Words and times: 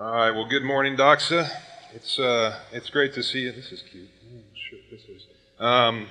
All 0.00 0.10
right. 0.10 0.32
Well, 0.32 0.46
good 0.46 0.64
morning, 0.64 0.96
Doxa. 0.96 1.48
It's 1.94 2.18
uh, 2.18 2.58
it's 2.72 2.90
great 2.90 3.14
to 3.14 3.22
see 3.22 3.42
you. 3.42 3.52
This 3.52 3.70
is 3.70 3.80
cute. 3.80 4.08
Oh, 4.26 4.40
sure, 4.68 4.78
this 4.90 5.02
is. 5.02 5.26
Um, 5.60 6.08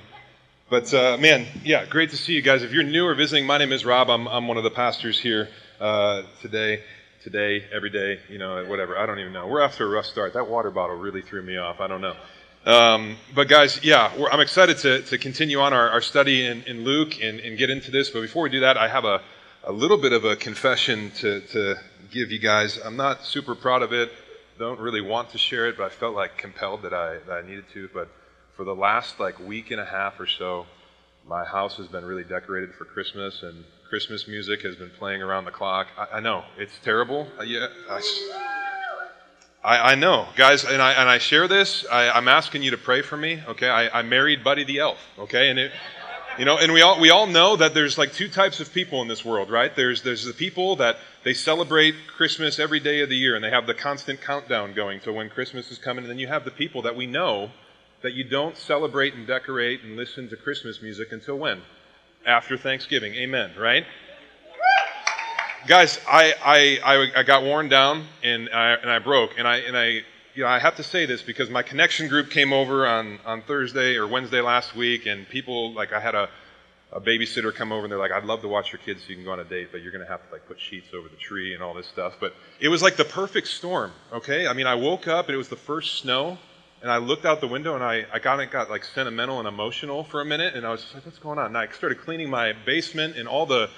but 0.70 0.94
uh, 0.94 1.18
man, 1.18 1.46
yeah, 1.62 1.84
great 1.84 2.08
to 2.08 2.16
see 2.16 2.32
you 2.32 2.40
guys. 2.40 2.62
If 2.62 2.72
you're 2.72 2.82
new 2.82 3.04
or 3.04 3.14
visiting, 3.14 3.44
my 3.44 3.58
name 3.58 3.72
is 3.72 3.84
Rob. 3.84 4.08
I'm 4.08 4.26
I'm 4.26 4.48
one 4.48 4.56
of 4.56 4.64
the 4.64 4.70
pastors 4.70 5.20
here 5.20 5.50
uh, 5.80 6.22
today. 6.40 6.82
Today, 7.22 7.62
every 7.74 7.90
day, 7.90 8.20
you 8.30 8.38
know, 8.38 8.64
whatever. 8.64 8.96
I 8.96 9.04
don't 9.04 9.18
even 9.18 9.34
know. 9.34 9.46
We're 9.48 9.62
off 9.62 9.76
to 9.76 9.84
a 9.84 9.88
rough 9.88 10.06
start. 10.06 10.32
That 10.32 10.48
water 10.48 10.70
bottle 10.70 10.96
really 10.96 11.20
threw 11.20 11.42
me 11.42 11.58
off. 11.58 11.78
I 11.80 11.86
don't 11.86 12.00
know. 12.00 12.16
Um, 12.64 13.16
but 13.34 13.48
guys, 13.48 13.82
yeah, 13.82 14.10
I'm 14.32 14.40
excited 14.40 14.78
to, 14.78 15.02
to 15.02 15.18
continue 15.18 15.60
on 15.60 15.74
our, 15.74 15.90
our 15.90 16.00
study 16.00 16.46
in, 16.46 16.62
in 16.62 16.84
Luke 16.84 17.22
and, 17.22 17.40
and 17.40 17.58
get 17.58 17.68
into 17.70 17.90
this. 17.90 18.10
But 18.10 18.22
before 18.22 18.42
we 18.42 18.50
do 18.50 18.60
that, 18.60 18.76
I 18.76 18.88
have 18.88 19.04
a, 19.04 19.22
a 19.66 19.72
little 19.72 19.96
bit 19.96 20.12
of 20.12 20.24
a 20.24 20.36
confession 20.36 21.10
to, 21.12 21.40
to 21.40 21.76
give 22.10 22.30
you 22.30 22.38
guys. 22.38 22.78
I'm 22.84 22.96
not 22.96 23.24
super 23.24 23.54
proud 23.54 23.82
of 23.82 23.92
it. 23.92 24.12
Don't 24.58 24.78
really 24.78 25.00
want 25.00 25.30
to 25.30 25.38
share 25.38 25.66
it, 25.68 25.76
but 25.76 25.84
I 25.84 25.88
felt 25.88 26.14
like 26.14 26.36
compelled 26.36 26.82
that 26.82 26.92
I, 26.92 27.18
that 27.26 27.44
I 27.44 27.46
needed 27.46 27.64
to. 27.72 27.88
But 27.92 28.08
for 28.56 28.64
the 28.64 28.74
last 28.74 29.18
like 29.18 29.38
week 29.40 29.70
and 29.70 29.80
a 29.80 29.84
half 29.84 30.20
or 30.20 30.26
so, 30.26 30.66
my 31.26 31.44
house 31.44 31.78
has 31.78 31.86
been 31.88 32.04
really 32.04 32.24
decorated 32.24 32.74
for 32.74 32.84
Christmas, 32.84 33.42
and 33.42 33.64
Christmas 33.88 34.28
music 34.28 34.60
has 34.62 34.76
been 34.76 34.90
playing 34.90 35.22
around 35.22 35.46
the 35.46 35.50
clock. 35.50 35.88
I, 35.96 36.18
I 36.18 36.20
know 36.20 36.44
it's 36.58 36.78
terrible. 36.84 37.26
Uh, 37.38 37.44
yeah, 37.44 37.68
I, 37.88 38.02
I, 39.64 39.92
I, 39.92 39.94
know, 39.94 40.28
guys, 40.36 40.64
and 40.64 40.82
I 40.82 40.92
and 40.92 41.08
I 41.08 41.16
share 41.16 41.48
this. 41.48 41.86
I, 41.90 42.16
am 42.16 42.28
asking 42.28 42.62
you 42.62 42.70
to 42.72 42.78
pray 42.78 43.00
for 43.00 43.16
me. 43.16 43.42
Okay, 43.48 43.68
I, 43.68 44.00
I 44.00 44.02
married 44.02 44.44
Buddy 44.44 44.64
the 44.64 44.80
Elf. 44.80 44.98
Okay, 45.18 45.48
and 45.48 45.58
it 45.58 45.72
you 46.38 46.44
know, 46.44 46.58
and 46.58 46.72
we 46.72 46.82
all 46.82 47.00
we 47.00 47.10
all 47.10 47.26
know 47.26 47.56
that 47.56 47.74
there's 47.74 47.96
like 47.96 48.12
two 48.12 48.28
types 48.28 48.60
of 48.60 48.72
people 48.72 49.02
in 49.02 49.08
this 49.08 49.24
world, 49.24 49.50
right? 49.50 49.74
There's 49.74 50.02
there's 50.02 50.24
the 50.24 50.32
people 50.32 50.76
that 50.76 50.96
they 51.22 51.34
celebrate 51.34 51.94
Christmas 52.16 52.58
every 52.58 52.80
day 52.80 53.00
of 53.00 53.08
the 53.08 53.16
year 53.16 53.36
and 53.36 53.44
they 53.44 53.50
have 53.50 53.66
the 53.66 53.74
constant 53.74 54.20
countdown 54.20 54.74
going 54.74 55.00
to 55.00 55.12
when 55.12 55.30
Christmas 55.30 55.70
is 55.70 55.78
coming, 55.78 56.04
and 56.04 56.10
then 56.10 56.18
you 56.18 56.26
have 56.26 56.44
the 56.44 56.50
people 56.50 56.82
that 56.82 56.96
we 56.96 57.06
know 57.06 57.50
that 58.02 58.12
you 58.12 58.22
don't 58.22 58.56
celebrate 58.56 59.14
and 59.14 59.26
decorate 59.26 59.82
and 59.82 59.96
listen 59.96 60.28
to 60.28 60.36
Christmas 60.36 60.82
music 60.82 61.10
until 61.10 61.36
when? 61.36 61.62
After 62.26 62.56
Thanksgiving. 62.56 63.14
Amen, 63.14 63.52
right? 63.58 63.86
Guys, 65.66 65.98
I, 66.06 66.34
I, 66.44 66.78
I, 66.84 67.20
I 67.20 67.22
got 67.22 67.42
worn 67.42 67.70
down 67.70 68.04
and 68.22 68.50
I, 68.50 68.74
and 68.74 68.90
I 68.90 68.98
broke, 68.98 69.38
and 69.38 69.48
I, 69.48 69.56
and 69.56 69.74
I 69.74 70.02
you 70.34 70.42
know, 70.42 70.48
I 70.48 70.58
have 70.58 70.76
to 70.76 70.82
say 70.82 71.06
this 71.06 71.22
because 71.22 71.48
my 71.48 71.62
connection 71.62 72.08
group 72.08 72.30
came 72.30 72.52
over 72.52 72.86
on, 72.86 73.20
on 73.24 73.42
Thursday 73.42 73.96
or 73.96 74.06
Wednesday 74.06 74.40
last 74.40 74.74
week, 74.74 75.06
and 75.06 75.28
people, 75.28 75.72
like, 75.72 75.92
I 75.92 76.00
had 76.00 76.16
a, 76.16 76.28
a 76.92 77.00
babysitter 77.00 77.54
come 77.54 77.70
over 77.70 77.84
and 77.84 77.92
they're 77.92 77.98
like, 77.98 78.10
I'd 78.10 78.24
love 78.24 78.40
to 78.42 78.48
watch 78.48 78.72
your 78.72 78.80
kids 78.80 79.02
so 79.02 79.10
you 79.10 79.14
can 79.14 79.24
go 79.24 79.32
on 79.32 79.40
a 79.40 79.44
date, 79.44 79.68
but 79.70 79.80
you're 79.80 79.92
going 79.92 80.04
to 80.04 80.10
have 80.10 80.26
to, 80.26 80.32
like, 80.32 80.46
put 80.48 80.58
sheets 80.58 80.88
over 80.92 81.08
the 81.08 81.16
tree 81.16 81.54
and 81.54 81.62
all 81.62 81.72
this 81.72 81.86
stuff. 81.86 82.14
But 82.18 82.34
it 82.58 82.68
was 82.68 82.82
like 82.82 82.96
the 82.96 83.04
perfect 83.04 83.46
storm, 83.46 83.92
okay? 84.12 84.48
I 84.48 84.54
mean, 84.54 84.66
I 84.66 84.74
woke 84.74 85.06
up 85.06 85.26
and 85.26 85.34
it 85.34 85.38
was 85.38 85.48
the 85.48 85.56
first 85.56 85.98
snow, 86.00 86.36
and 86.82 86.90
I 86.90 86.96
looked 86.96 87.24
out 87.24 87.40
the 87.40 87.48
window 87.48 87.76
and 87.76 87.84
I, 87.84 88.04
I 88.12 88.18
got, 88.18 88.50
got, 88.50 88.70
like, 88.70 88.84
sentimental 88.84 89.38
and 89.38 89.46
emotional 89.46 90.02
for 90.02 90.20
a 90.20 90.24
minute, 90.24 90.54
and 90.54 90.66
I 90.66 90.70
was 90.70 90.82
just 90.82 90.94
like, 90.94 91.06
what's 91.06 91.18
going 91.18 91.38
on? 91.38 91.46
And 91.46 91.58
I 91.58 91.68
started 91.68 92.00
cleaning 92.00 92.28
my 92.28 92.54
basement, 92.66 93.16
and 93.16 93.28
all 93.28 93.46
the 93.46 93.70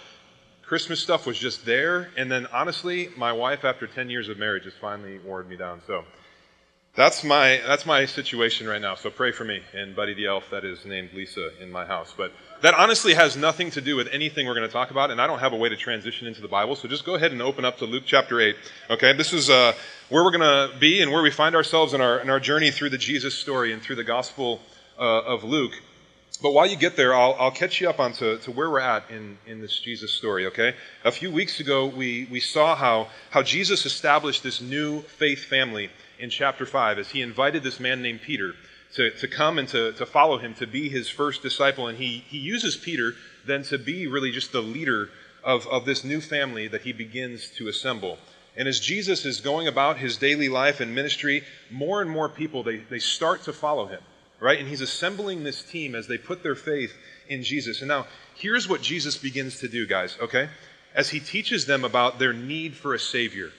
Christmas 0.63 1.01
stuff 1.01 1.27
was 1.27 1.39
just 1.39 1.67
there. 1.67 2.09
And 2.17 2.33
then, 2.33 2.47
honestly, 2.47 3.11
my 3.17 3.33
wife, 3.33 3.65
after 3.65 3.87
10 3.87 4.09
years 4.09 4.31
of 4.31 4.39
marriage, 4.39 4.65
just 4.65 4.79
finally 4.79 5.19
wore 5.19 5.43
me 5.45 5.57
down. 5.57 5.83
So, 5.87 6.05
that's 6.97 7.23
my 7.23 7.61
that's 7.67 7.85
my 7.87 8.07
situation 8.07 8.67
right 8.67 8.81
now. 8.81 8.95
So 8.95 9.11
pray 9.11 9.31
for 9.31 9.45
me 9.45 9.61
and 9.75 9.95
Buddy 9.95 10.15
the 10.15 10.27
Elf 10.27 10.51
that 10.51 10.65
is 10.65 10.85
named 10.85 11.11
Lisa 11.13 11.51
in 11.61 11.71
my 11.71 11.85
house. 11.85 12.15
But 12.17 12.33
that 12.63 12.75
honestly 12.75 13.15
has 13.15 13.37
nothing 13.37 13.71
to 13.73 13.81
do 13.81 13.97
with 13.97 14.09
anything 14.13 14.47
we're 14.47 14.55
going 14.55 14.67
to 14.67 14.73
talk 14.73 14.91
about, 14.91 15.11
and 15.11 15.21
I 15.21 15.27
don't 15.27 15.39
have 15.39 15.53
a 15.53 15.57
way 15.57 15.69
to 15.69 15.77
transition 15.77 16.27
into 16.27 16.41
the 16.41 16.49
Bible. 16.49 16.75
So 16.75 16.89
just 16.89 17.05
go 17.05 17.15
ahead 17.15 17.33
and 17.33 17.43
open 17.43 17.65
up 17.65 17.79
to 17.79 17.85
Luke 17.85 18.05
chapter 18.07 18.41
eight. 18.41 18.57
Okay, 18.89 19.13
this 19.13 19.33
is 19.33 19.51
uh, 19.51 19.75
where 20.09 20.25
we're 20.25 20.37
going 20.37 20.41
to 20.41 20.79
be 20.79 21.03
and 21.03 21.13
where 21.13 21.23
we 21.23 21.31
find 21.31 21.55
ourselves 21.55 21.93
in 21.93 22.01
our 22.01 22.19
in 22.19 22.31
our 22.31 22.41
journey 22.41 22.71
through 22.71 22.91
the 22.91 22.99
Jesus 22.99 23.35
story 23.35 23.73
and 23.73 23.83
through 23.83 23.97
the 23.97 24.05
Gospel 24.05 24.61
uh, 24.99 25.03
of 25.03 25.45
Luke. 25.45 25.73
But 26.43 26.53
while 26.53 26.67
you 26.67 26.77
get 26.77 26.97
there, 26.97 27.15
I'll, 27.15 27.35
I'll 27.39 27.51
catch 27.51 27.81
you 27.81 27.89
up 27.89 27.99
onto 27.99 28.37
to 28.39 28.51
where 28.51 28.69
we're 28.69 28.81
at 28.81 29.11
in, 29.11 29.39
in 29.47 29.63
this 29.63 29.79
Jesus 29.79 30.13
story, 30.13 30.47
okay? 30.47 30.75
A 31.05 31.11
few 31.11 31.31
weeks 31.33 31.61
ago, 31.61 31.87
we, 31.87 32.29
we 32.31 32.41
saw 32.41 32.75
how, 32.75 33.09
how 33.31 33.43
Jesus 33.43 33.87
established 33.87 34.43
this 34.43 34.61
new 34.61 35.01
faith 35.01 35.45
family 35.45 35.89
in 36.19 36.31
chapter 36.31 36.67
5 36.67 36.99
as 36.99 37.11
he 37.11 37.23
invited 37.23 37.63
this 37.63 37.81
man 37.81 38.03
named 38.03 38.23
Peter 38.23 38.55
to, 38.95 39.11
to 39.11 39.29
come 39.29 39.59
and 39.59 39.69
to, 39.69 39.93
to 39.93 40.07
follow 40.07 40.39
him, 40.39 40.55
to 40.55 40.67
be 40.67 40.89
his 40.89 41.09
first 41.09 41.43
disciple. 41.43 41.89
And 41.89 41.99
he, 41.99 42.25
he 42.29 42.39
uses 42.39 42.77
Peter 42.77 43.15
then 43.47 43.63
to 43.65 43.79
be 43.79 44.07
really 44.07 44.31
just 44.31 44.53
the 44.53 44.63
leader 44.63 45.11
of, 45.45 45.67
of 45.69 45.85
this 45.85 46.05
new 46.05 46.21
family 46.21 46.69
that 46.69 46.83
he 46.83 46.93
begins 46.93 47.49
to 47.51 47.69
assemble. 47.69 48.19
And 48.57 48.67
as 48.67 48.81
Jesus 48.81 49.25
is 49.25 49.41
going 49.41 49.69
about 49.69 49.99
his 49.99 50.17
daily 50.17 50.49
life 50.49 50.81
and 50.81 50.95
ministry, 50.95 51.45
more 51.71 52.01
and 52.01 52.11
more 52.11 52.29
people, 52.29 52.63
they, 52.63 52.79
they 52.79 52.99
start 52.99 53.43
to 53.43 53.53
follow 53.53 53.87
him, 53.87 54.01
right? 54.41 54.59
And 54.59 54.69
he's 54.69 54.81
assembling 54.81 55.45
this 55.45 55.63
team 55.63 55.95
as 55.95 56.09
they 56.09 56.17
put 56.17 56.43
their 56.43 56.55
faith 56.55 56.95
in 57.29 57.43
Jesus. 57.43 57.81
And 57.81 57.89
now, 57.89 58.07
here's 58.35 58.69
what 58.69 58.81
Jesus 58.81 59.17
begins 59.17 59.61
to 59.61 59.69
do, 59.69 59.87
guys, 59.87 60.17
okay? 60.21 60.49
As 60.95 61.11
he 61.11 61.21
teaches 61.21 61.67
them 61.67 61.85
about 61.85 62.19
their 62.19 62.33
need 62.33 62.75
for 62.75 62.95
a 62.95 62.99
Savior 62.99 63.53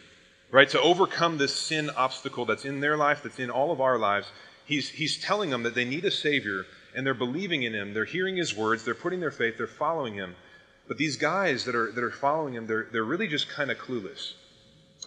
right? 0.52 0.70
To 0.70 0.82
overcome 0.82 1.38
this 1.38 1.56
sin 1.56 1.90
obstacle 1.92 2.46
that's 2.46 2.66
in 2.66 2.80
their 2.80 2.98
life, 2.98 3.24
that's 3.24 3.40
in 3.40 3.50
all 3.50 3.72
of 3.72 3.82
our 3.82 3.98
lives, 3.98 4.28
he's, 4.66 4.90
he's 4.90 5.22
telling 5.22 5.50
them 5.50 5.64
that 5.64 5.76
they 5.76 5.86
need 5.86 6.06
a 6.06 6.12
Savior 6.12 6.66
and 6.96 7.06
they're 7.06 7.14
believing 7.14 7.64
in 7.64 7.74
Him. 7.74 7.94
They're 7.94 8.06
hearing 8.06 8.38
His 8.38 8.56
words, 8.56 8.84
they're 8.84 8.96
putting 8.96 9.20
their 9.20 9.32
faith, 9.32 9.58
they're 9.58 9.68
following 9.68 10.16
Him. 10.16 10.36
But 10.88 10.98
these 10.98 11.18
guys 11.18 11.66
that 11.66 11.76
are, 11.76 11.92
that 11.92 12.04
are 12.04 12.12
following 12.12 12.54
Him, 12.54 12.68
they're, 12.68 12.88
they're 12.92 13.04
really 13.04 13.28
just 13.28 13.50
kind 13.50 13.70
of 13.70 13.78
clueless. 13.78 14.34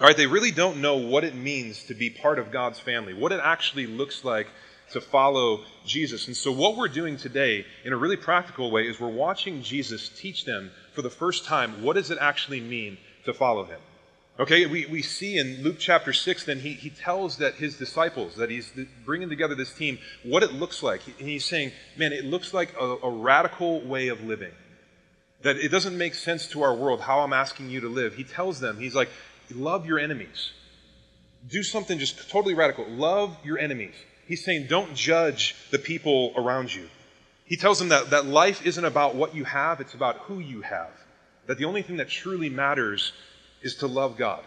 All 0.00 0.06
right, 0.06 0.16
they 0.16 0.26
really 0.26 0.50
don't 0.50 0.80
know 0.80 0.96
what 0.96 1.24
it 1.24 1.34
means 1.34 1.84
to 1.84 1.94
be 1.94 2.10
part 2.10 2.38
of 2.38 2.50
God's 2.50 2.78
family, 2.78 3.12
what 3.12 3.32
it 3.32 3.40
actually 3.42 3.86
looks 3.86 4.24
like 4.24 4.46
to 4.92 5.00
follow 5.00 5.64
Jesus. 5.84 6.26
And 6.26 6.36
so, 6.36 6.52
what 6.52 6.76
we're 6.76 6.88
doing 6.88 7.16
today, 7.16 7.66
in 7.84 7.92
a 7.92 7.96
really 7.96 8.16
practical 8.16 8.70
way, 8.70 8.88
is 8.88 8.98
we're 8.98 9.08
watching 9.08 9.62
Jesus 9.62 10.08
teach 10.08 10.44
them 10.44 10.70
for 10.94 11.02
the 11.02 11.10
first 11.10 11.44
time 11.44 11.82
what 11.82 11.94
does 11.94 12.10
it 12.10 12.18
actually 12.20 12.60
mean 12.60 12.98
to 13.24 13.34
follow 13.34 13.64
Him. 13.64 13.80
Okay, 14.40 14.64
we, 14.64 14.86
we 14.86 15.02
see 15.02 15.36
in 15.36 15.62
Luke 15.62 15.76
chapter 15.78 16.14
6, 16.14 16.44
then 16.44 16.60
he, 16.60 16.72
he 16.72 16.88
tells 16.88 17.36
that 17.36 17.56
his 17.56 17.76
disciples, 17.76 18.36
that 18.36 18.48
he's 18.48 18.72
bringing 19.04 19.28
together 19.28 19.54
this 19.54 19.74
team, 19.74 19.98
what 20.22 20.42
it 20.42 20.54
looks 20.54 20.82
like. 20.82 21.02
He, 21.02 21.32
he's 21.32 21.44
saying, 21.44 21.72
man, 21.98 22.14
it 22.14 22.24
looks 22.24 22.54
like 22.54 22.74
a, 22.80 22.96
a 23.02 23.10
radical 23.10 23.82
way 23.82 24.08
of 24.08 24.24
living. 24.24 24.52
That 25.42 25.56
it 25.56 25.68
doesn't 25.68 25.96
make 25.96 26.14
sense 26.14 26.46
to 26.48 26.62
our 26.62 26.74
world 26.74 27.02
how 27.02 27.20
I'm 27.20 27.34
asking 27.34 27.68
you 27.68 27.80
to 27.80 27.88
live. 27.90 28.14
He 28.14 28.24
tells 28.24 28.60
them, 28.60 28.78
he's 28.78 28.94
like, 28.94 29.10
love 29.54 29.84
your 29.84 29.98
enemies. 29.98 30.52
Do 31.46 31.62
something 31.62 31.98
just 31.98 32.30
totally 32.30 32.54
radical. 32.54 32.86
Love 32.88 33.36
your 33.44 33.58
enemies. 33.58 33.94
He's 34.26 34.42
saying, 34.42 34.68
don't 34.68 34.94
judge 34.94 35.54
the 35.70 35.78
people 35.78 36.32
around 36.34 36.74
you. 36.74 36.88
He 37.44 37.58
tells 37.58 37.78
them 37.78 37.90
that, 37.90 38.08
that 38.08 38.24
life 38.24 38.64
isn't 38.64 38.86
about 38.86 39.14
what 39.16 39.34
you 39.34 39.44
have, 39.44 39.82
it's 39.82 39.92
about 39.92 40.16
who 40.20 40.38
you 40.38 40.62
have. 40.62 40.92
That 41.46 41.58
the 41.58 41.66
only 41.66 41.82
thing 41.82 41.98
that 41.98 42.08
truly 42.08 42.48
matters 42.48 43.12
is 43.62 43.75
to 43.76 43.87
love 43.87 44.16
God. 44.16 44.43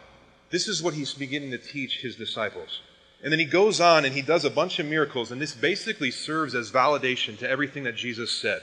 This 0.49 0.67
is 0.67 0.83
what 0.83 0.93
he's 0.93 1.13
beginning 1.13 1.51
to 1.51 1.57
teach 1.57 2.01
his 2.01 2.15
disciples. 2.15 2.81
And 3.23 3.31
then 3.31 3.39
he 3.39 3.45
goes 3.45 3.79
on 3.79 4.05
and 4.05 4.13
he 4.13 4.21
does 4.21 4.45
a 4.45 4.49
bunch 4.49 4.79
of 4.79 4.85
miracles, 4.85 5.31
and 5.31 5.41
this 5.41 5.55
basically 5.55 6.11
serves 6.11 6.53
as 6.53 6.71
validation 6.71 7.37
to 7.39 7.49
everything 7.49 7.83
that 7.83 7.95
Jesus 7.95 8.31
said. 8.31 8.61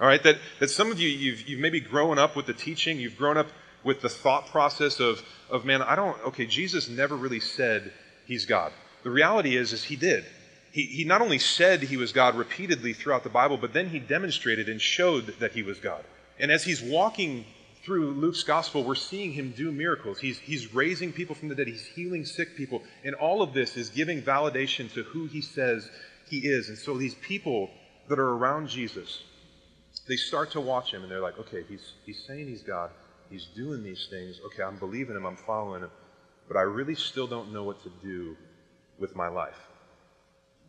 All 0.00 0.06
right, 0.06 0.22
that, 0.22 0.38
that 0.58 0.70
some 0.70 0.90
of 0.90 0.98
you, 0.98 1.08
you've, 1.08 1.46
you've 1.46 1.60
maybe 1.60 1.80
grown 1.80 2.18
up 2.18 2.34
with 2.34 2.46
the 2.46 2.54
teaching, 2.54 2.98
you've 2.98 3.18
grown 3.18 3.36
up 3.36 3.48
with 3.84 4.00
the 4.00 4.08
thought 4.08 4.46
process 4.46 4.98
of, 4.98 5.22
of, 5.50 5.64
man, 5.64 5.82
I 5.82 5.94
don't, 5.94 6.18
okay, 6.28 6.46
Jesus 6.46 6.88
never 6.88 7.16
really 7.16 7.40
said 7.40 7.92
he's 8.26 8.46
God. 8.46 8.72
The 9.02 9.10
reality 9.10 9.56
is, 9.56 9.72
is 9.72 9.84
he 9.84 9.96
did. 9.96 10.24
He, 10.72 10.82
he 10.82 11.04
not 11.04 11.20
only 11.20 11.38
said 11.38 11.82
he 11.82 11.96
was 11.96 12.12
God 12.12 12.34
repeatedly 12.34 12.92
throughout 12.92 13.24
the 13.24 13.30
Bible, 13.30 13.56
but 13.56 13.72
then 13.72 13.88
he 13.88 13.98
demonstrated 13.98 14.68
and 14.68 14.80
showed 14.80 15.26
that 15.40 15.52
he 15.52 15.62
was 15.62 15.78
God. 15.78 16.04
And 16.38 16.50
as 16.50 16.64
he's 16.64 16.82
walking 16.82 17.44
through 17.82 18.12
Luke's 18.12 18.42
gospel, 18.42 18.84
we're 18.84 18.94
seeing 18.94 19.32
him 19.32 19.52
do 19.56 19.72
miracles. 19.72 20.18
He's, 20.18 20.38
he's 20.38 20.74
raising 20.74 21.12
people 21.12 21.34
from 21.34 21.48
the 21.48 21.54
dead, 21.54 21.66
he's 21.66 21.86
healing 21.86 22.24
sick 22.24 22.56
people. 22.56 22.82
And 23.04 23.14
all 23.14 23.42
of 23.42 23.52
this 23.52 23.76
is 23.76 23.88
giving 23.88 24.22
validation 24.22 24.92
to 24.94 25.02
who 25.02 25.26
he 25.26 25.40
says 25.40 25.88
he 26.28 26.38
is. 26.38 26.68
And 26.68 26.76
so 26.76 26.96
these 26.96 27.14
people 27.14 27.70
that 28.08 28.18
are 28.18 28.30
around 28.30 28.68
Jesus, 28.68 29.22
they 30.08 30.16
start 30.16 30.50
to 30.52 30.60
watch 30.60 30.92
him 30.92 31.02
and 31.02 31.10
they're 31.10 31.20
like, 31.20 31.38
okay, 31.38 31.64
he's, 31.68 31.92
he's 32.04 32.22
saying 32.26 32.48
he's 32.48 32.62
God, 32.62 32.90
he's 33.30 33.46
doing 33.56 33.82
these 33.82 34.08
things. 34.10 34.40
Okay, 34.46 34.62
I'm 34.62 34.78
believing 34.78 35.16
him, 35.16 35.24
I'm 35.24 35.36
following 35.36 35.82
him, 35.82 35.90
but 36.48 36.56
I 36.56 36.62
really 36.62 36.94
still 36.94 37.26
don't 37.26 37.52
know 37.52 37.64
what 37.64 37.82
to 37.84 37.90
do 38.02 38.36
with 38.98 39.16
my 39.16 39.28
life. 39.28 39.68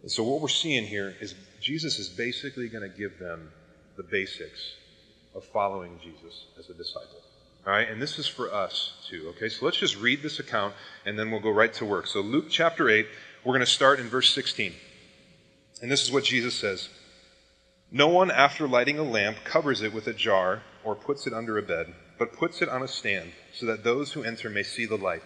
And 0.02 0.12
so 0.12 0.24
what 0.24 0.42
we're 0.42 0.48
seeing 0.48 0.86
here 0.86 1.14
is 1.20 1.36
Jesus 1.60 2.00
is 2.00 2.10
basically 2.10 2.70
going 2.70 2.90
to 2.90 2.98
give 2.98 3.20
them 3.20 3.52
the 3.98 4.04
basics 4.04 4.76
of 5.34 5.44
following 5.46 6.00
Jesus 6.04 6.46
as 6.60 6.70
a 6.70 6.74
disciple. 6.74 7.22
All 7.66 7.74
right, 7.74 7.88
and 7.88 8.02
this 8.02 8.18
is 8.18 8.28
for 8.28 8.52
us 8.52 8.94
too. 9.08 9.28
Okay, 9.36 9.50
so 9.50 9.66
let's 9.66 9.78
just 9.78 9.98
read 9.98 10.24
this 10.24 10.40
account 10.40 10.74
and 11.06 11.18
then 11.18 11.30
we'll 11.30 11.40
go 11.40 11.52
right 11.52 11.74
to 11.74 11.86
work. 11.86 12.08
So, 12.08 12.22
Luke 12.22 12.48
chapter 12.50 12.90
8, 12.90 13.08
we're 13.44 13.54
going 13.54 13.60
to 13.60 13.66
start 13.66 14.00
in 14.00 14.08
verse 14.08 14.34
16. 14.34 14.74
And 15.82 15.92
this 15.92 16.04
is 16.04 16.12
what 16.12 16.24
Jesus 16.24 16.56
says 16.56 16.90
No 17.92 18.08
one, 18.08 18.32
after 18.32 18.68
lighting 18.68 18.98
a 18.98 19.04
lamp, 19.04 19.38
covers 19.44 19.82
it 19.82 19.94
with 19.94 20.08
a 20.08 20.14
jar 20.14 20.64
or 20.84 20.96
puts 20.96 21.28
it 21.28 21.34
under 21.34 21.58
a 21.58 21.62
bed, 21.62 21.94
but 22.18 22.34
puts 22.34 22.62
it 22.62 22.70
on 22.70 22.82
a 22.82 22.88
stand 22.88 23.32
so 23.54 23.66
that 23.68 23.84
those 23.84 24.14
who 24.14 24.24
enter 24.24 24.50
may 24.50 24.64
see 24.64 24.86
the 24.86 24.98
light. 24.98 25.24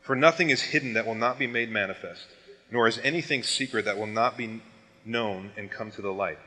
For 0.00 0.16
nothing 0.16 0.48
is 0.48 0.62
hidden 0.62 0.94
that 0.94 1.06
will 1.06 1.14
not 1.14 1.38
be 1.38 1.46
made 1.46 1.70
manifest, 1.70 2.26
nor 2.70 2.88
is 2.88 2.98
anything 3.04 3.42
secret 3.42 3.84
that 3.84 3.98
will 3.98 4.06
not 4.06 4.38
be 4.38 4.62
known 5.04 5.50
and 5.56 5.70
come 5.70 5.90
to 5.90 6.02
the 6.02 6.12
light. 6.12 6.38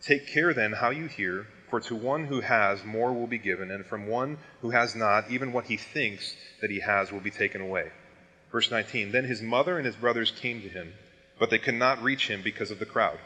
Take 0.00 0.28
care 0.28 0.54
then 0.54 0.72
how 0.72 0.90
you 0.90 1.06
hear, 1.06 1.48
for 1.70 1.80
to 1.80 1.94
one 1.94 2.26
who 2.26 2.40
has, 2.40 2.84
more 2.84 3.12
will 3.12 3.26
be 3.26 3.38
given, 3.38 3.70
and 3.70 3.84
from 3.84 4.06
one 4.06 4.38
who 4.60 4.70
has 4.70 4.94
not, 4.94 5.30
even 5.30 5.52
what 5.52 5.66
he 5.66 5.76
thinks 5.76 6.34
that 6.60 6.70
he 6.70 6.80
has 6.80 7.12
will 7.12 7.20
be 7.20 7.30
taken 7.30 7.60
away. 7.60 7.90
Verse 8.50 8.70
19 8.70 9.12
Then 9.12 9.24
his 9.24 9.42
mother 9.42 9.76
and 9.76 9.86
his 9.86 9.96
brothers 9.96 10.30
came 10.30 10.62
to 10.62 10.68
him, 10.68 10.94
but 11.38 11.50
they 11.50 11.58
could 11.58 11.74
not 11.74 12.02
reach 12.02 12.28
him 12.28 12.42
because 12.42 12.70
of 12.70 12.78
the 12.78 12.86
crowd. 12.86 13.18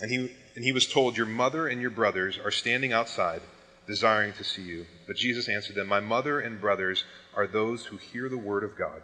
And 0.00 0.10
he, 0.10 0.32
and 0.54 0.64
he 0.64 0.72
was 0.72 0.86
told, 0.86 1.16
Your 1.16 1.26
mother 1.26 1.68
and 1.68 1.80
your 1.80 1.90
brothers 1.90 2.38
are 2.42 2.50
standing 2.50 2.92
outside, 2.92 3.42
desiring 3.86 4.32
to 4.34 4.44
see 4.44 4.62
you. 4.62 4.86
But 5.06 5.16
Jesus 5.16 5.48
answered 5.48 5.76
them, 5.76 5.88
My 5.88 6.00
mother 6.00 6.40
and 6.40 6.60
brothers 6.60 7.04
are 7.34 7.46
those 7.46 7.86
who 7.86 7.96
hear 7.96 8.28
the 8.28 8.38
word 8.38 8.64
of 8.64 8.76
God 8.76 9.02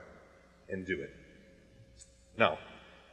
and 0.69 0.87
do 0.87 1.01
it. 1.01 1.15
Now, 2.39 2.59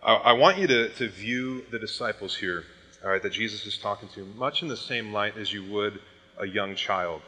I, 0.04 0.14
I 0.14 0.34
want 0.34 0.58
you 0.58 0.68
to, 0.68 0.90
to 0.90 1.10
view 1.10 1.66
the 1.72 1.80
disciples 1.80 2.36
here, 2.36 2.64
all 3.04 3.10
right, 3.10 3.22
that 3.22 3.34
Jesus 3.34 3.66
is 3.66 3.78
talking 3.78 4.10
to, 4.10 4.26
much 4.38 4.62
in 4.62 4.68
the 4.68 4.78
same 4.78 5.12
light 5.12 5.38
as 5.38 5.52
you 5.52 5.64
would 5.72 6.00
a 6.40 6.46
young 6.46 6.76
child 6.76 7.22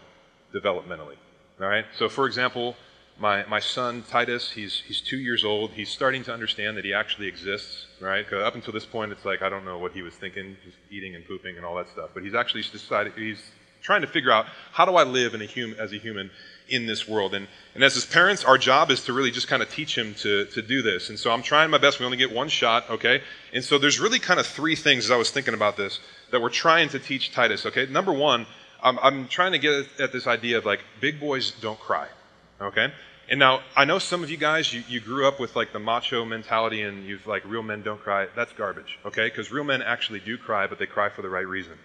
developmentally. 0.53 1.17
All 1.59 1.67
right? 1.67 1.85
So, 1.97 2.07
for 2.09 2.25
example, 2.25 2.75
my, 3.19 3.45
my 3.45 3.59
son 3.59 4.03
Titus, 4.09 4.51
he's, 4.51 4.81
he's 4.87 5.01
two 5.01 5.17
years 5.17 5.43
old. 5.43 5.71
He's 5.71 5.89
starting 5.89 6.23
to 6.23 6.33
understand 6.33 6.75
that 6.77 6.85
he 6.85 6.93
actually 6.93 7.27
exists, 7.27 7.87
right? 8.01 8.31
Up 8.33 8.55
until 8.55 8.73
this 8.73 8.85
point, 8.85 9.11
it's 9.11 9.25
like, 9.25 9.41
I 9.41 9.49
don't 9.49 9.65
know 9.65 9.77
what 9.77 9.93
he 9.93 10.01
was 10.01 10.13
thinking, 10.13 10.57
just 10.65 10.77
eating 10.89 11.15
and 11.15 11.25
pooping 11.25 11.55
and 11.55 11.65
all 11.65 11.75
that 11.75 11.89
stuff. 11.89 12.09
But 12.13 12.23
he's 12.23 12.35
actually 12.35 12.63
decided, 12.63 13.13
he's 13.15 13.41
trying 13.85 14.01
to 14.01 14.07
figure 14.07 14.31
out 14.31 14.47
how 14.71 14.83
do 14.85 14.95
I 14.95 15.03
live 15.03 15.35
a 15.35 15.45
hum, 15.45 15.75
as 15.79 15.93
a 15.93 15.97
human 15.97 16.31
in 16.67 16.87
this 16.87 17.07
world. 17.07 17.35
And, 17.35 17.47
and 17.75 17.83
as 17.83 17.93
his 17.93 18.05
parents, 18.05 18.43
our 18.43 18.57
job 18.57 18.89
is 18.89 19.03
to 19.05 19.13
really 19.13 19.29
just 19.29 19.47
kind 19.47 19.61
of 19.61 19.69
teach 19.69 19.95
him 19.95 20.15
to, 20.15 20.45
to 20.45 20.61
do 20.63 20.81
this. 20.81 21.09
And 21.09 21.19
so 21.19 21.31
I'm 21.31 21.43
trying 21.43 21.69
my 21.69 21.77
best. 21.77 21.99
We 21.99 22.05
only 22.05 22.17
get 22.17 22.33
one 22.33 22.49
shot, 22.49 22.89
okay? 22.89 23.21
And 23.53 23.63
so 23.63 23.77
there's 23.77 23.99
really 23.99 24.17
kind 24.17 24.39
of 24.39 24.47
three 24.47 24.75
things 24.75 25.05
as 25.05 25.11
I 25.11 25.17
was 25.17 25.29
thinking 25.29 25.53
about 25.53 25.77
this 25.77 25.99
that 26.31 26.41
we're 26.41 26.49
trying 26.49 26.89
to 26.89 26.99
teach 26.99 27.31
Titus, 27.31 27.65
okay? 27.67 27.85
Number 27.85 28.11
one, 28.11 28.47
I'm, 28.81 28.97
I'm 28.99 29.27
trying 29.27 29.51
to 29.51 29.59
get 29.59 29.87
at 29.99 30.11
this 30.11 30.25
idea 30.25 30.57
of 30.57 30.65
like 30.65 30.79
big 30.99 31.19
boys 31.19 31.51
don't 31.51 31.79
cry, 31.79 32.07
okay? 32.59 32.91
And 33.29 33.39
now 33.39 33.61
I 33.75 33.85
know 33.85 33.99
some 33.99 34.23
of 34.23 34.31
you 34.31 34.37
guys, 34.37 34.73
you, 34.73 34.83
you 34.87 34.99
grew 34.99 35.27
up 35.27 35.39
with 35.39 35.55
like 35.55 35.73
the 35.73 35.79
macho 35.79 36.25
mentality 36.25 36.81
and 36.81 37.05
you've 37.05 37.27
like 37.27 37.45
real 37.45 37.63
men 37.63 37.83
don't 37.83 38.01
cry. 38.01 38.27
That's 38.35 38.53
garbage, 38.53 38.97
okay? 39.05 39.27
Because 39.27 39.51
real 39.51 39.63
men 39.63 39.83
actually 39.83 40.21
do 40.21 40.37
cry, 40.37 40.65
but 40.65 40.79
they 40.79 40.87
cry 40.87 41.09
for 41.09 41.21
the 41.21 41.29
right 41.29 41.47
reason. 41.47 41.77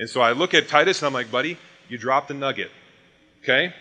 And 0.00 0.08
so 0.08 0.22
I 0.22 0.32
look 0.32 0.54
at 0.54 0.66
Titus 0.66 1.02
and 1.02 1.06
I'm 1.06 1.12
like, 1.12 1.30
buddy, 1.30 1.58
you 1.90 1.98
dropped 1.98 2.28
the 2.28 2.34
nugget, 2.34 2.70
okay? 3.42 3.74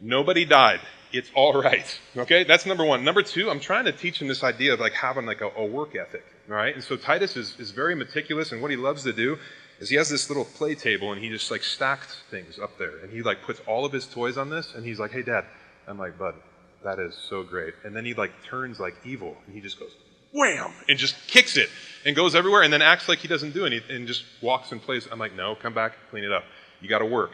Nobody 0.00 0.44
died. 0.44 0.80
It's 1.12 1.30
all 1.32 1.52
right. 1.62 1.98
Okay, 2.16 2.42
that's 2.42 2.66
number 2.66 2.84
one. 2.84 3.04
Number 3.04 3.22
two, 3.22 3.48
I'm 3.48 3.60
trying 3.60 3.84
to 3.84 3.92
teach 3.92 4.20
him 4.20 4.26
this 4.26 4.42
idea 4.42 4.74
of 4.74 4.80
like 4.80 4.92
having 4.92 5.24
like 5.24 5.40
a, 5.40 5.50
a 5.56 5.64
work 5.64 5.94
ethic. 5.94 6.24
All 6.50 6.56
right, 6.56 6.74
and 6.74 6.82
so 6.82 6.96
Titus 6.96 7.36
is, 7.36 7.54
is 7.60 7.70
very 7.70 7.94
meticulous, 7.94 8.50
and 8.50 8.60
what 8.60 8.72
he 8.72 8.76
loves 8.76 9.04
to 9.04 9.12
do 9.12 9.38
is 9.78 9.88
he 9.88 9.94
has 9.94 10.08
this 10.08 10.28
little 10.28 10.44
play 10.44 10.74
table, 10.74 11.12
and 11.12 11.22
he 11.22 11.28
just 11.28 11.48
like 11.52 11.62
stacks 11.62 12.22
things 12.32 12.58
up 12.58 12.76
there, 12.76 12.98
and 12.98 13.12
he 13.12 13.22
like 13.22 13.42
puts 13.42 13.60
all 13.60 13.84
of 13.84 13.92
his 13.92 14.06
toys 14.06 14.36
on 14.36 14.50
this, 14.50 14.74
and 14.74 14.84
he's 14.84 14.98
like, 14.98 15.12
"Hey, 15.12 15.22
Dad," 15.22 15.44
I'm 15.86 15.98
like, 15.98 16.18
"Bud, 16.18 16.34
that 16.82 16.98
is 16.98 17.14
so 17.14 17.44
great." 17.44 17.74
And 17.84 17.94
then 17.94 18.04
he 18.04 18.14
like 18.14 18.32
turns 18.44 18.80
like 18.80 18.96
evil, 19.04 19.36
and 19.46 19.54
he 19.54 19.60
just 19.60 19.78
goes, 19.78 19.92
"Wham!" 20.32 20.72
and 20.88 20.98
just 20.98 21.14
kicks 21.26 21.56
it, 21.56 21.70
and 22.04 22.14
goes 22.16 22.34
everywhere, 22.34 22.62
and 22.62 22.72
then 22.72 22.82
acts 22.82 23.08
like 23.08 23.18
he 23.18 23.28
doesn't 23.28 23.52
do 23.52 23.66
anything, 23.66 23.96
and 23.96 24.06
just 24.06 24.24
walks 24.40 24.72
in 24.72 24.80
place. 24.80 25.08
I'm 25.10 25.18
like, 25.18 25.34
"No, 25.34 25.54
come 25.54 25.74
back, 25.74 25.94
clean 26.10 26.24
it 26.24 26.32
up. 26.32 26.44
You 26.80 26.88
got 26.88 26.98
to 27.00 27.06
work." 27.06 27.32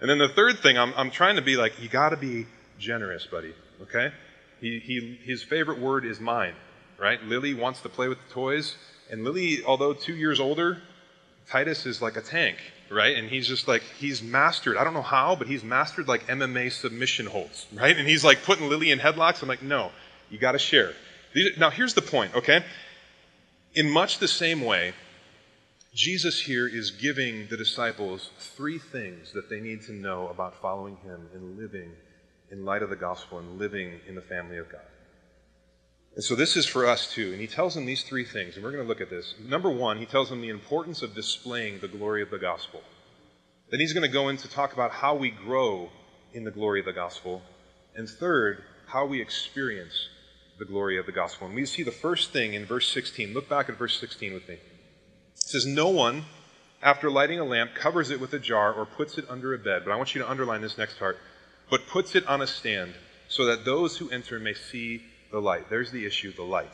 And 0.00 0.10
then 0.10 0.18
the 0.18 0.28
third 0.28 0.58
thing, 0.58 0.76
I'm, 0.76 0.92
I'm 0.96 1.10
trying 1.10 1.36
to 1.36 1.42
be 1.42 1.56
like, 1.56 1.80
you 1.80 1.88
got 1.88 2.10
to 2.10 2.16
be 2.16 2.46
generous, 2.78 3.26
buddy, 3.26 3.54
okay? 3.82 4.12
He, 4.60 4.78
he, 4.78 5.18
his 5.24 5.42
favorite 5.42 5.78
word 5.78 6.04
is 6.04 6.20
mine, 6.20 6.54
right? 6.98 7.22
Lily 7.24 7.54
wants 7.54 7.80
to 7.82 7.88
play 7.88 8.08
with 8.08 8.18
the 8.26 8.34
toys. 8.34 8.76
And 9.10 9.24
Lily, 9.24 9.62
although 9.64 9.92
two 9.92 10.14
years 10.14 10.40
older, 10.40 10.82
Titus 11.48 11.86
is 11.86 12.02
like 12.02 12.16
a 12.16 12.20
tank, 12.20 12.58
right? 12.90 13.16
And 13.16 13.28
he's 13.28 13.46
just 13.46 13.68
like, 13.68 13.82
he's 13.98 14.22
mastered, 14.22 14.76
I 14.76 14.84
don't 14.84 14.94
know 14.94 15.02
how, 15.02 15.36
but 15.36 15.46
he's 15.46 15.62
mastered 15.62 16.08
like 16.08 16.26
MMA 16.26 16.72
submission 16.72 17.26
holds, 17.26 17.66
right? 17.72 17.96
And 17.96 18.08
he's 18.08 18.24
like 18.24 18.42
putting 18.42 18.68
Lily 18.68 18.90
in 18.90 18.98
headlocks. 18.98 19.42
I'm 19.42 19.48
like, 19.48 19.62
no, 19.62 19.90
you 20.30 20.38
got 20.38 20.52
to 20.52 20.58
share. 20.58 20.92
Now, 21.58 21.70
here's 21.70 21.94
the 21.94 22.02
point, 22.02 22.34
okay? 22.34 22.64
In 23.74 23.90
much 23.90 24.18
the 24.18 24.28
same 24.28 24.60
way, 24.62 24.94
Jesus 25.94 26.40
here 26.40 26.68
is 26.68 26.90
giving 26.90 27.46
the 27.48 27.56
disciples 27.56 28.30
three 28.38 28.78
things 28.78 29.32
that 29.32 29.48
they 29.48 29.60
need 29.60 29.82
to 29.82 29.92
know 29.92 30.28
about 30.28 30.60
following 30.60 30.96
him 30.96 31.28
and 31.34 31.58
living 31.58 31.90
in 32.50 32.64
light 32.64 32.82
of 32.82 32.90
the 32.90 32.96
gospel 32.96 33.38
and 33.38 33.58
living 33.58 34.00
in 34.08 34.14
the 34.14 34.22
family 34.22 34.58
of 34.58 34.70
God. 34.70 34.80
And 36.14 36.22
so 36.22 36.36
this 36.36 36.56
is 36.56 36.66
for 36.66 36.86
us 36.86 37.12
too. 37.12 37.32
And 37.32 37.40
he 37.40 37.48
tells 37.48 37.74
them 37.74 37.86
these 37.86 38.04
three 38.04 38.24
things, 38.24 38.54
and 38.54 38.64
we're 38.64 38.70
going 38.70 38.84
to 38.84 38.88
look 38.88 39.00
at 39.00 39.10
this. 39.10 39.34
Number 39.40 39.70
one, 39.70 39.98
he 39.98 40.06
tells 40.06 40.30
them 40.30 40.40
the 40.40 40.48
importance 40.48 41.02
of 41.02 41.14
displaying 41.14 41.80
the 41.80 41.88
glory 41.88 42.22
of 42.22 42.30
the 42.30 42.38
gospel. 42.38 42.82
Then 43.70 43.80
he's 43.80 43.92
going 43.92 44.06
to 44.06 44.12
go 44.12 44.28
in 44.28 44.36
to 44.38 44.48
talk 44.48 44.72
about 44.72 44.92
how 44.92 45.16
we 45.16 45.30
grow 45.30 45.90
in 46.32 46.44
the 46.44 46.52
glory 46.52 46.80
of 46.80 46.86
the 46.86 46.92
gospel. 46.92 47.42
And 47.96 48.08
third, 48.08 48.62
how 48.86 49.06
we 49.06 49.20
experience 49.20 50.08
the 50.58 50.64
glory 50.64 50.98
of 50.98 51.06
the 51.06 51.12
gospel. 51.12 51.46
And 51.46 51.56
we 51.56 51.66
see 51.66 51.82
the 51.82 51.90
first 51.90 52.32
thing 52.32 52.54
in 52.54 52.64
verse 52.64 52.88
16. 52.92 53.34
Look 53.34 53.48
back 53.48 53.68
at 53.68 53.76
verse 53.76 53.98
16 53.98 54.34
with 54.34 54.48
me. 54.48 54.54
It 54.54 54.60
says, 55.34 55.66
No 55.66 55.88
one, 55.88 56.24
after 56.82 57.10
lighting 57.10 57.40
a 57.40 57.44
lamp, 57.44 57.74
covers 57.74 58.10
it 58.10 58.20
with 58.20 58.32
a 58.32 58.38
jar 58.38 58.72
or 58.72 58.86
puts 58.86 59.18
it 59.18 59.26
under 59.28 59.54
a 59.54 59.58
bed. 59.58 59.82
But 59.84 59.92
I 59.92 59.96
want 59.96 60.14
you 60.14 60.22
to 60.22 60.30
underline 60.30 60.60
this 60.60 60.78
next 60.78 60.98
part. 60.98 61.18
But 61.70 61.86
puts 61.86 62.14
it 62.14 62.26
on 62.26 62.42
a 62.42 62.46
stand, 62.46 62.94
so 63.28 63.46
that 63.46 63.64
those 63.64 63.96
who 63.96 64.10
enter 64.10 64.38
may 64.38 64.54
see 64.54 65.02
the 65.30 65.40
light. 65.40 65.70
There's 65.70 65.90
the 65.90 66.06
issue, 66.06 66.32
the 66.32 66.42
light. 66.42 66.72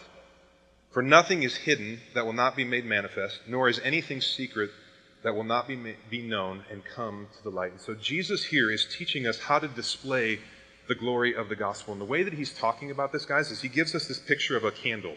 For 0.91 1.03
nothing 1.03 1.45
is 1.45 1.55
hidden 1.55 2.01
that 2.15 2.27
will 2.27 2.33
not 2.33 2.57
be 2.57 2.65
made 2.65 2.85
manifest, 2.85 3.41
nor 3.47 3.69
is 3.69 3.79
anything 3.85 4.21
secret 4.21 4.71
that 5.23 5.35
will 5.35 5.45
not 5.45 5.69
be, 5.69 5.77
ma- 5.77 5.91
be 6.11 6.23
known 6.23 6.65
and 6.71 6.85
come 6.85 7.29
to 7.37 7.43
the 7.43 7.51
light. 7.51 7.73
And 7.73 7.81
so 7.81 7.95
Jesus 7.95 8.45
here 8.45 8.71
is 8.71 8.87
teaching 8.87 9.27
us 9.27 9.39
how 9.39 9.59
to 9.59 9.69
display 9.69 10.41
the 10.89 10.95
glory 10.95 11.35
of 11.35 11.49
the 11.49 11.57
gospel. 11.57 11.93
And 11.93 12.01
the 12.01 12.07
way 12.07 12.23
that 12.23 12.33
he's 12.33 12.53
talking 12.53 12.91
about 12.91 13.13
this, 13.13 13.25
guys, 13.25 13.51
is 13.51 13.61
he 13.61 13.69
gives 13.69 13.95
us 13.95 14.07
this 14.07 14.19
picture 14.19 14.57
of 14.57 14.65
a 14.65 14.71
candle 14.71 15.17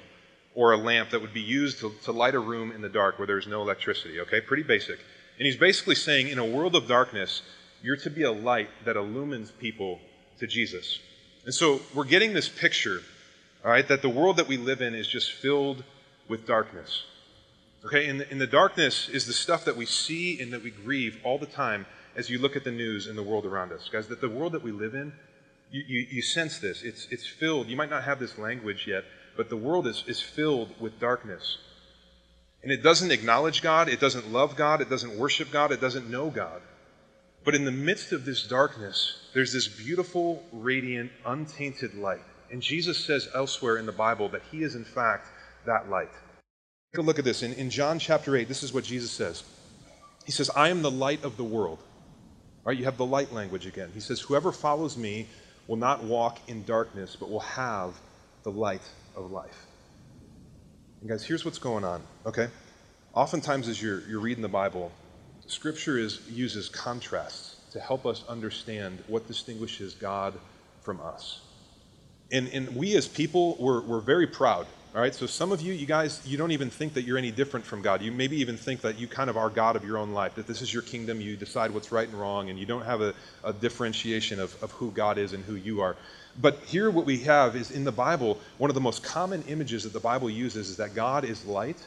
or 0.56 0.71
a 0.71 0.77
lamp 0.77 1.10
that 1.10 1.21
would 1.21 1.33
be 1.33 1.42
used 1.42 1.80
to, 1.80 1.92
to 2.04 2.12
light 2.12 2.36
a 2.36 2.39
room 2.39 2.71
in 2.71 2.81
the 2.81 2.89
dark 2.89 3.18
where 3.18 3.27
there's 3.27 3.48
no 3.48 3.62
electricity. 3.62 4.19
Okay, 4.19 4.42
pretty 4.42 4.63
basic. 4.63 5.00
And 5.38 5.45
he's 5.45 5.57
basically 5.57 5.95
saying, 5.95 6.27
in 6.27 6.38
a 6.38 6.45
world 6.45 6.75
of 6.75 6.88
darkness, 6.88 7.42
you're 7.81 7.98
to 7.98 8.10
be 8.10 8.24
a 8.24 8.31
light 8.31 8.69
that 8.86 8.95
illumines 8.95 9.51
people 9.51 10.00
to 10.39 10.48
Jesus. 10.48 11.00
And 11.45 11.54
so 11.54 11.81
we're 11.94 12.06
getting 12.06 12.33
this 12.33 12.48
picture, 12.48 13.01
all 13.66 13.71
right, 13.71 13.88
that 13.88 14.01
the 14.01 14.09
world 14.09 14.38
that 14.38 14.47
we 14.47 14.57
live 14.57 14.81
in 14.81 14.94
is 14.94 15.07
just 15.07 15.31
filled 15.31 15.83
with 16.28 16.45
darkness. 16.45 17.04
Okay, 17.85 18.07
and, 18.07 18.21
in 18.21 18.38
the 18.38 18.47
darkness 18.47 19.09
is 19.09 19.26
the 19.26 19.33
stuff 19.33 19.66
that 19.66 19.76
we 19.76 19.85
see 19.85 20.40
and 20.40 20.54
that 20.54 20.64
we 20.64 20.71
grieve 20.71 21.19
all 21.23 21.38
the 21.38 21.45
time 21.45 21.85
as 22.16 22.30
you 22.30 22.40
look 22.40 22.56
at 22.56 22.64
the 22.64 22.71
news 22.71 23.07
and 23.07 23.18
the 23.18 23.23
world 23.23 23.45
around 23.45 23.73
us. 23.73 23.90
Guys, 23.92 24.07
that 24.07 24.21
the 24.21 24.30
world 24.30 24.54
that 24.54 24.64
we 24.64 24.71
live 24.71 24.94
in, 24.94 25.11
you, 25.73 25.83
you, 25.87 26.07
you 26.11 26.21
sense 26.21 26.59
this. 26.59 26.83
It's, 26.83 27.07
it's 27.09 27.25
filled, 27.27 27.68
you 27.68 27.75
might 27.75 27.89
not 27.89 28.03
have 28.03 28.19
this 28.19 28.37
language 28.37 28.85
yet, 28.87 29.03
but 29.35 29.49
the 29.49 29.57
world 29.57 29.87
is, 29.87 30.03
is 30.07 30.21
filled 30.21 30.69
with 30.80 30.99
darkness. 30.99 31.57
And 32.61 32.71
it 32.71 32.83
doesn't 32.83 33.11
acknowledge 33.11 33.63
God, 33.63 33.89
it 33.89 33.99
doesn't 33.99 34.31
love 34.31 34.56
God, 34.56 34.81
it 34.81 34.89
doesn't 34.89 35.18
worship 35.18 35.51
God, 35.51 35.71
it 35.71 35.81
doesn't 35.81 36.09
know 36.09 36.30
God. 36.30 36.61
But 37.44 37.56
in 37.56 37.65
the 37.65 37.71
midst 37.71 38.11
of 38.11 38.23
this 38.23 38.47
darkness, 38.47 39.18
there's 39.33 39.51
this 39.51 39.68
beautiful, 39.68 40.44
radiant, 40.53 41.11
untainted 41.25 41.95
light. 41.95 42.21
And 42.51 42.61
Jesus 42.61 43.03
says 43.03 43.27
elsewhere 43.33 43.77
in 43.77 43.87
the 43.87 43.92
Bible 43.92 44.30
that 44.30 44.44
he 44.51 44.61
is, 44.61 44.75
in 44.75 44.85
fact, 44.85 45.27
that 45.65 45.89
light. 45.89 46.11
Take 46.94 46.99
a 46.99 47.01
look 47.01 47.18
at 47.18 47.25
this. 47.25 47.42
In, 47.42 47.51
in 47.53 47.71
John 47.71 47.97
chapter 47.97 48.37
8, 48.37 48.47
this 48.47 48.61
is 48.61 48.73
what 48.73 48.83
Jesus 48.83 49.11
says 49.11 49.44
He 50.23 50.31
says, 50.31 50.51
I 50.56 50.69
am 50.69 50.83
the 50.83 50.92
light 50.92 51.23
of 51.23 51.35
the 51.35 51.44
world. 51.44 51.80
All 51.80 52.69
right, 52.69 52.77
you 52.77 52.85
have 52.85 52.97
the 52.97 53.06
light 53.06 53.33
language 53.33 53.65
again. 53.65 53.89
He 53.94 53.99
says, 53.99 54.21
Whoever 54.21 54.51
follows 54.51 54.95
me 54.95 55.27
will 55.68 55.78
not 55.78 56.04
walk 56.04 56.40
in 56.48 56.64
darkness, 56.64 57.16
but 57.20 57.30
will 57.30 57.40
have 57.40 57.94
the 58.44 58.52
light 58.52 58.82
of 59.16 59.32
life. 59.32 59.66
And 61.02 61.10
guys, 61.10 61.24
here's 61.26 61.46
what's 61.46 61.60
going 61.60 61.84
on, 61.84 62.02
okay? 62.26 62.48
Oftentimes, 63.14 63.68
as 63.68 63.82
you're, 63.82 64.02
you're 64.08 64.20
reading 64.20 64.42
the 64.42 64.50
Bible, 64.50 64.92
Scripture 65.48 65.98
is, 65.98 66.22
uses 66.30 66.70
contrasts 66.70 67.58
to 67.72 67.80
help 67.80 68.06
us 68.06 68.24
understand 68.28 69.04
what 69.08 69.28
distinguishes 69.28 69.94
God 69.94 70.34
from 70.82 71.02
us. 71.02 71.42
And, 72.32 72.48
and 72.50 72.76
we 72.76 72.96
as 72.96 73.08
people, 73.08 73.58
we're, 73.60 73.82
we're 73.82 74.02
very 74.02 74.28
proud 74.28 74.68
all 74.95 75.02
right, 75.02 75.16
so 75.16 75.26
some 75.26 75.52
of 75.52 75.59
you, 75.59 75.73
you 75.73 75.88
guys, 75.88 76.21
you 76.23 76.38
don't 76.38 76.52
even 76.52 76.69
think 76.69 76.94
that 76.94 77.02
you're 77.02 77.18
any 77.18 77.31
different 77.31 77.66
from 77.66 77.81
God. 77.81 78.04
You 78.04 78.12
maybe 78.12 78.38
even 78.38 78.57
think 78.57 78.81
that 78.81 79.00
you 79.00 79.07
kind 79.07 79.28
of 79.28 79.38
are 79.38 79.50
God 79.50 79.76
of 79.76 79.83
your 79.83 79.97
own 79.97 80.14
life, 80.14 80.35
that 80.35 80.45
this 80.45 80.62
is 80.62 80.71
your 80.71 80.83
kingdom, 80.83 81.19
you 81.19 81.35
decide 81.35 81.71
what's 81.71 81.92
right 81.92 82.07
and 82.07 82.19
wrong, 82.19 82.52
and 82.52 82.59
you 82.59 82.68
don't 82.68 82.85
have 82.85 83.02
a, 83.02 83.16
a 83.44 83.54
differentiation 83.54 84.40
of, 84.40 84.56
of 84.62 84.69
who 84.73 84.92
God 84.92 85.18
is 85.18 85.33
and 85.33 85.44
who 85.44 85.56
you 85.56 85.81
are. 85.81 85.95
But 86.40 86.59
here, 86.66 86.92
what 86.92 87.07
we 87.07 87.18
have 87.19 87.56
is 87.56 87.71
in 87.71 87.85
the 87.85 87.92
Bible, 87.92 88.40
one 88.59 88.69
of 88.69 88.76
the 88.76 88.81
most 88.81 89.04
common 89.04 89.44
images 89.47 89.83
that 89.83 89.94
the 89.94 90.00
Bible 90.00 90.30
uses 90.30 90.69
is 90.69 90.78
that 90.78 90.94
God 90.94 91.26
is 91.26 91.44
light 91.44 91.83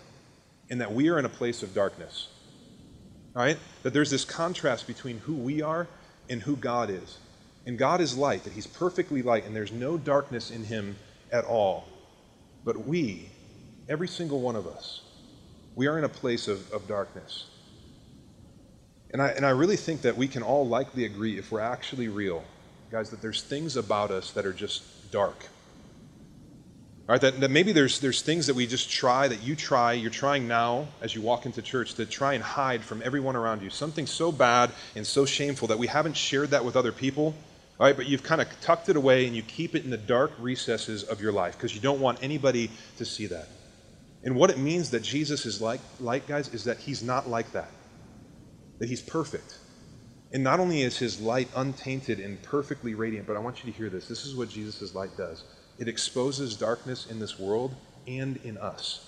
and 0.68 0.80
that 0.80 0.92
we 0.92 1.08
are 1.08 1.18
in 1.20 1.24
a 1.24 1.28
place 1.28 1.62
of 1.62 1.72
darkness. 1.72 2.26
All 3.36 3.42
right? 3.42 3.58
That 3.84 3.92
there's 3.92 4.10
this 4.10 4.24
contrast 4.24 4.88
between 4.88 5.18
who 5.18 5.34
we 5.34 5.62
are 5.62 5.86
and 6.28 6.42
who 6.42 6.56
God 6.56 6.90
is. 6.90 7.18
And 7.66 7.78
God 7.78 8.00
is 8.00 8.16
light, 8.16 8.42
that 8.44 8.52
He's 8.52 8.66
perfectly 8.66 9.22
light, 9.22 9.44
and 9.44 9.54
there's 9.54 9.72
no 9.72 9.96
darkness 9.96 10.50
in 10.50 10.64
Him 10.64 10.96
at 11.30 11.44
all. 11.44 11.86
But 12.66 12.84
we, 12.84 13.28
every 13.88 14.08
single 14.08 14.40
one 14.40 14.56
of 14.56 14.66
us, 14.66 15.02
we 15.76 15.86
are 15.86 15.96
in 15.98 16.04
a 16.04 16.08
place 16.08 16.48
of, 16.48 16.70
of 16.72 16.88
darkness. 16.88 17.44
And 19.12 19.22
I, 19.22 19.28
and 19.28 19.46
I 19.46 19.50
really 19.50 19.76
think 19.76 20.02
that 20.02 20.16
we 20.16 20.26
can 20.26 20.42
all 20.42 20.66
likely 20.66 21.04
agree, 21.04 21.38
if 21.38 21.52
we're 21.52 21.60
actually 21.60 22.08
real, 22.08 22.42
guys, 22.90 23.08
that 23.10 23.22
there's 23.22 23.40
things 23.40 23.76
about 23.76 24.10
us 24.10 24.32
that 24.32 24.44
are 24.44 24.52
just 24.52 24.82
dark. 25.12 25.46
All 27.08 27.12
right, 27.12 27.20
that, 27.20 27.38
that 27.38 27.52
maybe 27.52 27.70
there's, 27.70 28.00
there's 28.00 28.20
things 28.20 28.48
that 28.48 28.56
we 28.56 28.66
just 28.66 28.90
try, 28.90 29.28
that 29.28 29.44
you 29.44 29.54
try, 29.54 29.92
you're 29.92 30.10
trying 30.10 30.48
now 30.48 30.88
as 31.00 31.14
you 31.14 31.20
walk 31.20 31.46
into 31.46 31.62
church 31.62 31.94
to 31.94 32.04
try 32.04 32.34
and 32.34 32.42
hide 32.42 32.82
from 32.82 33.00
everyone 33.04 33.36
around 33.36 33.62
you. 33.62 33.70
Something 33.70 34.06
so 34.08 34.32
bad 34.32 34.72
and 34.96 35.06
so 35.06 35.24
shameful 35.24 35.68
that 35.68 35.78
we 35.78 35.86
haven't 35.86 36.16
shared 36.16 36.50
that 36.50 36.64
with 36.64 36.74
other 36.74 36.90
people. 36.90 37.32
All 37.78 37.86
right, 37.86 37.96
but 37.96 38.06
you've 38.06 38.22
kind 38.22 38.40
of 38.40 38.48
tucked 38.62 38.88
it 38.88 38.96
away 38.96 39.26
and 39.26 39.36
you 39.36 39.42
keep 39.42 39.74
it 39.74 39.84
in 39.84 39.90
the 39.90 39.98
dark 39.98 40.32
recesses 40.38 41.02
of 41.02 41.20
your 41.20 41.32
life 41.32 41.54
because 41.54 41.74
you 41.74 41.80
don't 41.80 42.00
want 42.00 42.18
anybody 42.22 42.70
to 42.96 43.04
see 43.04 43.26
that. 43.26 43.48
And 44.24 44.34
what 44.34 44.50
it 44.50 44.58
means 44.58 44.90
that 44.90 45.02
Jesus 45.02 45.44
is 45.44 45.60
like, 45.60 45.80
like, 46.00 46.26
guys, 46.26 46.52
is 46.54 46.64
that 46.64 46.78
he's 46.78 47.02
not 47.02 47.28
like 47.28 47.52
that. 47.52 47.70
That 48.78 48.88
he's 48.88 49.02
perfect. 49.02 49.58
And 50.32 50.42
not 50.42 50.58
only 50.58 50.82
is 50.82 50.98
his 50.98 51.20
light 51.20 51.48
untainted 51.54 52.18
and 52.18 52.42
perfectly 52.42 52.94
radiant, 52.94 53.26
but 53.26 53.36
I 53.36 53.40
want 53.40 53.64
you 53.64 53.70
to 53.70 53.76
hear 53.76 53.90
this. 53.90 54.08
This 54.08 54.24
is 54.24 54.34
what 54.34 54.48
Jesus' 54.48 54.94
light 54.94 55.16
does 55.16 55.44
it 55.78 55.88
exposes 55.88 56.56
darkness 56.56 57.06
in 57.10 57.18
this 57.18 57.38
world 57.38 57.74
and 58.06 58.38
in 58.38 58.56
us. 58.56 59.06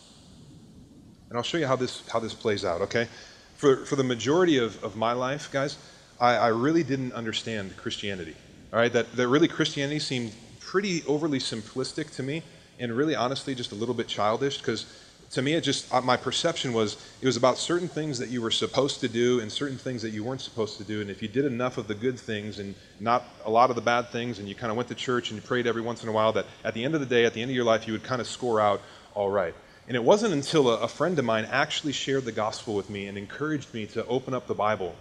And 1.31 1.39
I'll 1.39 1.43
show 1.43 1.57
you 1.57 1.67
how 1.67 1.77
this, 1.77 2.07
how 2.09 2.21
this 2.21 2.35
plays 2.35 2.63
out, 2.65 2.83
okay? 2.83 3.09
For, 3.57 3.87
for 3.87 3.97
the 3.97 4.05
majority 4.05 4.59
of, 4.59 4.83
of 4.85 4.95
my 4.95 5.13
life, 5.13 5.51
guys, 5.51 5.79
I, 6.21 6.37
I 6.37 6.49
really 6.49 6.83
didn't 6.83 7.13
understand 7.13 7.77
Christianity. 7.79 8.37
All 8.71 8.79
right, 8.79 8.93
that, 8.93 9.11
that 9.17 9.29
really 9.29 9.49
Christianity 9.49 9.99
seemed 9.99 10.33
pretty 10.61 11.03
overly 11.07 11.39
simplistic 11.39 12.15
to 12.17 12.23
me 12.23 12.43
and 12.79 12.95
really 12.95 13.15
honestly 13.15 13.55
just 13.55 13.73
a 13.73 13.75
little 13.75 13.95
bit 13.95 14.09
childish 14.09 14.59
because 14.59 14.85
to 15.31 15.43
me, 15.43 15.55
it 15.55 15.63
just, 15.63 15.93
uh, 15.93 16.01
my 16.01 16.17
perception 16.17 16.73
was 16.73 16.97
it 17.21 17.27
was 17.27 17.37
about 17.37 17.59
certain 17.59 17.89
things 17.89 18.19
that 18.19 18.31
you 18.31 18.41
were 18.41 18.51
supposed 18.51 19.01
to 19.01 19.09
do 19.09 19.41
and 19.41 19.53
certain 19.53 19.77
things 19.77 20.01
that 20.03 20.11
you 20.11 20.25
weren't 20.25 20.41
supposed 20.41 20.79
to 20.79 20.85
do. 20.85 21.01
And 21.03 21.11
if 21.11 21.21
you 21.21 21.29
did 21.29 21.45
enough 21.45 21.77
of 21.77 21.87
the 21.87 21.95
good 21.95 22.19
things 22.19 22.59
and 22.59 22.75
not 23.01 23.25
a 23.45 23.51
lot 23.51 23.69
of 23.69 23.77
the 23.77 23.83
bad 23.83 24.09
things, 24.11 24.39
and 24.39 24.49
you 24.49 24.55
kind 24.55 24.71
of 24.71 24.77
went 24.77 24.89
to 24.89 24.95
church 24.95 25.31
and 25.31 25.41
you 25.41 25.47
prayed 25.47 25.67
every 25.67 25.83
once 25.83 26.03
in 26.03 26.09
a 26.09 26.13
while, 26.13 26.33
that 26.33 26.47
at 26.65 26.73
the 26.73 26.83
end 26.83 26.95
of 26.95 27.01
the 27.01 27.07
day, 27.07 27.27
at 27.27 27.35
the 27.35 27.43
end 27.43 27.51
of 27.51 27.55
your 27.55 27.65
life, 27.65 27.87
you 27.87 27.93
would 27.93 28.05
kind 28.05 28.21
of 28.23 28.27
score 28.27 28.61
out 28.61 28.81
all 29.15 29.29
right. 29.29 29.55
And 29.87 29.97
it 29.97 30.05
wasn't 30.05 30.33
until 30.33 30.71
a, 30.71 30.79
a 30.81 30.89
friend 30.89 31.19
of 31.19 31.25
mine 31.25 31.47
actually 31.51 31.93
shared 31.93 32.25
the 32.25 32.33
gospel 32.33 32.75
with 32.75 32.89
me 32.89 33.07
and 33.07 33.19
encouraged 33.19 33.73
me 33.75 33.87
to 33.89 34.07
open 34.07 34.33
up 34.33 34.47
the 34.47 34.55
Bible 34.55 34.95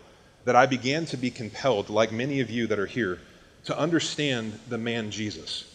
that 0.43 0.55
I 0.55 0.65
began 0.65 1.05
to 1.07 1.17
be 1.17 1.29
compelled, 1.29 1.89
like 1.89 2.11
many 2.11 2.39
of 2.41 2.49
you 2.49 2.67
that 2.67 2.79
are 2.79 2.85
here, 2.85 3.19
to 3.67 3.77
understand 3.77 4.57
the 4.69 4.77
man 4.77 5.11
Jesus. 5.11 5.65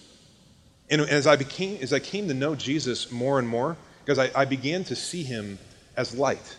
And 0.90 1.02
as 1.02 1.26
I 1.26 1.36
became, 1.36 1.78
as 1.82 1.92
I 1.92 1.98
came 1.98 2.26
to 2.28 2.34
know 2.34 2.54
Jesus 2.54 3.12
more 3.12 3.38
and 3.38 3.46
more, 3.46 3.76
because 4.04 4.18
I, 4.18 4.30
I 4.34 4.44
began 4.46 4.82
to 4.84 4.96
see 4.96 5.22
him 5.22 5.58
as 5.96 6.16
light. 6.16 6.56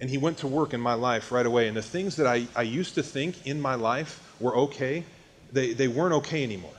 And 0.00 0.10
he 0.10 0.18
went 0.18 0.38
to 0.38 0.48
work 0.48 0.74
in 0.74 0.80
my 0.80 0.94
life 0.94 1.32
right 1.32 1.46
away. 1.46 1.68
And 1.68 1.76
the 1.76 1.82
things 1.82 2.16
that 2.16 2.26
I, 2.26 2.46
I 2.54 2.62
used 2.62 2.94
to 2.96 3.02
think 3.02 3.46
in 3.46 3.60
my 3.60 3.74
life 3.76 4.36
were 4.40 4.56
okay, 4.56 5.04
they, 5.52 5.72
they 5.72 5.88
weren't 5.88 6.14
okay 6.14 6.42
anymore. 6.42 6.70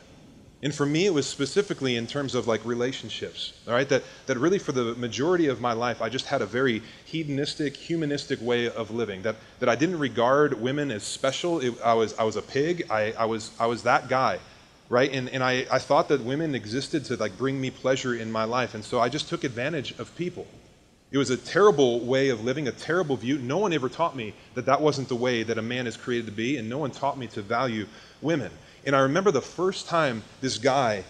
And 0.61 0.75
for 0.75 0.85
me, 0.85 1.05
it 1.05 1.13
was 1.13 1.25
specifically 1.25 1.95
in 1.95 2.05
terms 2.05 2.35
of 2.35 2.47
like 2.47 2.65
relationships, 2.65 3.53
all 3.65 3.73
right? 3.73 3.87
That, 3.87 4.03
that 4.25 4.37
really 4.37 4.59
for 4.59 4.73
the 4.73 4.93
majority 4.95 5.47
of 5.47 5.61
my 5.61 5.71
life, 5.71 6.01
I 6.01 6.09
just 6.09 6.25
had 6.25 6.41
a 6.41 6.45
very 6.45 6.81
hedonistic, 7.05 7.77
humanistic 7.77 8.41
way 8.41 8.69
of 8.69 8.91
living. 8.91 9.21
That, 9.21 9.37
that 9.59 9.69
I 9.69 9.75
didn't 9.75 9.99
regard 9.99 10.59
women 10.61 10.91
as 10.91 11.03
special. 11.03 11.61
It, 11.61 11.79
I, 11.81 11.93
was, 11.93 12.13
I 12.17 12.23
was 12.23 12.35
a 12.35 12.41
pig. 12.41 12.87
I, 12.89 13.13
I, 13.13 13.25
was, 13.25 13.51
I 13.59 13.67
was 13.67 13.83
that 13.83 14.09
guy 14.09 14.39
right? 14.89 15.13
And, 15.13 15.29
and 15.29 15.43
I, 15.43 15.67
I 15.71 15.77
thought 15.77 16.07
that 16.07 16.21
women 16.21 16.55
existed 16.55 17.05
to 17.05 17.15
like 17.15 17.37
bring 17.37 17.61
me 17.61 17.69
pleasure 17.69 18.15
in 18.15 18.31
my 18.31 18.43
life. 18.43 18.73
And 18.73 18.83
so 18.83 18.99
I 18.99 19.07
just 19.07 19.29
took 19.29 19.43
advantage 19.43 19.91
of 19.99 20.15
people. 20.15 20.47
It 21.11 21.17
was 21.17 21.29
a 21.29 21.37
terrible 21.37 22.01
way 22.01 22.29
of 22.29 22.43
living, 22.43 22.67
a 22.67 22.71
terrible 22.71 23.15
view. 23.15 23.39
No 23.39 23.57
one 23.57 23.73
ever 23.73 23.89
taught 23.89 24.15
me 24.15 24.33
that 24.53 24.65
that 24.65 24.81
wasn't 24.81 25.09
the 25.09 25.15
way 25.15 25.41
that 25.43 25.57
a 25.57 25.61
man 25.61 25.87
is 25.87 25.97
created 25.97 26.27
to 26.27 26.31
be, 26.31 26.57
and 26.57 26.69
no 26.69 26.77
one 26.77 26.91
taught 26.91 27.17
me 27.17 27.27
to 27.27 27.41
value 27.41 27.87
women. 28.21 28.51
And 28.85 28.95
I 28.95 28.99
remember 28.99 29.31
the 29.31 29.41
first 29.41 29.87
time 29.87 30.23
this 30.41 30.57
guy, 30.57 31.03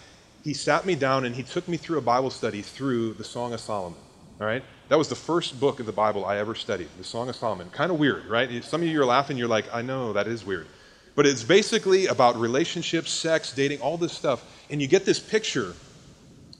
he 0.43 0.53
sat 0.53 0.85
me 0.85 0.95
down 0.95 1.25
and 1.25 1.35
he 1.35 1.43
took 1.43 1.67
me 1.67 1.77
through 1.77 1.97
a 1.97 2.01
Bible 2.01 2.29
study 2.29 2.61
through 2.61 3.13
the 3.13 3.23
Song 3.23 3.53
of 3.53 3.59
Solomon. 3.59 3.99
All 4.39 4.47
right? 4.47 4.63
That 4.87 4.97
was 4.97 5.07
the 5.07 5.15
first 5.15 5.59
book 5.59 5.79
of 5.79 5.85
the 5.85 5.91
Bible 5.91 6.25
I 6.25 6.37
ever 6.37 6.55
studied, 6.55 6.87
the 6.97 7.03
Song 7.03 7.29
of 7.29 7.35
Solomon. 7.35 7.69
Kind 7.69 7.91
of 7.91 7.99
weird, 7.99 8.25
right? 8.25 8.63
Some 8.63 8.81
of 8.81 8.87
you 8.87 9.01
are 9.01 9.05
laughing, 9.05 9.37
you're 9.37 9.47
like, 9.47 9.65
I 9.73 9.81
know, 9.81 10.13
that 10.13 10.27
is 10.27 10.45
weird. 10.45 10.67
But 11.15 11.27
it's 11.27 11.43
basically 11.43 12.07
about 12.07 12.37
relationships, 12.37 13.11
sex, 13.11 13.53
dating, 13.53 13.81
all 13.81 13.97
this 13.97 14.13
stuff. 14.13 14.43
And 14.69 14.81
you 14.81 14.87
get 14.87 15.05
this 15.05 15.19
picture, 15.19 15.73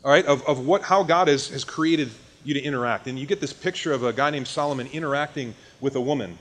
all 0.04 0.12
right, 0.12 0.26
of, 0.26 0.46
of 0.46 0.66
what, 0.66 0.84
how 0.84 1.04
God 1.04 1.28
has, 1.28 1.48
has 1.50 1.64
created 1.64 2.10
you 2.44 2.54
to 2.54 2.62
interact. 2.62 3.08
And 3.08 3.18
you 3.18 3.26
get 3.26 3.40
this 3.40 3.54
picture 3.54 3.94
of 3.94 4.04
a 4.04 4.14
guy 4.14 4.30
named 4.30 4.48
Solomon 4.48 4.88
interacting 4.92 5.56
with 5.80 5.96
a 5.96 6.02
woman, 6.02 6.38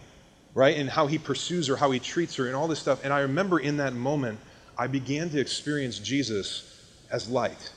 right? 0.55 0.77
And 0.77 0.91
how 0.91 1.07
he 1.07 1.19
pursues 1.19 1.69
her, 1.69 1.77
how 1.77 1.91
he 1.91 2.01
treats 2.01 2.35
her, 2.37 2.47
and 2.47 2.57
all 2.57 2.69
this 2.69 2.81
stuff. 2.81 3.05
And 3.05 3.13
I 3.13 3.21
remember 3.21 3.59
in 3.61 3.77
that 3.79 3.95
moment, 3.95 4.41
I 4.78 4.87
began 4.87 5.28
to 5.30 5.40
experience 5.40 5.99
Jesus 5.99 6.62
as 7.11 7.28
light. 7.28 7.73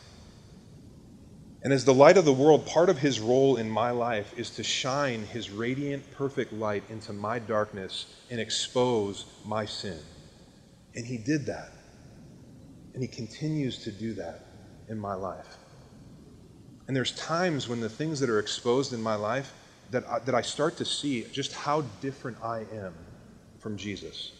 And 1.63 1.73
as 1.73 1.85
the 1.85 1.93
light 1.93 2.17
of 2.17 2.25
the 2.25 2.33
world, 2.33 2.65
part 2.65 2.89
of 2.89 2.97
his 2.97 3.19
role 3.19 3.57
in 3.57 3.69
my 3.69 3.91
life 3.91 4.33
is 4.37 4.49
to 4.51 4.63
shine 4.63 5.23
his 5.25 5.49
radiant, 5.49 6.09
perfect 6.11 6.53
light 6.53 6.83
into 6.89 7.13
my 7.13 7.39
darkness 7.39 8.05
and 8.29 8.39
expose 8.39 9.25
my 9.45 9.65
sin. 9.65 9.99
And 10.95 11.05
he 11.05 11.17
did 11.17 11.45
that. 11.47 11.71
And 12.93 13.01
he 13.01 13.07
continues 13.07 13.83
to 13.83 13.91
do 13.91 14.13
that 14.15 14.45
in 14.89 14.99
my 14.99 15.13
life. 15.13 15.57
And 16.87 16.95
there's 16.95 17.13
times 17.13 17.69
when 17.69 17.79
the 17.79 17.89
things 17.89 18.19
that 18.19 18.29
are 18.29 18.39
exposed 18.39 18.91
in 18.91 19.01
my 19.01 19.15
life 19.15 19.53
that 19.91 20.07
I, 20.09 20.19
that 20.19 20.35
I 20.35 20.41
start 20.41 20.77
to 20.77 20.85
see 20.85 21.25
just 21.31 21.53
how 21.53 21.81
different 22.01 22.37
I 22.43 22.65
am 22.73 22.93
from 23.59 23.77
Jesus. 23.77 24.33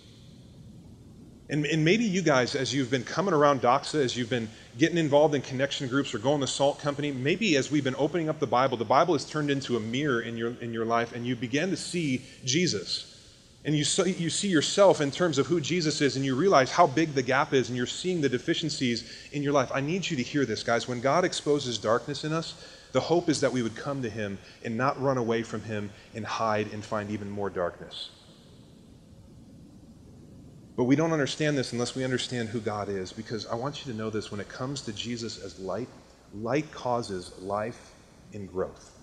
And, 1.52 1.66
and 1.66 1.86
maybe 1.86 2.06
you 2.06 2.24
guys, 2.24 2.56
as 2.56 2.74
you've 2.74 2.90
been 2.90 3.04
coming 3.04 3.34
around 3.34 3.62
Doxa, 3.62 4.04
as 4.04 4.18
you've 4.18 4.30
been 4.30 4.50
getting 4.80 4.98
involved 4.98 5.36
in 5.36 5.42
connection 5.42 5.88
groups 5.88 6.16
or 6.16 6.18
going 6.18 6.42
to 6.42 6.48
Salt 6.48 6.80
Company, 6.80 7.12
maybe 7.12 7.58
as 7.58 7.70
we've 7.70 7.84
been 7.84 7.96
opening 7.98 8.30
up 8.30 8.40
the 8.40 8.48
Bible, 8.48 8.78
the 8.78 8.86
Bible 8.86 9.14
has 9.14 9.26
turned 9.26 9.52
into 9.52 9.78
a 9.78 9.80
mirror 9.80 10.22
in 10.22 10.38
your, 10.38 10.54
in 10.62 10.74
your 10.74 10.86
life 10.86 11.14
and 11.14 11.28
you 11.28 11.36
begin 11.36 11.70
to 11.70 11.78
see 11.78 12.24
Jesus 12.46 13.12
and 13.64 13.76
you, 13.76 13.84
so, 13.84 14.06
you 14.06 14.32
see 14.32 14.48
yourself 14.48 15.02
in 15.02 15.12
terms 15.12 15.38
of 15.38 15.46
who 15.46 15.62
Jesus 15.62 16.02
is, 16.02 16.16
and 16.16 16.26
you 16.26 16.36
realize 16.36 16.72
how 16.72 16.88
big 16.88 17.14
the 17.14 17.22
gap 17.22 17.54
is, 17.54 17.70
and 17.70 17.78
you're 17.78 17.86
seeing 17.86 18.20
the 18.20 18.30
deficiencies 18.30 19.12
in 19.34 19.44
your 19.44 19.54
life. 19.54 19.70
I 19.72 19.82
need 19.82 20.10
you 20.10 20.18
to 20.18 20.24
hear 20.24 20.46
this, 20.46 20.64
guys. 20.64 20.88
When 20.88 21.00
God 21.00 21.24
exposes 21.24 21.78
darkness 21.78 22.24
in 22.24 22.34
us, 22.34 22.56
the 22.92 23.00
hope 23.00 23.30
is 23.30 23.40
that 23.42 23.52
we 23.52 23.62
would 23.62 23.76
come 23.76 24.02
to 24.02 24.10
Him 24.10 24.40
and 24.66 24.76
not 24.76 25.00
run 25.00 25.18
away 25.18 25.44
from 25.44 25.62
Him 25.62 25.92
and 26.16 26.26
hide 26.26 26.74
and 26.74 26.84
find 26.84 27.12
even 27.12 27.30
more 27.30 27.52
darkness. 27.52 28.10
But 30.82 30.86
we 30.86 30.96
don't 30.96 31.14
understand 31.14 31.60
this 31.60 31.74
unless 31.74 31.94
we 31.94 32.04
understand 32.04 32.50
who 32.50 32.60
God 32.60 32.90
is, 32.90 33.14
because 33.14 33.46
I 33.46 33.54
want 33.54 33.86
you 33.86 33.92
to 33.92 33.98
know 34.00 34.10
this 34.10 34.32
when 34.32 34.40
it 34.40 34.50
comes 34.50 34.82
to 34.82 34.92
Jesus 34.92 35.38
as 35.38 35.60
light, 35.60 35.88
light 36.34 36.72
causes 36.72 37.40
life 37.40 37.94
and 38.34 38.52
growth. 38.52 38.98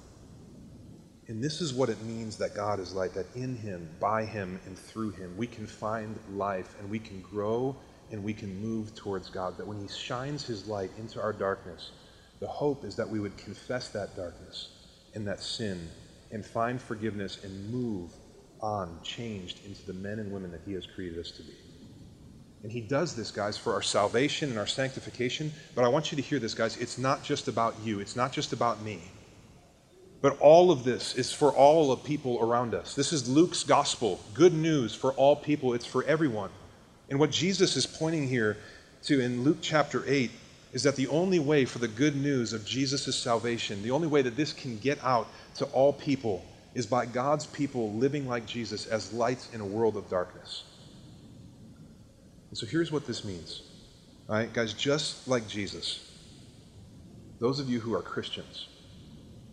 And 1.28 1.40
this 1.40 1.60
is 1.60 1.72
what 1.72 1.88
it 1.88 2.02
means 2.02 2.36
that 2.38 2.56
God 2.56 2.80
is 2.80 2.94
light, 2.94 3.14
that 3.14 3.26
in 3.36 3.54
Him, 3.54 3.88
by 4.00 4.24
Him, 4.24 4.58
and 4.66 4.76
through 4.76 5.10
Him, 5.10 5.36
we 5.36 5.46
can 5.46 5.68
find 5.68 6.18
life 6.32 6.74
and 6.80 6.90
we 6.90 6.98
can 6.98 7.20
grow 7.20 7.76
and 8.10 8.24
we 8.24 8.34
can 8.34 8.60
move 8.60 8.96
towards 8.96 9.30
God. 9.30 9.56
That 9.56 9.68
when 9.68 9.80
He 9.80 9.86
shines 9.86 10.44
His 10.44 10.66
light 10.66 10.90
into 10.98 11.22
our 11.22 11.32
darkness, 11.32 11.92
the 12.40 12.48
hope 12.48 12.84
is 12.84 12.96
that 12.96 13.08
we 13.08 13.20
would 13.20 13.36
confess 13.36 13.90
that 13.90 14.16
darkness 14.16 14.70
and 15.14 15.24
that 15.28 15.38
sin 15.38 15.88
and 16.32 16.44
find 16.44 16.82
forgiveness 16.82 17.44
and 17.44 17.70
move 17.70 18.10
on, 18.60 18.98
changed 19.04 19.64
into 19.64 19.86
the 19.86 19.92
men 19.92 20.18
and 20.18 20.32
women 20.32 20.50
that 20.50 20.62
He 20.66 20.72
has 20.72 20.84
created 20.84 21.20
us 21.20 21.30
to 21.30 21.44
be. 21.44 21.67
And 22.62 22.72
He 22.72 22.80
does 22.80 23.14
this, 23.14 23.30
guys, 23.30 23.56
for 23.56 23.72
our 23.72 23.82
salvation 23.82 24.50
and 24.50 24.58
our 24.58 24.66
sanctification. 24.66 25.52
But 25.74 25.84
I 25.84 25.88
want 25.88 26.10
you 26.10 26.16
to 26.16 26.22
hear 26.22 26.38
this, 26.38 26.54
guys. 26.54 26.76
It's 26.76 26.98
not 26.98 27.22
just 27.22 27.48
about 27.48 27.76
you, 27.84 28.00
it's 28.00 28.16
not 28.16 28.32
just 28.32 28.52
about 28.52 28.82
me. 28.82 29.00
But 30.20 30.38
all 30.40 30.72
of 30.72 30.82
this 30.82 31.14
is 31.14 31.32
for 31.32 31.52
all 31.52 31.92
of 31.92 32.02
people 32.02 32.40
around 32.40 32.74
us. 32.74 32.94
This 32.94 33.12
is 33.12 33.28
Luke's 33.28 33.62
gospel, 33.62 34.20
good 34.34 34.52
news 34.52 34.92
for 34.92 35.12
all 35.12 35.36
people, 35.36 35.74
it's 35.74 35.86
for 35.86 36.02
everyone. 36.04 36.50
And 37.08 37.20
what 37.20 37.30
Jesus 37.30 37.76
is 37.76 37.86
pointing 37.86 38.26
here 38.26 38.56
to 39.04 39.20
in 39.20 39.44
Luke 39.44 39.58
chapter 39.60 40.02
8 40.06 40.30
is 40.72 40.82
that 40.82 40.96
the 40.96 41.06
only 41.08 41.38
way 41.38 41.64
for 41.64 41.78
the 41.78 41.88
good 41.88 42.16
news 42.16 42.52
of 42.52 42.64
Jesus' 42.64 43.16
salvation, 43.16 43.82
the 43.82 43.92
only 43.92 44.08
way 44.08 44.22
that 44.22 44.36
this 44.36 44.52
can 44.52 44.76
get 44.78 45.02
out 45.04 45.28
to 45.54 45.64
all 45.66 45.92
people, 45.92 46.44
is 46.74 46.86
by 46.86 47.06
God's 47.06 47.46
people 47.46 47.92
living 47.94 48.28
like 48.28 48.44
Jesus 48.44 48.86
as 48.86 49.12
lights 49.12 49.48
in 49.54 49.60
a 49.60 49.64
world 49.64 49.96
of 49.96 50.10
darkness. 50.10 50.64
And 52.50 52.58
so 52.58 52.66
here's 52.66 52.90
what 52.90 53.06
this 53.06 53.24
means. 53.24 53.62
All 54.28 54.36
right, 54.36 54.52
guys, 54.52 54.72
just 54.74 55.28
like 55.28 55.48
Jesus, 55.48 56.10
those 57.40 57.60
of 57.60 57.68
you 57.68 57.80
who 57.80 57.94
are 57.94 58.02
Christians, 58.02 58.66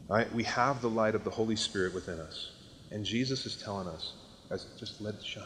Right? 0.08 0.32
We 0.34 0.44
have 0.44 0.82
the 0.82 0.90
light 0.90 1.16
of 1.16 1.24
the 1.24 1.32
Holy 1.32 1.56
Spirit 1.56 1.94
within 1.94 2.20
us. 2.20 2.52
And 2.92 3.04
Jesus 3.04 3.46
is 3.46 3.56
telling 3.62 3.88
us, 3.88 4.14
guys, 4.50 4.66
just 4.80 5.02
let 5.02 5.16
it 5.16 5.25
shine. 5.25 5.44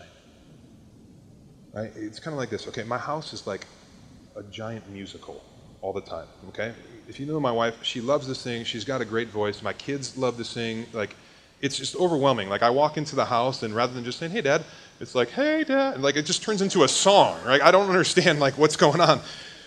Right? 1.73 1.91
It's 1.95 2.19
kind 2.19 2.33
of 2.33 2.39
like 2.39 2.49
this. 2.49 2.67
Okay, 2.67 2.83
my 2.83 2.97
house 2.97 3.31
is 3.31 3.47
like 3.47 3.65
a 4.35 4.43
giant 4.43 4.89
musical 4.89 5.41
all 5.81 5.93
the 5.93 6.01
time. 6.01 6.27
Okay, 6.49 6.73
if 7.07 7.19
you 7.19 7.25
know 7.25 7.39
my 7.39 7.51
wife, 7.51 7.75
she 7.83 8.01
loves 8.01 8.27
to 8.27 8.35
sing. 8.35 8.65
She's 8.65 8.83
got 8.83 8.99
a 8.99 9.05
great 9.05 9.29
voice. 9.29 9.61
My 9.61 9.73
kids 9.73 10.17
love 10.17 10.35
to 10.37 10.43
sing. 10.43 10.85
Like, 10.91 11.15
it's 11.61 11.77
just 11.77 11.95
overwhelming. 11.95 12.49
Like, 12.49 12.63
I 12.63 12.69
walk 12.69 12.97
into 12.97 13.15
the 13.15 13.25
house, 13.25 13.63
and 13.63 13.73
rather 13.73 13.93
than 13.93 14.03
just 14.03 14.19
saying, 14.19 14.31
"Hey, 14.31 14.41
Dad," 14.41 14.65
it's 14.99 15.15
like, 15.15 15.29
"Hey, 15.29 15.63
Dad," 15.63 16.01
like 16.01 16.15
it 16.15 16.25
just 16.25 16.43
turns 16.43 16.61
into 16.61 16.83
a 16.83 16.87
song. 16.87 17.39
Right? 17.45 17.61
I 17.61 17.71
don't 17.71 17.87
understand 17.87 18.39
like 18.39 18.57
what's 18.57 18.75
going 18.75 19.01
on. 19.01 19.21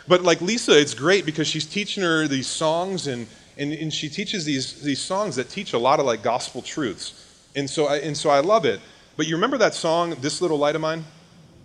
But 0.08 0.22
like 0.22 0.40
Lisa, 0.40 0.78
it's 0.78 0.94
great 0.94 1.24
because 1.24 1.46
she's 1.46 1.66
teaching 1.66 2.02
her 2.02 2.26
these 2.26 2.46
songs 2.46 3.06
and, 3.06 3.26
and, 3.56 3.72
and 3.72 3.92
she 3.92 4.08
teaches 4.08 4.44
these, 4.44 4.82
these 4.82 5.00
songs 5.00 5.36
that 5.36 5.48
teach 5.48 5.72
a 5.72 5.78
lot 5.78 6.00
of 6.00 6.06
like 6.06 6.22
gospel 6.22 6.62
truths. 6.62 7.48
And 7.54 7.68
so, 7.68 7.86
I, 7.86 7.98
and 7.98 8.16
so 8.16 8.30
I 8.30 8.40
love 8.40 8.64
it. 8.64 8.80
But 9.16 9.26
you 9.26 9.34
remember 9.36 9.58
that 9.58 9.74
song, 9.74 10.16
This 10.20 10.40
Little 10.40 10.58
Light 10.58 10.74
of 10.74 10.80
Mine? 10.80 11.04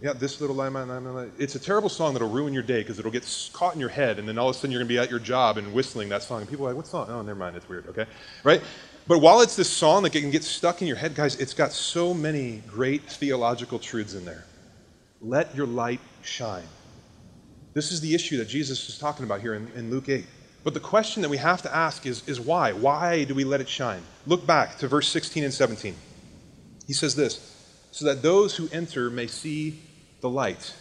Yeah, 0.02 0.14
This 0.14 0.40
Little 0.42 0.56
Light 0.56 0.68
of 0.68 0.88
Mine. 0.88 1.32
It's 1.40 1.56
a 1.56 1.60
terrible 1.60 1.90
song 1.90 2.14
that'll 2.14 2.30
ruin 2.30 2.54
your 2.54 2.64
day 2.64 2.80
because 2.80 3.00
it'll 3.00 3.12
get 3.12 3.50
caught 3.54 3.74
in 3.74 3.80
your 3.80 3.90
head 3.90 4.20
and 4.20 4.28
then 4.28 4.38
all 4.38 4.50
of 4.50 4.56
a 4.56 4.60
sudden 4.60 4.72
you're 4.72 4.80
going 4.80 4.88
to 4.88 4.94
be 4.94 5.00
at 5.00 5.10
your 5.10 5.20
job 5.20 5.58
and 5.58 5.74
whistling 5.74 6.10
that 6.10 6.24
song. 6.24 6.42
And 6.42 6.50
people 6.50 6.66
are 6.66 6.70
like, 6.70 6.78
what 6.78 6.88
song? 6.88 7.08
Oh, 7.10 7.22
never 7.22 7.40
mind, 7.40 7.56
it's 7.56 7.68
weird, 7.68 7.88
okay? 7.88 8.06
Right? 8.44 8.62
But 9.08 9.20
while 9.20 9.40
it's 9.42 9.56
this 9.56 9.70
song 9.70 10.04
that 10.04 10.10
can 10.10 10.32
get 10.32 10.44
stuck 10.44 10.82
in 10.82 10.88
your 10.88 10.98
head, 10.98 11.16
guys, 11.16 11.36
it's 11.36 11.54
got 11.54 11.72
so 11.72 12.14
many 12.14 12.62
great 12.68 13.04
theological 13.04 13.80
truths 13.80 14.14
in 14.14 14.26
there. 14.26 14.44
Let 15.22 15.56
your 15.56 15.66
light 15.66 16.02
shine. 16.24 16.68
This 17.74 17.92
is 17.92 18.02
the 18.02 18.14
issue 18.14 18.38
that 18.38 18.50
Jesus 18.50 18.90
is 18.90 18.98
talking 18.98 19.24
about 19.24 19.40
here 19.40 19.54
in, 19.54 19.72
in, 19.76 19.90
Luke 19.90 20.10
8. 20.10 20.26
But 20.64 20.74
the 20.74 20.80
question 20.82 21.22
that 21.22 21.30
we 21.30 21.38
have 21.38 21.62
to 21.62 21.74
ask 21.74 22.06
is, 22.06 22.28
is 22.28 22.42
why? 22.42 22.74
Why 22.74 23.24
do 23.24 23.34
we 23.34 23.46
let 23.46 23.62
it 23.62 23.70
shine? 23.70 24.02
Look 24.26 24.46
back 24.46 24.78
to 24.80 24.88
verse 24.88 25.08
16 25.08 25.46
and 25.46 25.54
17. 25.54 25.96
He 26.86 26.94
says 26.94 27.16
this 27.16 27.54
so 27.92 28.06
that 28.06 28.22
those 28.22 28.58
who 28.58 28.68
enter 28.72 29.10
may 29.10 29.28
see 29.28 29.80
the 30.22 30.30
light. 30.30 30.74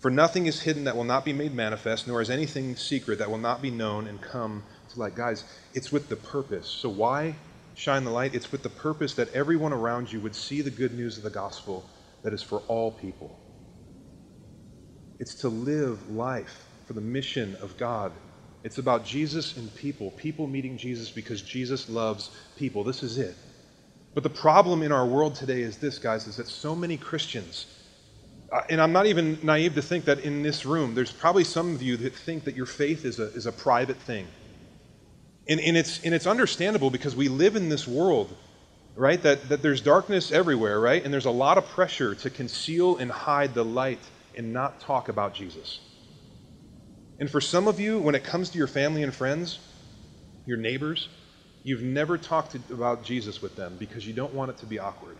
For 0.00 0.10
nothing 0.10 0.46
is 0.46 0.60
hidden 0.60 0.84
that 0.84 0.96
will 0.96 1.04
not 1.04 1.24
be 1.24 1.32
made 1.32 1.54
manifest, 1.54 2.08
nor 2.08 2.20
is 2.20 2.30
anything 2.30 2.76
secret 2.76 3.18
that 3.18 3.30
will 3.30 3.38
not 3.38 3.62
be 3.62 3.70
known 3.70 4.06
and 4.06 4.20
come 4.20 4.64
light. 4.98 5.14
Guys, 5.14 5.44
it's 5.74 5.92
with 5.92 6.08
the 6.08 6.16
purpose. 6.16 6.68
So, 6.68 6.88
why 6.88 7.36
shine 7.74 8.04
the 8.04 8.10
light? 8.10 8.34
It's 8.34 8.52
with 8.52 8.62
the 8.62 8.70
purpose 8.70 9.14
that 9.14 9.32
everyone 9.34 9.72
around 9.72 10.12
you 10.12 10.20
would 10.20 10.34
see 10.34 10.62
the 10.62 10.70
good 10.70 10.94
news 10.94 11.16
of 11.18 11.24
the 11.24 11.30
gospel 11.30 11.84
that 12.22 12.32
is 12.34 12.42
for 12.42 12.60
all 12.68 12.92
people. 12.92 13.38
It's 15.18 15.34
to 15.36 15.48
live 15.48 16.10
life 16.10 16.66
for 16.86 16.92
the 16.94 17.00
mission 17.00 17.56
of 17.62 17.76
God. 17.78 18.12
It's 18.64 18.78
about 18.78 19.04
Jesus 19.04 19.56
and 19.56 19.74
people, 19.76 20.12
people 20.12 20.46
meeting 20.46 20.76
Jesus 20.78 21.10
because 21.10 21.42
Jesus 21.42 21.88
loves 21.88 22.30
people. 22.56 22.84
This 22.84 23.02
is 23.02 23.18
it. 23.18 23.36
But 24.14 24.24
the 24.24 24.30
problem 24.30 24.82
in 24.82 24.92
our 24.92 25.06
world 25.06 25.34
today 25.34 25.62
is 25.62 25.78
this, 25.78 25.98
guys, 25.98 26.26
is 26.26 26.36
that 26.36 26.48
so 26.48 26.74
many 26.74 26.96
Christians, 26.96 27.66
uh, 28.52 28.62
and 28.70 28.80
I'm 28.80 28.92
not 28.92 29.06
even 29.06 29.38
naive 29.42 29.74
to 29.76 29.82
think 29.82 30.06
that 30.06 30.20
in 30.20 30.42
this 30.42 30.66
room, 30.66 30.94
there's 30.94 31.12
probably 31.12 31.44
some 31.44 31.74
of 31.74 31.82
you 31.82 31.96
that 31.98 32.14
think 32.14 32.44
that 32.44 32.56
your 32.56 32.66
faith 32.66 33.04
is 33.04 33.20
a, 33.20 33.32
is 33.34 33.46
a 33.46 33.52
private 33.52 33.98
thing. 33.98 34.26
And, 35.48 35.60
and, 35.60 35.76
it's, 35.76 36.02
and 36.04 36.14
it's 36.14 36.26
understandable 36.26 36.90
because 36.90 37.16
we 37.16 37.28
live 37.28 37.56
in 37.56 37.68
this 37.68 37.88
world, 37.88 38.34
right? 38.94 39.20
That, 39.22 39.48
that 39.48 39.62
there's 39.62 39.80
darkness 39.80 40.30
everywhere, 40.30 40.78
right? 40.78 41.02
And 41.02 41.12
there's 41.12 41.24
a 41.24 41.30
lot 41.30 41.56
of 41.56 41.66
pressure 41.66 42.14
to 42.16 42.30
conceal 42.30 42.98
and 42.98 43.10
hide 43.10 43.54
the 43.54 43.64
light 43.64 44.00
and 44.36 44.52
not 44.52 44.80
talk 44.80 45.08
about 45.08 45.34
Jesus. 45.34 45.80
And 47.18 47.30
for 47.30 47.40
some 47.40 47.66
of 47.66 47.80
you, 47.80 47.98
when 47.98 48.14
it 48.14 48.24
comes 48.24 48.50
to 48.50 48.58
your 48.58 48.66
family 48.66 49.02
and 49.02 49.12
friends, 49.14 49.58
your 50.46 50.58
neighbors, 50.58 51.08
you've 51.64 51.82
never 51.82 52.16
talked 52.16 52.54
about 52.70 53.02
Jesus 53.02 53.42
with 53.42 53.56
them 53.56 53.76
because 53.78 54.06
you 54.06 54.12
don't 54.12 54.34
want 54.34 54.50
it 54.50 54.58
to 54.58 54.66
be 54.66 54.78
awkward. 54.78 55.16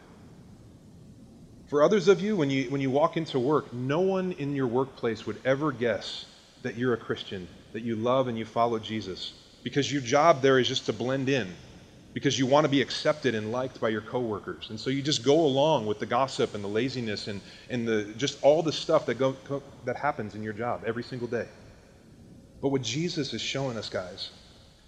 For 1.69 1.83
others 1.83 2.09
of 2.09 2.21
you, 2.21 2.37
when 2.37 2.49
you, 2.49 2.71
when 2.71 2.81
you 2.81 2.91
walk 2.91 3.17
into 3.17 3.39
work, 3.39 3.75
no 3.75 4.01
one 4.01 4.33
in 4.33 4.55
your 4.55 4.67
workplace 4.67 5.27
would 5.27 5.39
ever 5.45 5.73
guess 5.73 6.25
that 6.63 6.77
you're 6.77 6.95
a 6.95 6.99
Christian, 6.99 7.47
that 7.73 7.83
you 7.83 7.97
love 7.97 8.29
and 8.29 8.39
you 8.39 8.45
follow 8.45 8.79
Jesus, 8.79 9.35
because 9.63 9.93
your 9.93 10.03
job 10.03 10.43
there 10.43 10.59
is 10.59 10.69
just 10.69 10.87
to 10.87 10.93
blend 10.93 11.29
in 11.29 11.55
because 12.15 12.39
you 12.39 12.47
want 12.47 12.65
to 12.65 12.69
be 12.69 12.83
accepted 12.83 13.35
and 13.35 13.53
liked 13.53 13.81
by 13.81 13.89
your 13.89 14.01
coworkers. 14.01 14.71
And 14.71 14.81
so 14.81 14.91
you 14.91 15.03
just 15.03 15.25
go 15.25 15.41
along 15.41 15.87
with 15.87 15.99
the 16.01 16.07
gossip 16.07 16.55
and 16.55 16.65
the 16.65 16.69
laziness 16.69 17.29
and, 17.29 17.41
and 17.71 17.87
the, 17.87 18.13
just 18.17 18.43
all 18.43 18.63
the 18.63 18.73
stuff 18.73 19.07
that, 19.07 19.17
go, 19.17 19.37
that 19.85 19.97
happens 19.97 20.35
in 20.35 20.43
your 20.43 20.53
job 20.53 20.83
every 20.87 21.03
single 21.03 21.29
day. 21.29 21.47
But 22.61 22.71
what 22.71 22.83
Jesus 22.83 23.33
is 23.35 23.41
showing 23.41 23.77
us, 23.77 23.89
guys, 23.89 24.31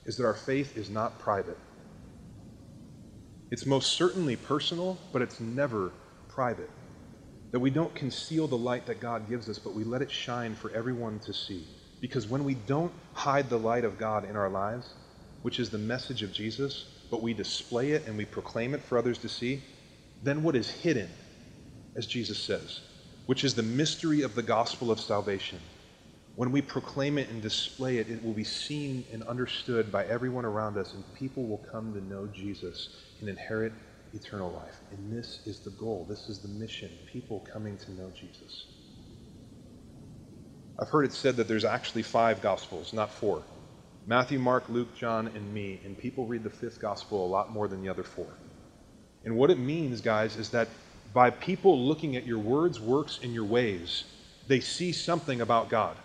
is 0.06 0.16
that 0.16 0.24
our 0.24 0.34
faith 0.34 0.76
is 0.76 0.90
not 0.90 1.18
private. 1.20 1.58
It's 3.50 3.66
most 3.66 3.92
certainly 3.92 4.36
personal, 4.36 4.98
but 5.12 5.22
it's 5.22 5.40
never 5.40 5.92
private. 6.28 6.70
That 7.52 7.60
we 7.60 7.70
don't 7.70 7.94
conceal 7.94 8.46
the 8.48 8.58
light 8.58 8.86
that 8.86 9.00
God 9.00 9.28
gives 9.28 9.48
us, 9.48 9.58
but 9.58 9.74
we 9.74 9.84
let 9.84 10.02
it 10.02 10.10
shine 10.10 10.54
for 10.54 10.70
everyone 10.72 11.20
to 11.20 11.32
see. 11.32 11.66
Because 12.00 12.28
when 12.28 12.44
we 12.44 12.54
don't 12.54 12.92
hide 13.12 13.50
the 13.50 13.58
light 13.58 13.84
of 13.84 13.98
God 13.98 14.28
in 14.28 14.36
our 14.36 14.48
lives, 14.48 14.94
which 15.42 15.58
is 15.58 15.70
the 15.70 15.78
message 15.78 16.22
of 16.22 16.32
Jesus, 16.32 16.86
but 17.10 17.22
we 17.22 17.34
display 17.34 17.92
it 17.92 18.06
and 18.06 18.16
we 18.16 18.24
proclaim 18.24 18.74
it 18.74 18.82
for 18.82 18.98
others 18.98 19.18
to 19.18 19.28
see, 19.28 19.62
then 20.22 20.42
what 20.42 20.56
is 20.56 20.70
hidden, 20.70 21.08
as 21.96 22.06
Jesus 22.06 22.38
says, 22.38 22.80
which 23.26 23.44
is 23.44 23.54
the 23.54 23.62
mystery 23.62 24.22
of 24.22 24.34
the 24.34 24.42
gospel 24.42 24.90
of 24.90 25.00
salvation, 25.00 25.58
when 26.36 26.52
we 26.52 26.62
proclaim 26.62 27.18
it 27.18 27.28
and 27.28 27.42
display 27.42 27.98
it, 27.98 28.08
it 28.08 28.24
will 28.24 28.32
be 28.32 28.44
seen 28.44 29.04
and 29.12 29.22
understood 29.24 29.92
by 29.92 30.06
everyone 30.06 30.44
around 30.44 30.78
us, 30.78 30.94
and 30.94 31.04
people 31.14 31.46
will 31.46 31.62
come 31.70 31.92
to 31.92 32.00
know 32.00 32.26
Jesus 32.28 32.88
and 33.20 33.28
inherit 33.28 33.72
eternal 34.14 34.50
life. 34.52 34.80
And 34.90 35.12
this 35.12 35.40
is 35.46 35.60
the 35.60 35.70
goal. 35.70 36.06
This 36.08 36.28
is 36.28 36.38
the 36.38 36.48
mission. 36.48 36.90
People 37.12 37.46
coming 37.52 37.76
to 37.78 37.92
know 37.92 38.10
Jesus. 38.18 38.66
I've 40.80 40.88
heard 40.88 41.04
it 41.04 41.12
said 41.12 41.36
that 41.36 41.46
there's 41.46 41.64
actually 41.64 42.02
five 42.02 42.40
gospels, 42.40 42.92
not 42.92 43.10
four. 43.12 43.42
Matthew, 44.06 44.38
Mark, 44.38 44.68
Luke, 44.68 44.96
John, 44.96 45.26
and 45.28 45.52
me. 45.52 45.78
And 45.84 45.96
people 45.96 46.26
read 46.26 46.42
the 46.42 46.50
fifth 46.50 46.80
gospel 46.80 47.24
a 47.24 47.28
lot 47.28 47.52
more 47.52 47.68
than 47.68 47.82
the 47.82 47.88
other 47.90 48.02
four. 48.02 48.26
And 49.24 49.36
what 49.36 49.50
it 49.50 49.58
means, 49.58 50.00
guys, 50.00 50.36
is 50.36 50.50
that 50.50 50.68
by 51.12 51.30
people 51.30 51.78
looking 51.78 52.16
at 52.16 52.26
your 52.26 52.38
words, 52.38 52.80
works, 52.80 53.20
and 53.22 53.34
your 53.34 53.44
ways, 53.44 54.04
they 54.48 54.60
see 54.60 54.92
something 54.92 55.42
about 55.42 55.68
God. 55.68 55.96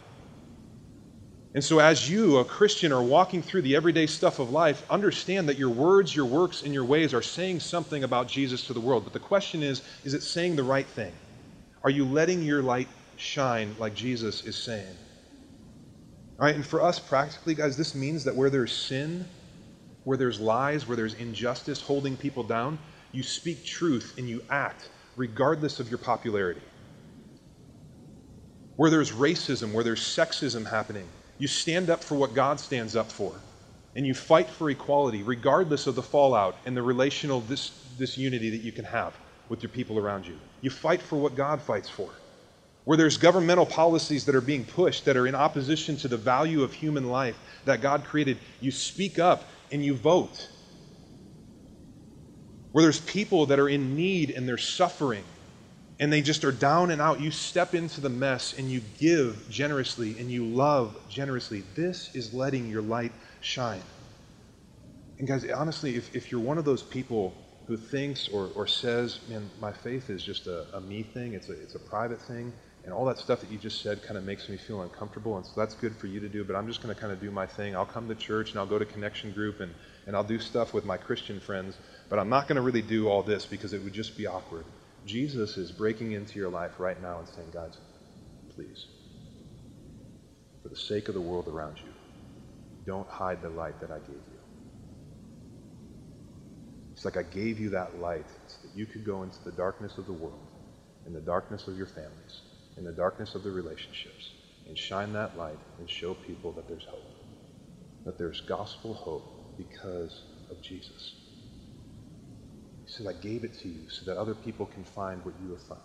And 1.53 1.63
so, 1.63 1.79
as 1.79 2.09
you, 2.09 2.39
a 2.39 2.45
Christian, 2.45 2.91
are 2.91 3.01
walking 3.01 3.41
through 3.41 3.61
the 3.61 3.77
everyday 3.77 4.07
stuff 4.07 4.39
of 4.39 4.51
life, 4.51 4.83
understand 4.89 5.47
that 5.47 5.57
your 5.57 5.69
words, 5.69 6.13
your 6.13 6.25
works, 6.25 6.63
and 6.63 6.73
your 6.73 6.83
ways 6.83 7.13
are 7.13 7.21
saying 7.21 7.61
something 7.61 8.03
about 8.03 8.27
Jesus 8.27 8.67
to 8.67 8.73
the 8.73 8.81
world. 8.81 9.05
But 9.05 9.13
the 9.13 9.19
question 9.19 9.63
is 9.63 9.81
is 10.03 10.13
it 10.13 10.21
saying 10.21 10.57
the 10.57 10.63
right 10.63 10.85
thing? 10.85 11.13
Are 11.83 11.89
you 11.89 12.03
letting 12.03 12.41
your 12.41 12.61
light 12.61 12.89
shine 13.17 13.75
like 13.79 13.93
Jesus 13.93 14.45
is 14.45 14.55
saying? 14.55 14.97
All 16.39 16.45
right, 16.45 16.55
and 16.55 16.65
for 16.65 16.81
us 16.81 16.99
practically, 16.99 17.55
guys, 17.55 17.77
this 17.77 17.95
means 17.95 18.23
that 18.25 18.35
where 18.35 18.49
there's 18.49 18.75
sin, 18.75 19.25
where 20.03 20.17
there's 20.17 20.39
lies, 20.39 20.87
where 20.87 20.97
there's 20.97 21.13
injustice 21.13 21.81
holding 21.81 22.17
people 22.17 22.43
down, 22.43 22.77
you 23.13 23.23
speak 23.23 23.65
truth 23.65 24.15
and 24.17 24.27
you 24.27 24.41
act 24.49 24.89
regardless 25.15 25.79
of 25.79 25.89
your 25.89 25.97
popularity. 25.97 26.61
Where 28.75 28.89
there's 28.89 29.11
racism, 29.11 29.71
where 29.71 29.83
there's 29.83 30.01
sexism 30.01 30.69
happening, 30.69 31.07
you 31.37 31.47
stand 31.47 31.89
up 31.89 32.03
for 32.03 32.15
what 32.15 32.33
God 32.33 32.59
stands 32.59 32.95
up 32.95 33.09
for. 33.09 33.33
And 33.95 34.05
you 34.05 34.13
fight 34.13 34.49
for 34.49 34.69
equality 34.69 35.23
regardless 35.23 35.87
of 35.87 35.95
the 35.95 36.03
fallout 36.03 36.57
and 36.65 36.75
the 36.75 36.81
relational 36.81 37.39
dis- 37.39 37.71
disunity 37.97 38.49
that 38.49 38.61
you 38.61 38.73
can 38.73 38.83
have 38.83 39.17
with 39.47 39.63
your 39.63 39.69
people 39.69 39.97
around 39.97 40.27
you. 40.27 40.37
You 40.59 40.69
fight 40.69 41.01
for 41.01 41.15
what 41.15 41.35
God 41.35 41.61
fights 41.61 41.87
for 41.87 42.09
where 42.85 42.97
there's 42.97 43.17
governmental 43.17 43.65
policies 43.65 44.25
that 44.25 44.35
are 44.35 44.41
being 44.41 44.63
pushed 44.63 45.05
that 45.05 45.17
are 45.17 45.27
in 45.27 45.35
opposition 45.35 45.97
to 45.97 46.07
the 46.07 46.17
value 46.17 46.63
of 46.63 46.71
human 46.71 47.09
life 47.09 47.35
that 47.65 47.81
God 47.81 48.05
created, 48.05 48.37
you 48.61 48.71
speak 48.71 49.19
up 49.19 49.43
and 49.71 49.83
you 49.83 49.95
vote. 49.95 50.49
Where 52.71 52.83
there's 52.83 53.01
people 53.01 53.47
that 53.47 53.59
are 53.59 53.69
in 53.69 53.95
need 53.95 54.29
and 54.29 54.47
they're 54.47 54.57
suffering 54.57 55.23
and 55.99 56.11
they 56.11 56.21
just 56.21 56.43
are 56.43 56.51
down 56.51 56.91
and 56.91 57.01
out, 57.01 57.21
you 57.21 57.31
step 57.31 57.73
into 57.73 58.01
the 58.01 58.09
mess 58.09 58.53
and 58.57 58.69
you 58.69 58.81
give 58.99 59.49
generously 59.49 60.19
and 60.19 60.29
you 60.29 60.45
love 60.45 60.95
generously. 61.09 61.63
This 61.73 62.13
is 62.13 62.33
letting 62.33 62.69
your 62.69 62.81
light 62.81 63.13
shine. 63.41 63.81
And 65.17 65.27
guys, 65.27 65.49
honestly, 65.49 65.95
if, 65.95 66.13
if 66.13 66.31
you're 66.31 66.41
one 66.41 66.57
of 66.57 66.65
those 66.65 66.83
people 66.83 67.33
who 67.65 67.77
thinks 67.77 68.27
or, 68.27 68.49
or 68.55 68.67
says, 68.67 69.21
man, 69.29 69.49
my 69.59 69.71
faith 69.71 70.09
is 70.09 70.21
just 70.21 70.45
a, 70.45 70.65
a 70.75 70.81
me 70.81 71.01
thing, 71.01 71.33
it's 71.33 71.49
a, 71.49 71.53
it's 71.53 71.75
a 71.75 71.79
private 71.79 72.21
thing, 72.21 72.53
and 72.85 72.93
all 72.93 73.03
that 73.05 73.17
stuff 73.17 73.41
that 73.41 73.51
you 73.51 73.57
just 73.57 73.81
said 73.81 74.03
kind 74.03 74.15
of 74.15 74.23
makes 74.23 74.47
me 74.47 74.57
feel 74.57 74.81
uncomfortable. 74.83 75.35
And 75.37 75.45
so 75.45 75.51
that's 75.57 75.73
good 75.73 75.95
for 75.95 76.05
you 76.05 76.19
to 76.19 76.29
do, 76.29 76.43
but 76.43 76.55
I'm 76.55 76.67
just 76.67 76.83
going 76.83 76.93
to 76.93 76.99
kind 76.99 77.11
of 77.11 77.19
do 77.19 77.31
my 77.31 77.47
thing. 77.47 77.75
I'll 77.75 77.85
come 77.85 78.07
to 78.07 78.15
church 78.15 78.51
and 78.51 78.59
I'll 78.59 78.67
go 78.67 78.77
to 78.77 78.85
connection 78.85 79.31
group 79.31 79.59
and, 79.59 79.73
and 80.05 80.15
I'll 80.15 80.23
do 80.23 80.39
stuff 80.39 80.71
with 80.71 80.85
my 80.85 80.95
Christian 80.95 81.39
friends, 81.39 81.75
but 82.09 82.19
I'm 82.19 82.29
not 82.29 82.47
going 82.47 82.57
to 82.57 82.61
really 82.61 82.83
do 82.83 83.09
all 83.09 83.23
this 83.23 83.45
because 83.45 83.73
it 83.73 83.83
would 83.83 83.93
just 83.93 84.15
be 84.15 84.27
awkward. 84.27 84.65
Jesus 85.05 85.57
is 85.57 85.71
breaking 85.71 86.11
into 86.11 86.37
your 86.37 86.49
life 86.49 86.79
right 86.79 87.01
now 87.01 87.19
and 87.19 87.27
saying, 87.27 87.47
guys, 87.51 87.77
please, 88.55 88.85
for 90.61 90.69
the 90.69 90.75
sake 90.75 91.07
of 91.07 91.15
the 91.15 91.21
world 91.21 91.47
around 91.47 91.77
you, 91.77 91.91
don't 92.85 93.07
hide 93.09 93.41
the 93.41 93.49
light 93.49 93.79
that 93.81 93.89
I 93.89 93.97
gave 93.97 94.09
you. 94.09 94.39
It's 96.93 97.03
like 97.03 97.17
I 97.17 97.23
gave 97.23 97.59
you 97.59 97.71
that 97.71 97.99
light 97.99 98.25
so 98.47 98.57
that 98.63 98.77
you 98.77 98.85
could 98.85 99.03
go 99.03 99.23
into 99.23 99.43
the 99.43 99.51
darkness 99.51 99.97
of 99.97 100.05
the 100.05 100.13
world 100.13 100.39
in 101.05 101.13
the 101.13 101.21
darkness 101.21 101.67
of 101.67 101.77
your 101.77 101.85
families, 101.85 102.41
in 102.77 102.83
the 102.83 102.91
darkness 102.91 103.35
of 103.35 103.43
the 103.43 103.51
relationships, 103.51 104.31
and 104.67 104.77
shine 104.77 105.13
that 105.13 105.37
light 105.37 105.59
and 105.79 105.89
show 105.89 106.13
people 106.13 106.51
that 106.53 106.67
there's 106.67 106.85
hope. 106.85 107.11
That 108.05 108.17
there's 108.17 108.41
gospel 108.41 108.93
hope 108.93 109.57
because 109.57 110.23
of 110.49 110.61
Jesus. 110.61 111.15
He 112.85 112.91
said, 112.91 113.07
I 113.07 113.13
gave 113.13 113.43
it 113.43 113.57
to 113.59 113.67
you 113.67 113.89
so 113.89 114.05
that 114.05 114.19
other 114.19 114.35
people 114.35 114.65
can 114.65 114.83
find 114.83 115.23
what 115.25 115.35
you 115.43 115.51
have 115.51 115.63
found. 115.63 115.81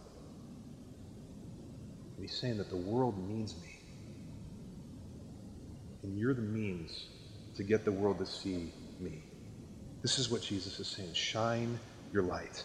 And 2.17 2.29
he's 2.29 2.39
saying 2.39 2.59
that 2.59 2.69
the 2.69 2.77
world 2.77 3.17
needs 3.29 3.55
me. 3.57 3.75
And 6.03 6.19
you're 6.19 6.35
the 6.35 6.43
means 6.43 6.91
to 7.57 7.65
get 7.65 7.85
the 7.85 7.93
world 7.93 8.19
to 8.19 8.27
see 8.27 8.73
me. 8.99 9.23
This 10.03 10.19
is 10.19 10.31
what 10.31 10.43
Jesus 10.43 10.79
is 10.81 10.89
saying. 10.89 11.15
Shine 11.15 11.79
your 12.13 12.23
light. 12.23 12.63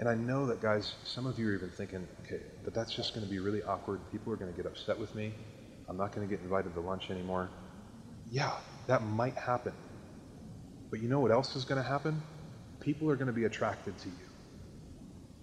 And 0.00 0.08
I 0.08 0.14
know 0.14 0.46
that, 0.46 0.60
guys, 0.60 0.94
some 1.04 1.26
of 1.26 1.38
you 1.38 1.48
are 1.48 1.54
even 1.54 1.70
thinking, 1.70 2.06
okay, 2.24 2.40
but 2.64 2.74
that's 2.74 2.92
just 2.92 3.14
going 3.14 3.24
to 3.24 3.30
be 3.30 3.38
really 3.38 3.62
awkward. 3.62 4.00
People 4.10 4.32
are 4.32 4.36
going 4.36 4.50
to 4.50 4.56
get 4.56 4.66
upset 4.66 4.98
with 4.98 5.14
me. 5.14 5.32
I'm 5.88 5.96
not 5.96 6.12
going 6.12 6.26
to 6.26 6.34
get 6.34 6.42
invited 6.42 6.74
to 6.74 6.80
lunch 6.80 7.10
anymore. 7.10 7.48
Yeah, 8.30 8.52
that 8.86 9.02
might 9.02 9.36
happen. 9.36 9.72
But 10.90 11.00
you 11.00 11.08
know 11.08 11.20
what 11.20 11.30
else 11.30 11.54
is 11.54 11.64
going 11.64 11.82
to 11.82 11.88
happen? 11.88 12.20
People 12.80 13.10
are 13.10 13.16
going 13.16 13.28
to 13.28 13.32
be 13.32 13.44
attracted 13.44 13.96
to 13.98 14.08
you. 14.08 14.14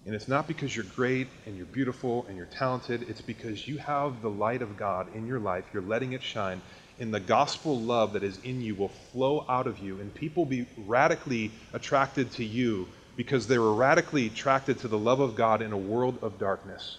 And 0.06 0.16
it's 0.16 0.28
not 0.28 0.48
because 0.48 0.76
you're 0.76 0.86
great 0.96 1.28
and 1.46 1.56
you're 1.56 1.68
beautiful 1.68 2.26
and 2.28 2.36
you're 2.36 2.48
talented. 2.48 3.08
It's 3.08 3.22
because 3.22 3.68
you 3.68 3.78
have 3.78 4.22
the 4.22 4.30
light 4.30 4.62
of 4.62 4.76
God 4.76 5.14
in 5.16 5.28
your 5.28 5.40
life. 5.40 5.66
You're 5.72 5.84
letting 5.84 6.14
it 6.14 6.24
shine. 6.24 6.62
And 7.00 7.14
the 7.14 7.20
gospel 7.20 7.80
love 7.80 8.14
that 8.14 8.24
is 8.24 8.40
in 8.44 8.62
you 8.62 8.76
will 8.76 8.90
flow 8.90 9.46
out 9.48 9.68
of 9.68 9.80
you. 9.80 10.00
And 10.02 10.14
people 10.14 10.44
will 10.44 10.50
be 10.50 10.68
radically 10.86 11.52
attracted 11.74 12.32
to 12.34 12.44
you 12.44 12.88
because 13.16 13.48
they 13.48 13.60
were 13.60 13.74
radically 13.74 14.28
attracted 14.28 14.80
to 14.80 14.88
the 14.88 14.98
love 14.98 15.20
of 15.20 15.36
God 15.36 15.62
in 15.62 15.72
a 15.72 15.78
world 15.78 16.20
of 16.22 16.40
darkness. 16.40 16.98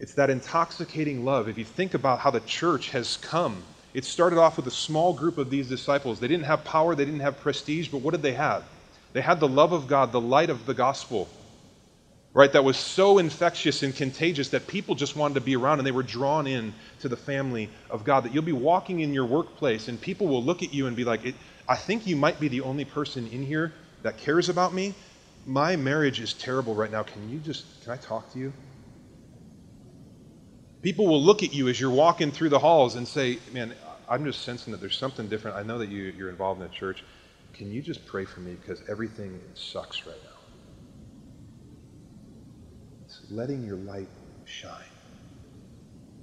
It's 0.00 0.14
that 0.14 0.30
intoxicating 0.30 1.24
love. 1.24 1.48
If 1.48 1.58
you 1.58 1.64
think 1.64 1.94
about 1.94 2.20
how 2.20 2.30
the 2.30 2.40
church 2.40 2.90
has 2.90 3.18
come, 3.18 3.62
it 3.94 4.04
started 4.04 4.38
off 4.38 4.56
with 4.56 4.66
a 4.66 4.70
small 4.72 5.12
group 5.12 5.38
of 5.38 5.50
these 5.50 5.68
disciples. 5.68 6.20
They 6.20 6.28
didn't 6.28 6.46
have 6.46 6.64
power, 6.64 6.94
they 6.94 7.04
didn't 7.04 7.20
have 7.20 7.40
prestige, 7.40 7.88
but 7.88 7.98
what 7.98 8.12
did 8.12 8.22
they 8.22 8.34
have? 8.34 8.64
They 9.12 9.20
had 9.20 9.40
the 9.40 9.48
love 9.48 9.72
of 9.72 9.88
God, 9.88 10.12
the 10.12 10.20
light 10.20 10.50
of 10.50 10.66
the 10.66 10.74
gospel, 10.74 11.28
right? 12.32 12.52
That 12.52 12.64
was 12.64 12.76
so 12.76 13.18
infectious 13.18 13.82
and 13.82 13.94
contagious 13.94 14.50
that 14.50 14.68
people 14.68 14.94
just 14.94 15.16
wanted 15.16 15.34
to 15.34 15.40
be 15.40 15.56
around 15.56 15.80
and 15.80 15.86
they 15.86 15.92
were 15.92 16.04
drawn 16.04 16.46
in 16.46 16.72
to 17.00 17.08
the 17.08 17.16
family 17.16 17.68
of 17.90 18.04
God. 18.04 18.24
That 18.24 18.32
you'll 18.32 18.44
be 18.44 18.52
walking 18.52 19.00
in 19.00 19.12
your 19.12 19.26
workplace 19.26 19.88
and 19.88 20.00
people 20.00 20.28
will 20.28 20.42
look 20.42 20.62
at 20.62 20.72
you 20.72 20.86
and 20.86 20.96
be 20.96 21.04
like, 21.04 21.34
I 21.68 21.76
think 21.76 22.06
you 22.06 22.16
might 22.16 22.40
be 22.40 22.48
the 22.48 22.62
only 22.62 22.84
person 22.84 23.26
in 23.28 23.44
here 23.44 23.72
that 24.02 24.18
cares 24.18 24.48
about 24.48 24.72
me. 24.74 24.94
My 25.46 25.76
marriage 25.76 26.20
is 26.20 26.34
terrible 26.34 26.74
right 26.74 26.90
now. 26.90 27.02
Can 27.02 27.28
you 27.28 27.38
just, 27.38 27.82
can 27.82 27.92
I 27.92 27.96
talk 27.96 28.32
to 28.32 28.38
you? 28.38 28.52
People 30.82 31.06
will 31.06 31.22
look 31.22 31.42
at 31.42 31.52
you 31.52 31.68
as 31.68 31.80
you're 31.80 31.90
walking 31.90 32.30
through 32.30 32.48
the 32.48 32.58
halls 32.58 32.96
and 32.96 33.06
say, 33.06 33.38
Man, 33.52 33.74
I'm 34.08 34.24
just 34.24 34.42
sensing 34.42 34.72
that 34.72 34.80
there's 34.80 34.96
something 34.96 35.28
different. 35.28 35.56
I 35.56 35.62
know 35.62 35.78
that 35.78 35.88
you, 35.88 36.12
you're 36.16 36.30
involved 36.30 36.60
in 36.60 36.66
the 36.66 36.74
church. 36.74 37.04
Can 37.52 37.70
you 37.70 37.82
just 37.82 38.06
pray 38.06 38.24
for 38.24 38.40
me 38.40 38.54
because 38.54 38.82
everything 38.88 39.40
sucks 39.54 40.06
right 40.06 40.16
now? 40.24 40.38
It's 43.04 43.20
letting 43.30 43.64
your 43.64 43.76
light 43.76 44.08
shine 44.44 44.84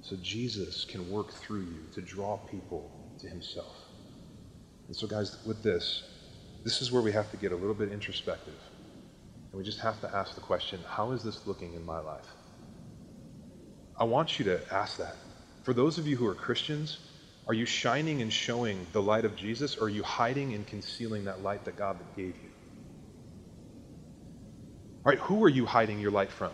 so 0.02 0.16
Jesus 0.22 0.84
can 0.84 1.10
work 1.10 1.32
through 1.32 1.60
you 1.60 1.80
to 1.94 2.00
draw 2.00 2.38
people 2.38 2.90
to 3.20 3.28
himself. 3.28 3.76
And 4.86 4.96
so, 4.96 5.06
guys, 5.06 5.36
with 5.44 5.62
this, 5.62 6.02
this 6.64 6.82
is 6.82 6.92
where 6.92 7.02
we 7.02 7.12
have 7.12 7.30
to 7.30 7.36
get 7.36 7.52
a 7.52 7.56
little 7.56 7.74
bit 7.74 7.92
introspective. 7.92 8.54
And 9.50 9.58
we 9.58 9.64
just 9.64 9.80
have 9.80 10.00
to 10.00 10.14
ask 10.14 10.34
the 10.34 10.40
question 10.40 10.80
how 10.86 11.12
is 11.12 11.22
this 11.22 11.46
looking 11.46 11.74
in 11.74 11.84
my 11.84 12.00
life? 12.00 12.26
I 13.98 14.04
want 14.04 14.38
you 14.38 14.44
to 14.46 14.60
ask 14.72 14.98
that. 14.98 15.16
For 15.64 15.72
those 15.72 15.98
of 15.98 16.06
you 16.06 16.16
who 16.16 16.26
are 16.26 16.34
Christians, 16.34 16.98
are 17.46 17.54
you 17.54 17.66
shining 17.66 18.22
and 18.22 18.32
showing 18.32 18.86
the 18.92 19.02
light 19.02 19.24
of 19.24 19.34
Jesus, 19.34 19.76
or 19.76 19.84
are 19.84 19.88
you 19.88 20.02
hiding 20.02 20.54
and 20.54 20.66
concealing 20.66 21.24
that 21.24 21.42
light 21.42 21.64
that 21.64 21.76
God 21.76 21.96
gave 22.16 22.34
you? 22.42 22.50
All 25.04 25.12
right, 25.12 25.18
who 25.18 25.42
are 25.44 25.48
you 25.48 25.64
hiding 25.64 25.98
your 25.98 26.10
light 26.10 26.30
from? 26.30 26.52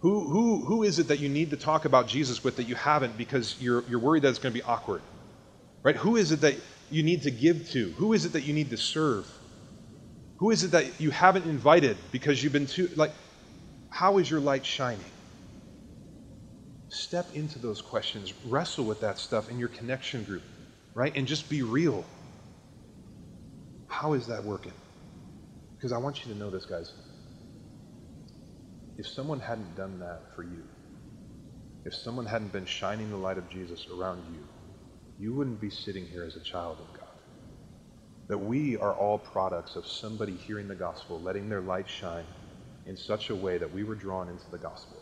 Who, 0.00 0.28
who, 0.28 0.64
who 0.64 0.82
is 0.84 0.98
it 0.98 1.08
that 1.08 1.18
you 1.18 1.28
need 1.28 1.50
to 1.50 1.56
talk 1.56 1.84
about 1.84 2.06
Jesus 2.06 2.42
with 2.42 2.56
that 2.56 2.68
you 2.68 2.74
haven't 2.74 3.18
because 3.18 3.56
you're, 3.60 3.84
you're 3.88 3.98
worried 3.98 4.22
that 4.22 4.30
it's 4.30 4.38
going 4.38 4.54
to 4.54 4.58
be 4.58 4.64
awkward? 4.64 5.02
Right? 5.82 5.96
Who 5.96 6.16
is 6.16 6.32
it 6.32 6.40
that 6.40 6.54
you 6.90 7.02
need 7.02 7.22
to 7.22 7.30
give 7.30 7.70
to? 7.70 7.90
Who 7.92 8.12
is 8.12 8.24
it 8.24 8.32
that 8.32 8.42
you 8.42 8.52
need 8.52 8.70
to 8.70 8.76
serve? 8.76 9.26
Who 10.38 10.50
is 10.50 10.64
it 10.64 10.70
that 10.72 11.00
you 11.00 11.10
haven't 11.10 11.46
invited 11.46 11.96
because 12.12 12.42
you've 12.42 12.52
been 12.52 12.66
too, 12.66 12.88
like, 12.96 13.12
how 13.90 14.18
is 14.18 14.30
your 14.30 14.40
light 14.40 14.64
shining? 14.64 15.00
Step 16.88 17.26
into 17.34 17.58
those 17.58 17.82
questions, 17.82 18.32
wrestle 18.46 18.84
with 18.84 19.00
that 19.00 19.18
stuff 19.18 19.50
in 19.50 19.58
your 19.58 19.68
connection 19.68 20.24
group, 20.24 20.42
right? 20.94 21.14
And 21.16 21.26
just 21.26 21.48
be 21.50 21.62
real. 21.62 22.04
How 23.88 24.12
is 24.14 24.26
that 24.28 24.44
working? 24.44 24.72
Because 25.76 25.92
I 25.92 25.98
want 25.98 26.24
you 26.24 26.32
to 26.32 26.38
know 26.38 26.50
this, 26.50 26.64
guys. 26.64 26.92
If 28.96 29.06
someone 29.06 29.40
hadn't 29.40 29.76
done 29.76 29.98
that 30.00 30.22
for 30.34 30.42
you, 30.42 30.64
if 31.84 31.94
someone 31.94 32.26
hadn't 32.26 32.52
been 32.52 32.66
shining 32.66 33.10
the 33.10 33.16
light 33.16 33.38
of 33.38 33.48
Jesus 33.48 33.86
around 33.92 34.22
you, 34.32 34.47
you 35.18 35.34
wouldn't 35.34 35.60
be 35.60 35.70
sitting 35.70 36.06
here 36.06 36.24
as 36.24 36.36
a 36.36 36.40
child 36.40 36.78
of 36.80 36.98
God. 36.98 37.08
That 38.28 38.38
we 38.38 38.76
are 38.76 38.94
all 38.94 39.18
products 39.18 39.74
of 39.74 39.86
somebody 39.86 40.36
hearing 40.36 40.68
the 40.68 40.74
gospel, 40.74 41.20
letting 41.20 41.48
their 41.48 41.60
light 41.60 41.88
shine 41.88 42.24
in 42.86 42.96
such 42.96 43.30
a 43.30 43.34
way 43.34 43.58
that 43.58 43.72
we 43.72 43.84
were 43.84 43.94
drawn 43.94 44.28
into 44.28 44.48
the 44.50 44.58
gospel. 44.58 44.98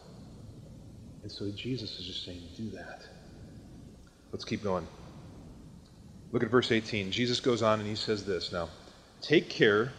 And 1.23 1.31
so 1.31 1.51
Jesus 1.51 1.99
is 1.99 2.07
just 2.07 2.25
saying, 2.25 2.41
do 2.57 2.71
that. 2.71 3.03
Let's 4.33 4.45
keep 4.45 4.63
going. 4.63 4.87
Look 6.33 6.43
at 6.43 6.51
verse 6.51 6.73
18. 6.73 7.11
Jesus 7.11 7.41
goes 7.41 7.63
on 7.63 7.81
and 7.81 7.89
he 7.89 7.95
says 7.95 8.25
this 8.25 8.53
now 8.53 8.69
Take 9.21 9.49
care 9.49 9.93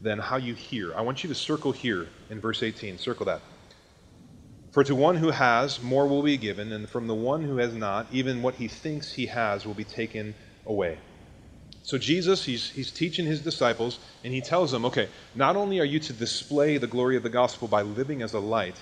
then 0.00 0.18
how 0.18 0.36
you 0.36 0.54
hear. 0.54 0.94
I 0.94 1.00
want 1.00 1.24
you 1.24 1.28
to 1.28 1.34
circle 1.34 1.72
here 1.72 2.08
in 2.30 2.40
verse 2.40 2.62
18. 2.62 2.98
Circle 2.98 3.26
that. 3.26 3.40
For 4.78 4.84
to 4.84 4.94
one 4.94 5.16
who 5.16 5.32
has, 5.32 5.82
more 5.82 6.06
will 6.06 6.22
be 6.22 6.36
given, 6.36 6.70
and 6.72 6.88
from 6.88 7.08
the 7.08 7.14
one 7.16 7.42
who 7.42 7.56
has 7.56 7.74
not, 7.74 8.06
even 8.12 8.42
what 8.42 8.54
he 8.54 8.68
thinks 8.68 9.12
he 9.12 9.26
has 9.26 9.66
will 9.66 9.74
be 9.74 9.82
taken 9.82 10.36
away. 10.66 10.98
So 11.82 11.98
Jesus, 11.98 12.44
he's, 12.44 12.70
he's 12.70 12.92
teaching 12.92 13.26
his 13.26 13.40
disciples, 13.40 13.98
and 14.22 14.32
he 14.32 14.40
tells 14.40 14.70
them, 14.70 14.84
okay, 14.84 15.08
not 15.34 15.56
only 15.56 15.80
are 15.80 15.84
you 15.84 15.98
to 15.98 16.12
display 16.12 16.78
the 16.78 16.86
glory 16.86 17.16
of 17.16 17.24
the 17.24 17.28
gospel 17.28 17.66
by 17.66 17.82
living 17.82 18.22
as 18.22 18.34
a 18.34 18.38
light, 18.38 18.76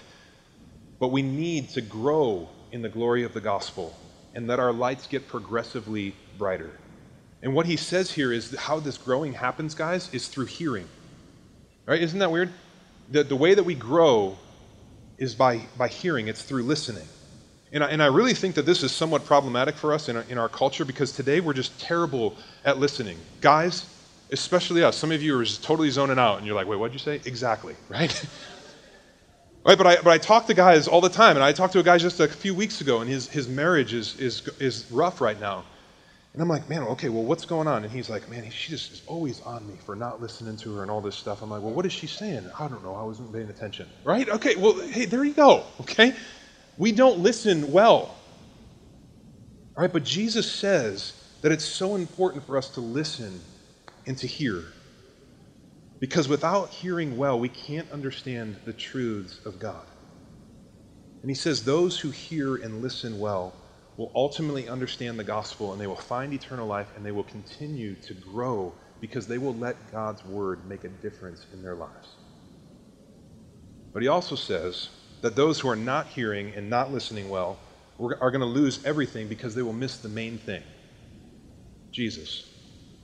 but 0.98 1.12
we 1.12 1.22
need 1.22 1.70
to 1.70 1.80
grow 1.80 2.50
in 2.72 2.82
the 2.82 2.90
glory 2.90 3.24
of 3.24 3.32
the 3.32 3.40
gospel 3.40 3.96
and 4.34 4.46
let 4.46 4.60
our 4.60 4.74
lights 4.74 5.06
get 5.06 5.26
progressively 5.26 6.14
brighter. 6.36 6.72
And 7.40 7.54
what 7.54 7.64
he 7.64 7.78
says 7.78 8.10
here 8.10 8.34
is 8.34 8.54
how 8.54 8.80
this 8.80 8.98
growing 8.98 9.32
happens, 9.32 9.74
guys, 9.74 10.12
is 10.12 10.28
through 10.28 10.44
hearing. 10.44 10.88
Right? 11.86 12.02
Isn't 12.02 12.18
that 12.18 12.30
weird? 12.30 12.52
The, 13.10 13.24
the 13.24 13.36
way 13.36 13.54
that 13.54 13.64
we 13.64 13.74
grow 13.74 14.36
is 15.18 15.34
by, 15.34 15.60
by 15.76 15.88
hearing, 15.88 16.28
it's 16.28 16.42
through 16.42 16.62
listening. 16.62 17.06
And 17.72 17.82
I, 17.82 17.90
and 17.90 18.02
I 18.02 18.06
really 18.06 18.34
think 18.34 18.54
that 18.54 18.66
this 18.66 18.82
is 18.82 18.92
somewhat 18.92 19.24
problematic 19.24 19.74
for 19.74 19.92
us 19.92 20.08
in 20.08 20.16
our, 20.16 20.24
in 20.28 20.38
our 20.38 20.48
culture 20.48 20.84
because 20.84 21.12
today 21.12 21.40
we're 21.40 21.52
just 21.52 21.78
terrible 21.80 22.36
at 22.64 22.78
listening. 22.78 23.18
Guys, 23.40 23.86
especially 24.30 24.82
us, 24.84 24.96
some 24.96 25.12
of 25.12 25.22
you 25.22 25.38
are 25.38 25.44
just 25.44 25.64
totally 25.64 25.90
zoning 25.90 26.18
out 26.18 26.38
and 26.38 26.46
you're 26.46 26.54
like, 26.54 26.66
wait, 26.66 26.78
what'd 26.78 26.92
you 26.92 26.98
say? 26.98 27.16
Exactly, 27.24 27.74
right? 27.88 28.24
right, 29.64 29.78
but 29.78 29.86
I, 29.86 29.96
but 29.96 30.08
I 30.08 30.18
talk 30.18 30.46
to 30.46 30.54
guys 30.54 30.86
all 30.86 31.00
the 31.00 31.08
time, 31.08 31.36
and 31.36 31.44
I 31.44 31.52
talked 31.52 31.72
to 31.72 31.80
a 31.80 31.84
guy 31.84 31.98
just 31.98 32.20
a 32.20 32.28
few 32.28 32.54
weeks 32.54 32.80
ago, 32.80 33.00
and 33.00 33.10
his, 33.10 33.28
his 33.28 33.48
marriage 33.48 33.94
is, 33.94 34.18
is, 34.20 34.48
is 34.60 34.90
rough 34.90 35.20
right 35.20 35.38
now. 35.40 35.64
And 36.36 36.42
I'm 36.42 36.50
like, 36.50 36.68
man, 36.68 36.82
okay, 36.82 37.08
well, 37.08 37.22
what's 37.22 37.46
going 37.46 37.66
on? 37.66 37.82
And 37.82 37.90
he's 37.90 38.10
like, 38.10 38.28
man, 38.28 38.50
she 38.50 38.70
just 38.70 38.92
is 38.92 39.02
always 39.06 39.40
on 39.40 39.66
me 39.66 39.78
for 39.86 39.96
not 39.96 40.20
listening 40.20 40.58
to 40.58 40.76
her 40.76 40.82
and 40.82 40.90
all 40.90 41.00
this 41.00 41.16
stuff. 41.16 41.40
I'm 41.40 41.48
like, 41.48 41.62
well, 41.62 41.72
what 41.72 41.86
is 41.86 41.94
she 41.94 42.06
saying? 42.06 42.50
I 42.60 42.68
don't 42.68 42.84
know. 42.84 42.94
I 42.94 43.02
wasn't 43.04 43.32
paying 43.32 43.48
attention. 43.48 43.88
Right? 44.04 44.28
Okay, 44.28 44.54
well, 44.54 44.78
hey, 44.88 45.06
there 45.06 45.24
you 45.24 45.32
go. 45.32 45.64
Okay? 45.80 46.12
We 46.76 46.92
don't 46.92 47.20
listen 47.20 47.72
well. 47.72 48.14
All 49.76 49.82
right, 49.82 49.90
but 49.90 50.04
Jesus 50.04 50.52
says 50.52 51.14
that 51.40 51.52
it's 51.52 51.64
so 51.64 51.94
important 51.94 52.44
for 52.44 52.58
us 52.58 52.68
to 52.72 52.80
listen 52.80 53.40
and 54.06 54.18
to 54.18 54.26
hear. 54.26 54.62
Because 56.00 56.28
without 56.28 56.68
hearing 56.68 57.16
well, 57.16 57.40
we 57.40 57.48
can't 57.48 57.90
understand 57.90 58.56
the 58.66 58.74
truths 58.74 59.40
of 59.46 59.58
God. 59.58 59.86
And 61.22 61.30
he 61.30 61.34
says, 61.34 61.64
those 61.64 61.98
who 61.98 62.10
hear 62.10 62.56
and 62.56 62.82
listen 62.82 63.18
well 63.18 63.54
will 63.96 64.12
ultimately 64.14 64.68
understand 64.68 65.18
the 65.18 65.24
gospel 65.24 65.72
and 65.72 65.80
they 65.80 65.86
will 65.86 65.96
find 65.96 66.32
eternal 66.32 66.66
life 66.66 66.88
and 66.96 67.04
they 67.04 67.12
will 67.12 67.24
continue 67.24 67.94
to 67.94 68.14
grow 68.14 68.72
because 69.00 69.26
they 69.26 69.38
will 69.38 69.54
let 69.54 69.76
God's 69.90 70.24
word 70.24 70.66
make 70.68 70.84
a 70.84 70.88
difference 70.88 71.46
in 71.52 71.62
their 71.62 71.74
lives. 71.74 72.08
But 73.92 74.02
he 74.02 74.08
also 74.08 74.34
says 74.36 74.90
that 75.22 75.36
those 75.36 75.60
who 75.60 75.68
are 75.68 75.76
not 75.76 76.08
hearing 76.08 76.52
and 76.54 76.68
not 76.68 76.92
listening 76.92 77.28
well 77.28 77.58
are 77.98 78.30
going 78.30 78.40
to 78.40 78.46
lose 78.46 78.84
everything 78.84 79.26
because 79.26 79.54
they 79.54 79.62
will 79.62 79.72
miss 79.72 79.98
the 79.98 80.08
main 80.08 80.38
thing 80.38 80.62
Jesus. 81.92 82.44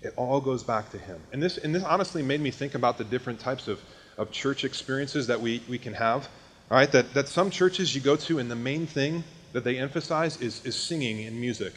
It 0.02 0.12
all 0.16 0.40
goes 0.40 0.62
back 0.62 0.90
to 0.90 0.98
him. 0.98 1.18
And 1.32 1.42
this, 1.42 1.56
and 1.56 1.74
this 1.74 1.82
honestly 1.82 2.22
made 2.22 2.40
me 2.42 2.50
think 2.50 2.74
about 2.74 2.98
the 2.98 3.04
different 3.04 3.40
types 3.40 3.68
of, 3.68 3.80
of 4.18 4.30
church 4.30 4.64
experiences 4.64 5.28
that 5.28 5.40
we, 5.40 5.62
we 5.68 5.78
can 5.78 5.94
have. 5.94 6.28
All 6.70 6.76
right, 6.76 6.90
that, 6.92 7.14
that 7.14 7.28
some 7.28 7.48
churches 7.48 7.94
you 7.94 8.02
go 8.02 8.16
to, 8.16 8.38
and 8.38 8.50
the 8.50 8.56
main 8.56 8.86
thing 8.86 9.24
that 9.52 9.64
they 9.64 9.78
emphasize 9.78 10.40
is, 10.40 10.64
is 10.64 10.74
singing 10.76 11.26
and 11.26 11.40
music, 11.40 11.74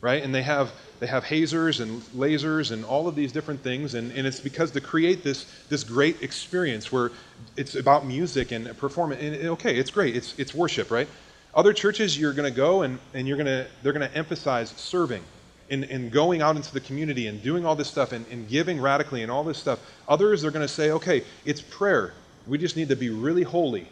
right? 0.00 0.22
And 0.22 0.34
they 0.34 0.42
have, 0.42 0.72
they 1.00 1.06
have 1.06 1.24
hazers 1.24 1.80
and 1.80 2.02
lasers 2.14 2.70
and 2.70 2.84
all 2.84 3.08
of 3.08 3.14
these 3.14 3.32
different 3.32 3.60
things, 3.62 3.94
and, 3.94 4.12
and 4.12 4.26
it's 4.26 4.40
because 4.40 4.70
to 4.72 4.80
create 4.80 5.22
this, 5.24 5.46
this 5.68 5.84
great 5.84 6.22
experience 6.22 6.90
where 6.90 7.10
it's 7.56 7.74
about 7.74 8.06
music 8.06 8.52
and 8.52 8.76
performance. 8.78 9.22
And, 9.22 9.34
and 9.34 9.48
okay, 9.50 9.76
it's 9.76 9.90
great, 9.90 10.16
it's, 10.16 10.38
it's 10.38 10.54
worship, 10.54 10.90
right? 10.90 11.08
Other 11.54 11.72
churches, 11.72 12.18
you're 12.18 12.34
going 12.34 12.50
to 12.50 12.56
go 12.56 12.82
and, 12.82 12.98
and 13.14 13.26
you're 13.26 13.38
gonna, 13.38 13.66
they're 13.82 13.92
going 13.92 14.08
to 14.08 14.16
emphasize 14.16 14.70
serving 14.70 15.22
and, 15.70 15.84
and 15.84 16.10
going 16.10 16.40
out 16.40 16.56
into 16.56 16.72
the 16.72 16.80
community 16.80 17.26
and 17.26 17.42
doing 17.42 17.66
all 17.66 17.74
this 17.74 17.88
stuff 17.88 18.12
and, 18.12 18.26
and 18.30 18.48
giving 18.48 18.80
radically 18.80 19.22
and 19.22 19.30
all 19.30 19.44
this 19.44 19.58
stuff. 19.58 19.80
Others 20.08 20.44
are 20.44 20.50
going 20.50 20.66
to 20.66 20.72
say, 20.72 20.90
okay, 20.92 21.24
it's 21.44 21.60
prayer. 21.60 22.14
We 22.46 22.58
just 22.58 22.76
need 22.76 22.88
to 22.88 22.96
be 22.96 23.10
really 23.10 23.42
holy 23.42 23.88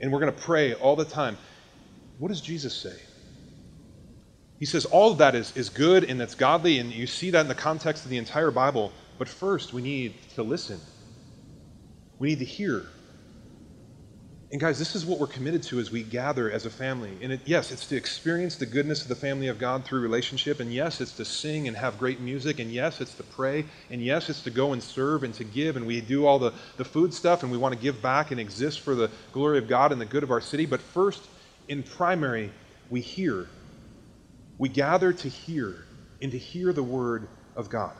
and 0.00 0.10
we're 0.10 0.20
going 0.20 0.32
to 0.32 0.40
pray 0.40 0.74
all 0.74 0.96
the 0.96 1.04
time. 1.04 1.36
What 2.20 2.28
does 2.28 2.42
Jesus 2.42 2.74
say? 2.74 2.96
He 4.58 4.66
says 4.66 4.84
all 4.84 5.10
of 5.10 5.18
that 5.18 5.34
is, 5.34 5.56
is 5.56 5.70
good 5.70 6.04
and 6.04 6.20
that's 6.20 6.34
godly, 6.34 6.78
and 6.78 6.92
you 6.92 7.06
see 7.06 7.30
that 7.30 7.40
in 7.40 7.48
the 7.48 7.54
context 7.54 8.04
of 8.04 8.10
the 8.10 8.18
entire 8.18 8.50
Bible. 8.50 8.92
But 9.18 9.26
first, 9.26 9.72
we 9.72 9.80
need 9.80 10.14
to 10.34 10.42
listen. 10.42 10.78
We 12.18 12.28
need 12.28 12.40
to 12.40 12.44
hear. 12.44 12.84
And 14.52 14.60
guys, 14.60 14.78
this 14.78 14.94
is 14.94 15.06
what 15.06 15.18
we're 15.18 15.28
committed 15.28 15.62
to 15.64 15.78
as 15.78 15.90
we 15.90 16.02
gather 16.02 16.50
as 16.50 16.66
a 16.66 16.70
family. 16.70 17.16
And 17.22 17.32
it, 17.32 17.40
yes, 17.46 17.70
it's 17.70 17.86
to 17.86 17.96
experience 17.96 18.56
the 18.56 18.66
goodness 18.66 19.00
of 19.00 19.08
the 19.08 19.14
family 19.14 19.48
of 19.48 19.58
God 19.58 19.86
through 19.86 20.00
relationship. 20.00 20.60
And 20.60 20.70
yes, 20.74 21.00
it's 21.00 21.12
to 21.12 21.24
sing 21.24 21.68
and 21.68 21.76
have 21.76 21.98
great 21.98 22.20
music. 22.20 22.58
And 22.58 22.70
yes, 22.70 23.00
it's 23.00 23.14
to 23.14 23.22
pray. 23.22 23.64
And 23.90 24.02
yes, 24.02 24.28
it's 24.28 24.42
to 24.42 24.50
go 24.50 24.74
and 24.74 24.82
serve 24.82 25.22
and 25.22 25.32
to 25.34 25.44
give. 25.44 25.76
And 25.76 25.86
we 25.86 26.02
do 26.02 26.26
all 26.26 26.38
the, 26.38 26.52
the 26.76 26.84
food 26.84 27.14
stuff 27.14 27.44
and 27.44 27.50
we 27.50 27.56
want 27.56 27.74
to 27.74 27.80
give 27.80 28.02
back 28.02 28.30
and 28.30 28.38
exist 28.38 28.80
for 28.80 28.94
the 28.94 29.10
glory 29.32 29.56
of 29.56 29.68
God 29.68 29.92
and 29.92 30.00
the 30.00 30.06
good 30.06 30.24
of 30.24 30.30
our 30.30 30.40
city. 30.42 30.66
But 30.66 30.82
first, 30.82 31.22
in 31.70 31.84
primary, 31.84 32.52
we 32.90 33.00
hear. 33.00 33.46
We 34.58 34.68
gather 34.68 35.12
to 35.12 35.28
hear 35.28 35.76
and 36.20 36.32
to 36.32 36.38
hear 36.38 36.72
the 36.72 36.82
word 36.82 37.28
of 37.56 37.70
God. 37.70 37.94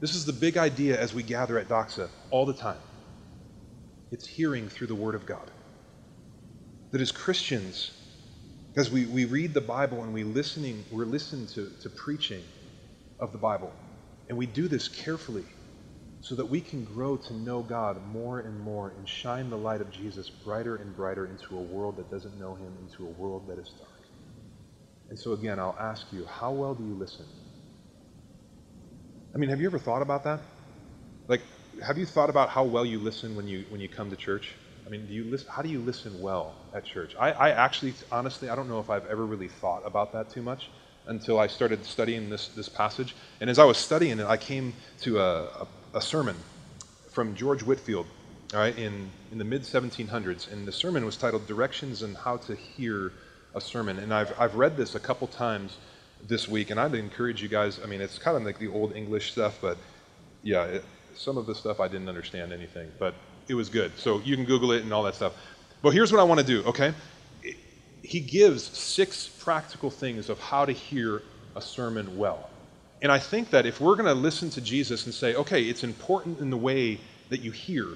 This 0.00 0.14
is 0.14 0.26
the 0.26 0.34
big 0.34 0.58
idea 0.58 1.00
as 1.00 1.14
we 1.14 1.22
gather 1.22 1.58
at 1.58 1.66
Doxa 1.66 2.10
all 2.30 2.44
the 2.44 2.52
time. 2.52 2.78
It's 4.12 4.26
hearing 4.26 4.68
through 4.68 4.88
the 4.88 4.94
word 4.94 5.14
of 5.14 5.24
God. 5.24 5.50
That 6.92 7.00
as 7.00 7.10
Christians, 7.10 7.90
as 8.76 8.90
we, 8.90 9.06
we 9.06 9.24
read 9.24 9.54
the 9.54 9.62
Bible 9.62 10.04
and 10.04 10.12
we 10.12 10.22
listening, 10.22 10.84
we're 10.92 11.06
listening 11.06 11.46
to, 11.48 11.72
to 11.82 11.88
preaching 11.88 12.44
of 13.18 13.32
the 13.32 13.38
Bible. 13.38 13.72
And 14.28 14.36
we 14.36 14.44
do 14.44 14.68
this 14.68 14.88
carefully 14.88 15.46
so 16.20 16.34
that 16.34 16.46
we 16.46 16.60
can 16.60 16.84
grow 16.84 17.16
to 17.16 17.34
know 17.34 17.62
God 17.62 18.04
more 18.12 18.40
and 18.40 18.58
more 18.60 18.92
and 18.96 19.08
shine 19.08 19.50
the 19.50 19.56
light 19.56 19.80
of 19.80 19.90
Jesus 19.90 20.28
brighter 20.28 20.76
and 20.76 20.96
brighter 20.96 21.26
into 21.26 21.56
a 21.56 21.60
world 21.60 21.96
that 21.96 22.10
doesn't 22.10 22.38
know 22.38 22.54
him, 22.54 22.72
into 22.82 23.06
a 23.06 23.10
world 23.10 23.46
that 23.48 23.58
is 23.58 23.68
dark. 23.78 23.90
And 25.08 25.18
so, 25.18 25.32
again, 25.32 25.58
I'll 25.58 25.76
ask 25.78 26.06
you, 26.12 26.26
how 26.26 26.50
well 26.50 26.74
do 26.74 26.84
you 26.84 26.94
listen? 26.94 27.26
I 29.34 29.38
mean, 29.38 29.50
have 29.50 29.60
you 29.60 29.66
ever 29.66 29.78
thought 29.78 30.02
about 30.02 30.24
that? 30.24 30.40
Like, 31.28 31.42
have 31.84 31.98
you 31.98 32.06
thought 32.06 32.30
about 32.30 32.48
how 32.48 32.64
well 32.64 32.84
you 32.84 32.98
listen 32.98 33.36
when 33.36 33.46
you, 33.46 33.64
when 33.68 33.80
you 33.80 33.88
come 33.88 34.10
to 34.10 34.16
church? 34.16 34.54
I 34.86 34.88
mean, 34.88 35.06
do 35.06 35.12
you 35.12 35.24
listen, 35.24 35.48
how 35.50 35.62
do 35.62 35.68
you 35.68 35.80
listen 35.80 36.20
well 36.20 36.54
at 36.72 36.84
church? 36.84 37.14
I, 37.18 37.32
I 37.32 37.50
actually, 37.50 37.94
honestly, 38.10 38.48
I 38.48 38.54
don't 38.54 38.68
know 38.68 38.80
if 38.80 38.88
I've 38.88 39.06
ever 39.06 39.26
really 39.26 39.48
thought 39.48 39.82
about 39.84 40.12
that 40.12 40.30
too 40.30 40.42
much 40.42 40.70
until 41.06 41.38
I 41.38 41.46
started 41.46 41.84
studying 41.84 42.30
this, 42.30 42.48
this 42.48 42.68
passage. 42.68 43.14
And 43.40 43.50
as 43.50 43.58
I 43.58 43.64
was 43.64 43.78
studying 43.78 44.18
it, 44.18 44.26
I 44.26 44.36
came 44.36 44.74
to 45.02 45.20
a, 45.20 45.44
a, 45.44 45.68
a 45.96 46.00
sermon 46.00 46.36
from 47.10 47.34
George 47.34 47.62
Whitefield 47.62 48.06
all 48.52 48.60
right, 48.60 48.76
in, 48.78 49.10
in 49.32 49.38
the 49.38 49.44
mid 49.44 49.62
1700s. 49.62 50.52
And 50.52 50.68
the 50.68 50.72
sermon 50.72 51.06
was 51.06 51.16
titled 51.16 51.46
Directions 51.46 52.02
on 52.02 52.14
How 52.14 52.36
to 52.36 52.54
Hear 52.54 53.12
a 53.54 53.60
Sermon. 53.60 53.98
And 53.98 54.12
I've, 54.12 54.38
I've 54.38 54.54
read 54.54 54.76
this 54.76 54.94
a 54.94 55.00
couple 55.00 55.26
times 55.26 55.78
this 56.28 56.46
week, 56.48 56.68
and 56.70 56.78
I'd 56.78 56.94
encourage 56.94 57.42
you 57.42 57.48
guys. 57.48 57.80
I 57.82 57.86
mean, 57.86 58.02
it's 58.02 58.18
kind 58.18 58.36
of 58.36 58.44
like 58.44 58.58
the 58.58 58.68
old 58.68 58.94
English 58.94 59.32
stuff, 59.32 59.58
but 59.62 59.78
yeah, 60.42 60.64
it, 60.64 60.84
some 61.14 61.38
of 61.38 61.46
the 61.46 61.54
stuff 61.54 61.80
I 61.80 61.88
didn't 61.88 62.10
understand 62.10 62.52
anything, 62.52 62.92
but 62.98 63.14
it 63.48 63.54
was 63.54 63.70
good. 63.70 63.90
So 63.96 64.20
you 64.20 64.36
can 64.36 64.44
Google 64.44 64.72
it 64.72 64.82
and 64.82 64.92
all 64.92 65.02
that 65.04 65.14
stuff. 65.14 65.32
But 65.80 65.90
here's 65.90 66.12
what 66.12 66.20
I 66.20 66.24
want 66.24 66.40
to 66.40 66.46
do, 66.46 66.62
okay? 66.64 66.92
He 68.02 68.20
gives 68.20 68.64
six 68.64 69.26
practical 69.26 69.90
things 69.90 70.28
of 70.28 70.38
how 70.40 70.66
to 70.66 70.72
hear 70.72 71.22
a 71.56 71.62
sermon 71.62 72.18
well. 72.18 72.50
And 73.02 73.12
I 73.12 73.18
think 73.18 73.50
that 73.50 73.66
if 73.66 73.80
we're 73.80 73.96
going 73.96 74.06
to 74.06 74.14
listen 74.14 74.50
to 74.50 74.60
Jesus 74.60 75.04
and 75.04 75.14
say, 75.14 75.34
okay, 75.34 75.62
it's 75.62 75.84
important 75.84 76.40
in 76.40 76.50
the 76.50 76.56
way 76.56 76.98
that 77.28 77.40
you 77.40 77.50
hear, 77.50 77.86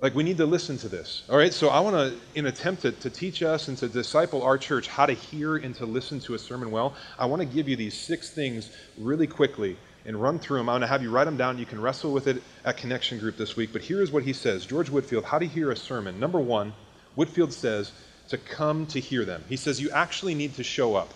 like 0.00 0.14
we 0.14 0.22
need 0.22 0.36
to 0.36 0.46
listen 0.46 0.76
to 0.78 0.88
this. 0.88 1.24
All 1.28 1.36
right, 1.36 1.52
so 1.52 1.68
I 1.68 1.80
want 1.80 1.96
to, 1.96 2.38
in 2.38 2.46
attempt 2.46 2.82
to, 2.82 2.92
to 2.92 3.10
teach 3.10 3.42
us 3.42 3.68
and 3.68 3.76
to 3.78 3.88
disciple 3.88 4.42
our 4.42 4.58
church 4.58 4.88
how 4.88 5.06
to 5.06 5.14
hear 5.14 5.56
and 5.56 5.74
to 5.76 5.86
listen 5.86 6.20
to 6.20 6.34
a 6.34 6.38
sermon 6.38 6.70
well, 6.70 6.94
I 7.18 7.26
want 7.26 7.40
to 7.40 7.46
give 7.46 7.68
you 7.68 7.76
these 7.76 7.98
six 7.98 8.30
things 8.30 8.70
really 8.98 9.26
quickly 9.26 9.76
and 10.04 10.20
run 10.20 10.38
through 10.38 10.58
them. 10.58 10.68
I 10.68 10.72
want 10.72 10.82
to 10.82 10.88
have 10.88 11.02
you 11.02 11.10
write 11.10 11.24
them 11.24 11.36
down. 11.36 11.58
You 11.58 11.66
can 11.66 11.80
wrestle 11.80 12.12
with 12.12 12.28
it 12.28 12.42
at 12.64 12.76
Connection 12.76 13.18
Group 13.18 13.36
this 13.36 13.56
week. 13.56 13.70
But 13.72 13.82
here 13.82 14.02
is 14.02 14.12
what 14.12 14.22
he 14.22 14.32
says 14.32 14.64
George 14.64 14.88
Whitefield, 14.90 15.24
how 15.24 15.38
to 15.38 15.46
hear 15.46 15.70
a 15.70 15.76
sermon. 15.76 16.20
Number 16.20 16.38
one, 16.38 16.72
Whitefield 17.16 17.52
says 17.52 17.92
to 18.28 18.38
come 18.38 18.86
to 18.86 19.00
hear 19.00 19.24
them. 19.24 19.44
He 19.48 19.56
says 19.56 19.80
you 19.80 19.90
actually 19.90 20.34
need 20.34 20.54
to 20.54 20.62
show 20.62 20.94
up. 20.94 21.12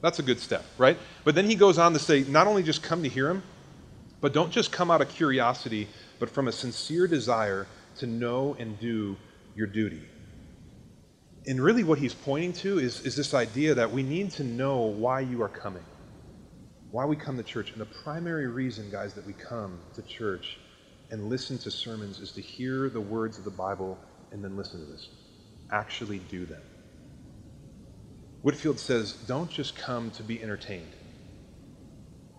That's 0.00 0.18
a 0.18 0.22
good 0.22 0.40
step, 0.40 0.64
right? 0.78 0.98
But 1.24 1.34
then 1.34 1.44
he 1.44 1.54
goes 1.54 1.78
on 1.78 1.92
to 1.92 1.98
say 1.98 2.22
not 2.22 2.46
only 2.46 2.62
just 2.62 2.82
come 2.82 3.02
to 3.02 3.08
hear 3.08 3.28
him, 3.28 3.42
but 4.20 4.32
don't 4.32 4.50
just 4.50 4.72
come 4.72 4.90
out 4.90 5.00
of 5.00 5.08
curiosity, 5.08 5.88
but 6.18 6.30
from 6.30 6.48
a 6.48 6.52
sincere 6.52 7.06
desire 7.06 7.66
to 7.98 8.06
know 8.06 8.56
and 8.58 8.78
do 8.80 9.16
your 9.54 9.66
duty. 9.66 10.02
And 11.46 11.60
really, 11.60 11.84
what 11.84 11.98
he's 11.98 12.14
pointing 12.14 12.52
to 12.54 12.78
is, 12.78 13.00
is 13.06 13.16
this 13.16 13.34
idea 13.34 13.74
that 13.74 13.90
we 13.90 14.02
need 14.02 14.30
to 14.32 14.44
know 14.44 14.80
why 14.82 15.20
you 15.20 15.42
are 15.42 15.48
coming 15.48 15.84
why 16.90 17.04
we 17.04 17.16
come 17.16 17.36
to 17.36 17.42
church. 17.42 17.70
And 17.72 17.80
the 17.80 17.86
primary 17.86 18.48
reason, 18.48 18.90
guys, 18.90 19.14
that 19.14 19.26
we 19.26 19.32
come 19.32 19.78
to 19.94 20.02
church 20.02 20.58
and 21.10 21.28
listen 21.28 21.58
to 21.58 21.70
sermons 21.70 22.20
is 22.20 22.32
to 22.32 22.40
hear 22.40 22.88
the 22.88 23.00
words 23.00 23.38
of 23.38 23.44
the 23.44 23.50
Bible 23.50 23.98
and 24.32 24.42
then 24.42 24.56
listen 24.56 24.80
to 24.80 24.86
this. 24.86 25.08
Actually 25.72 26.18
do 26.30 26.46
them. 26.46 26.62
Whitefield 28.42 28.78
says, 28.78 29.12
don't 29.12 29.50
just 29.50 29.76
come 29.76 30.10
to 30.12 30.22
be 30.22 30.42
entertained. 30.42 30.92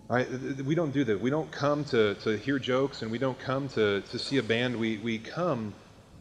Right? 0.10 0.28
We 0.66 0.76
don't 0.76 0.92
do 0.92 1.04
that. 1.06 1.22
We 1.22 1.30
don't 1.30 1.52
come 1.52 1.86
to, 1.86 2.16
to 2.16 2.38
hear 2.38 2.60
jokes 2.60 3.02
and 3.02 3.12
we 3.12 3.18
don't 3.18 3.40
come 3.40 3.70
to, 3.70 4.02
to 4.02 4.20
see 4.20 4.38
a 4.38 4.44
band. 4.44 4.76
We, 4.76 4.98
we 4.98 5.20
come 5.20 5.74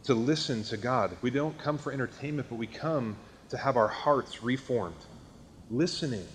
to 0.03 0.13
listen 0.13 0.63
to 0.65 0.77
God. 0.77 1.17
We 1.21 1.31
don't 1.31 1.57
come 1.57 1.77
for 1.77 1.91
entertainment, 1.91 2.47
but 2.49 2.55
we 2.55 2.67
come 2.67 3.17
to 3.49 3.57
have 3.57 3.75
our 3.75 3.87
hearts 3.87 4.43
reformed. 4.43 4.95
Listening 5.69 6.25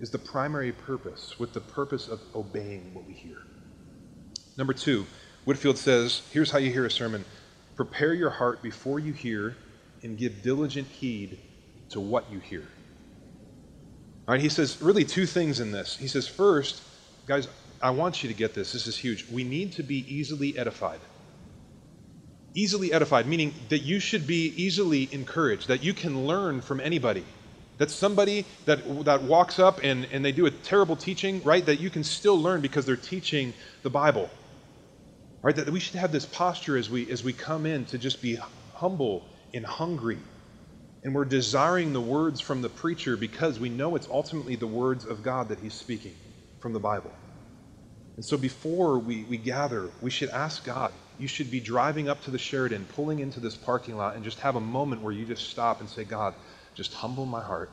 is 0.00 0.10
the 0.10 0.18
primary 0.18 0.72
purpose, 0.72 1.38
with 1.38 1.52
the 1.52 1.60
purpose 1.60 2.08
of 2.08 2.20
obeying 2.34 2.92
what 2.94 3.06
we 3.06 3.14
hear. 3.14 3.36
Number 4.58 4.72
two, 4.72 5.06
Whitefield 5.44 5.78
says 5.78 6.22
here's 6.32 6.50
how 6.50 6.58
you 6.58 6.72
hear 6.72 6.86
a 6.86 6.90
sermon 6.90 7.24
prepare 7.76 8.14
your 8.14 8.30
heart 8.30 8.62
before 8.62 8.98
you 8.98 9.12
hear 9.12 9.56
and 10.02 10.16
give 10.16 10.42
diligent 10.42 10.88
heed 10.88 11.38
to 11.90 12.00
what 12.00 12.30
you 12.30 12.40
hear. 12.40 12.64
All 14.28 14.32
right, 14.34 14.40
he 14.40 14.48
says 14.48 14.82
really 14.82 15.04
two 15.04 15.26
things 15.26 15.60
in 15.60 15.70
this. 15.70 15.96
He 15.96 16.08
says, 16.08 16.26
first, 16.26 16.82
guys, 17.26 17.48
I 17.80 17.90
want 17.90 18.22
you 18.22 18.28
to 18.28 18.34
get 18.34 18.54
this. 18.54 18.72
This 18.72 18.86
is 18.86 18.96
huge. 18.96 19.30
We 19.30 19.44
need 19.44 19.72
to 19.74 19.82
be 19.82 20.04
easily 20.12 20.58
edified. 20.58 21.00
Easily 22.54 22.92
edified, 22.92 23.26
meaning 23.26 23.54
that 23.68 23.80
you 23.80 24.00
should 24.00 24.26
be 24.26 24.52
easily 24.56 25.08
encouraged, 25.12 25.68
that 25.68 25.84
you 25.84 25.94
can 25.94 26.26
learn 26.26 26.60
from 26.60 26.80
anybody. 26.80 27.24
That 27.78 27.90
somebody 27.90 28.46
that, 28.64 29.04
that 29.04 29.22
walks 29.22 29.58
up 29.58 29.80
and, 29.84 30.08
and 30.10 30.24
they 30.24 30.32
do 30.32 30.46
a 30.46 30.50
terrible 30.50 30.96
teaching, 30.96 31.42
right? 31.42 31.64
That 31.64 31.78
you 31.78 31.90
can 31.90 32.02
still 32.02 32.40
learn 32.40 32.62
because 32.62 32.86
they're 32.86 32.96
teaching 32.96 33.52
the 33.82 33.90
Bible. 33.90 34.30
Right? 35.42 35.54
That 35.54 35.68
we 35.68 35.78
should 35.78 35.96
have 35.96 36.10
this 36.10 36.24
posture 36.24 36.78
as 36.78 36.88
we, 36.88 37.08
as 37.10 37.22
we 37.22 37.34
come 37.34 37.66
in 37.66 37.84
to 37.86 37.98
just 37.98 38.22
be 38.22 38.38
humble 38.72 39.22
and 39.52 39.64
hungry. 39.64 40.18
And 41.06 41.14
we're 41.14 41.24
desiring 41.24 41.92
the 41.92 42.00
words 42.00 42.40
from 42.40 42.62
the 42.62 42.68
preacher 42.68 43.16
because 43.16 43.60
we 43.60 43.68
know 43.68 43.94
it's 43.94 44.08
ultimately 44.10 44.56
the 44.56 44.66
words 44.66 45.04
of 45.04 45.22
God 45.22 45.50
that 45.50 45.60
he's 45.60 45.72
speaking 45.72 46.16
from 46.58 46.72
the 46.72 46.80
Bible. 46.80 47.12
And 48.16 48.24
so 48.24 48.36
before 48.36 48.98
we, 48.98 49.22
we 49.22 49.36
gather, 49.36 49.88
we 50.00 50.10
should 50.10 50.30
ask 50.30 50.64
God. 50.64 50.92
You 51.20 51.28
should 51.28 51.48
be 51.48 51.60
driving 51.60 52.08
up 52.08 52.24
to 52.24 52.32
the 52.32 52.38
Sheridan, 52.38 52.88
pulling 52.96 53.20
into 53.20 53.38
this 53.38 53.54
parking 53.54 53.96
lot, 53.96 54.16
and 54.16 54.24
just 54.24 54.40
have 54.40 54.56
a 54.56 54.60
moment 54.60 55.00
where 55.00 55.12
you 55.12 55.24
just 55.24 55.48
stop 55.48 55.78
and 55.78 55.88
say, 55.88 56.02
God, 56.02 56.34
just 56.74 56.92
humble 56.92 57.24
my 57.24 57.40
heart. 57.40 57.70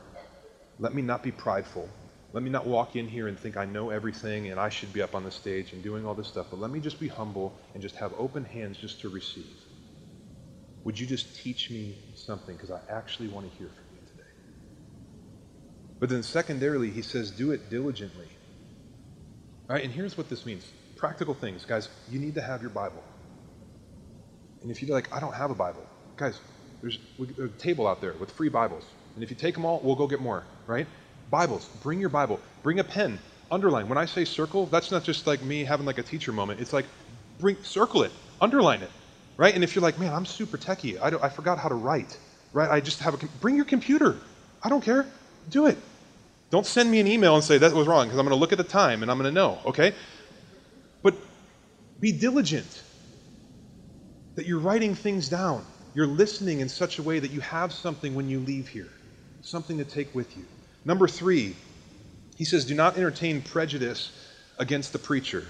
Let 0.78 0.94
me 0.94 1.02
not 1.02 1.24
be 1.24 1.32
prideful. 1.32 1.90
Let 2.34 2.44
me 2.44 2.52
not 2.52 2.68
walk 2.68 2.96
in 2.96 3.08
here 3.08 3.28
and 3.28 3.40
think 3.40 3.58
I 3.58 3.66
know 3.66 3.90
everything 3.90 4.50
and 4.52 4.60
I 4.60 4.70
should 4.70 4.94
be 4.94 5.02
up 5.02 5.16
on 5.16 5.24
the 5.24 5.32
stage 5.32 5.74
and 5.74 5.82
doing 5.82 6.06
all 6.06 6.14
this 6.14 6.28
stuff. 6.28 6.46
But 6.52 6.60
let 6.60 6.70
me 6.70 6.80
just 6.80 7.00
be 7.00 7.08
humble 7.08 7.52
and 7.74 7.82
just 7.82 7.96
have 7.96 8.14
open 8.20 8.46
hands 8.46 8.78
just 8.78 9.02
to 9.02 9.10
receive. 9.10 9.63
Would 10.84 11.00
you 11.00 11.08
just 11.08 11.42
teach 11.42 11.70
me 11.70 11.98
something? 12.16 12.56
Because 12.56 12.72
I 12.72 12.80
actually 12.90 13.30
want 13.30 13.50
to 13.50 13.58
hear 13.58 13.68
from 13.68 13.86
you 13.96 14.02
today. 14.12 14.30
But 16.00 16.10
then, 16.10 16.24
secondarily, 16.24 16.90
he 16.90 17.02
says, 17.02 17.32
do 17.32 17.52
it 17.52 17.70
diligently. 17.70 18.28
All 19.70 19.76
right, 19.76 19.84
and 19.84 19.94
here's 19.94 20.18
what 20.18 20.30
this 20.30 20.46
means 20.46 20.66
practical 20.98 21.34
things. 21.34 21.66
Guys, 21.66 21.90
you 22.10 22.20
need 22.20 22.36
to 22.36 22.42
have 22.42 22.62
your 22.62 22.70
Bible. 22.70 23.04
And 24.62 24.72
if 24.72 24.82
you're 24.82 24.96
like, 24.96 25.14
I 25.14 25.20
don't 25.20 25.34
have 25.34 25.52
a 25.52 25.56
Bible, 25.56 25.86
guys, 26.16 26.40
there's 26.82 27.00
a 27.40 27.48
table 27.60 27.88
out 27.88 28.02
there 28.02 28.14
with 28.14 28.32
free 28.32 28.50
Bibles. 28.50 28.86
And 29.16 29.24
if 29.24 29.30
you 29.30 29.36
take 29.36 29.54
them 29.54 29.66
all, 29.66 29.82
we'll 29.84 29.96
go 29.96 30.08
get 30.08 30.22
more, 30.22 30.44
right? 30.66 30.88
Bibles, 31.30 31.68
bring 31.82 32.00
your 32.00 32.10
Bible, 32.10 32.40
bring 32.62 32.80
a 32.80 32.84
pen, 32.84 33.20
underline. 33.52 33.90
When 33.90 33.98
I 33.98 34.06
say 34.06 34.26
circle, 34.26 34.66
that's 34.66 34.92
not 34.92 35.04
just 35.04 35.28
like 35.28 35.42
me 35.44 35.64
having 35.64 35.86
like 35.86 35.98
a 35.98 36.04
teacher 36.04 36.32
moment. 36.32 36.60
It's 36.60 36.74
like, 36.74 36.86
bring, 37.40 37.58
circle 37.64 38.04
it, 38.04 38.12
underline 38.40 38.82
it, 38.82 38.92
right? 39.38 39.54
And 39.54 39.64
if 39.64 39.76
you're 39.76 39.82
like, 39.82 40.00
man, 40.00 40.14
I'm 40.14 40.26
super 40.26 40.58
techie, 40.58 41.00
I, 41.02 41.26
I 41.26 41.30
forgot 41.30 41.60
how 41.60 41.70
to 41.70 41.76
write, 41.76 42.18
right? 42.52 42.70
I 42.70 42.80
just 42.80 43.00
have 43.00 43.14
a, 43.14 43.28
bring 43.42 43.56
your 43.56 43.66
computer. 43.66 44.18
I 44.64 44.70
don't 44.70 44.84
care. 44.84 45.06
Do 45.50 45.66
it. 45.66 45.78
Don't 46.50 46.66
send 46.66 46.92
me 46.92 47.00
an 47.00 47.08
email 47.08 47.36
and 47.36 47.44
say 47.44 47.58
that 47.58 47.74
was 47.74 47.88
wrong 47.88 48.06
because 48.06 48.20
I'm 48.20 48.26
going 48.26 48.36
to 48.36 48.40
look 48.40 48.52
at 48.52 48.58
the 48.58 48.64
time 48.64 49.02
and 49.02 49.10
I'm 49.10 49.18
going 49.18 49.30
to 49.30 49.36
know, 49.36 49.60
okay? 49.66 49.94
But 51.02 51.16
be 52.00 52.12
diligent 52.12 52.84
that 54.36 54.46
you're 54.46 54.60
writing 54.60 54.96
things 54.96 55.30
down. 55.30 55.66
You're 55.96 56.08
listening 56.08 56.60
in 56.60 56.70
such 56.70 57.00
a 57.00 57.04
way 57.04 57.20
that 57.20 57.32
you 57.32 57.42
have 57.42 57.74
something 57.74 58.16
when 58.16 58.30
you 58.30 58.40
leave 58.40 58.68
here, 58.68 58.90
something 59.42 59.78
to 59.78 59.84
take 59.84 60.14
with 60.14 60.36
you. 60.38 60.46
Number 60.86 61.08
three, 61.08 61.56
he 62.36 62.46
says, 62.46 62.66
do 62.66 62.76
not 62.76 62.98
entertain 62.98 63.42
prejudice 63.42 64.12
against 64.58 64.94
the 64.94 65.00
preacher. 65.00 65.46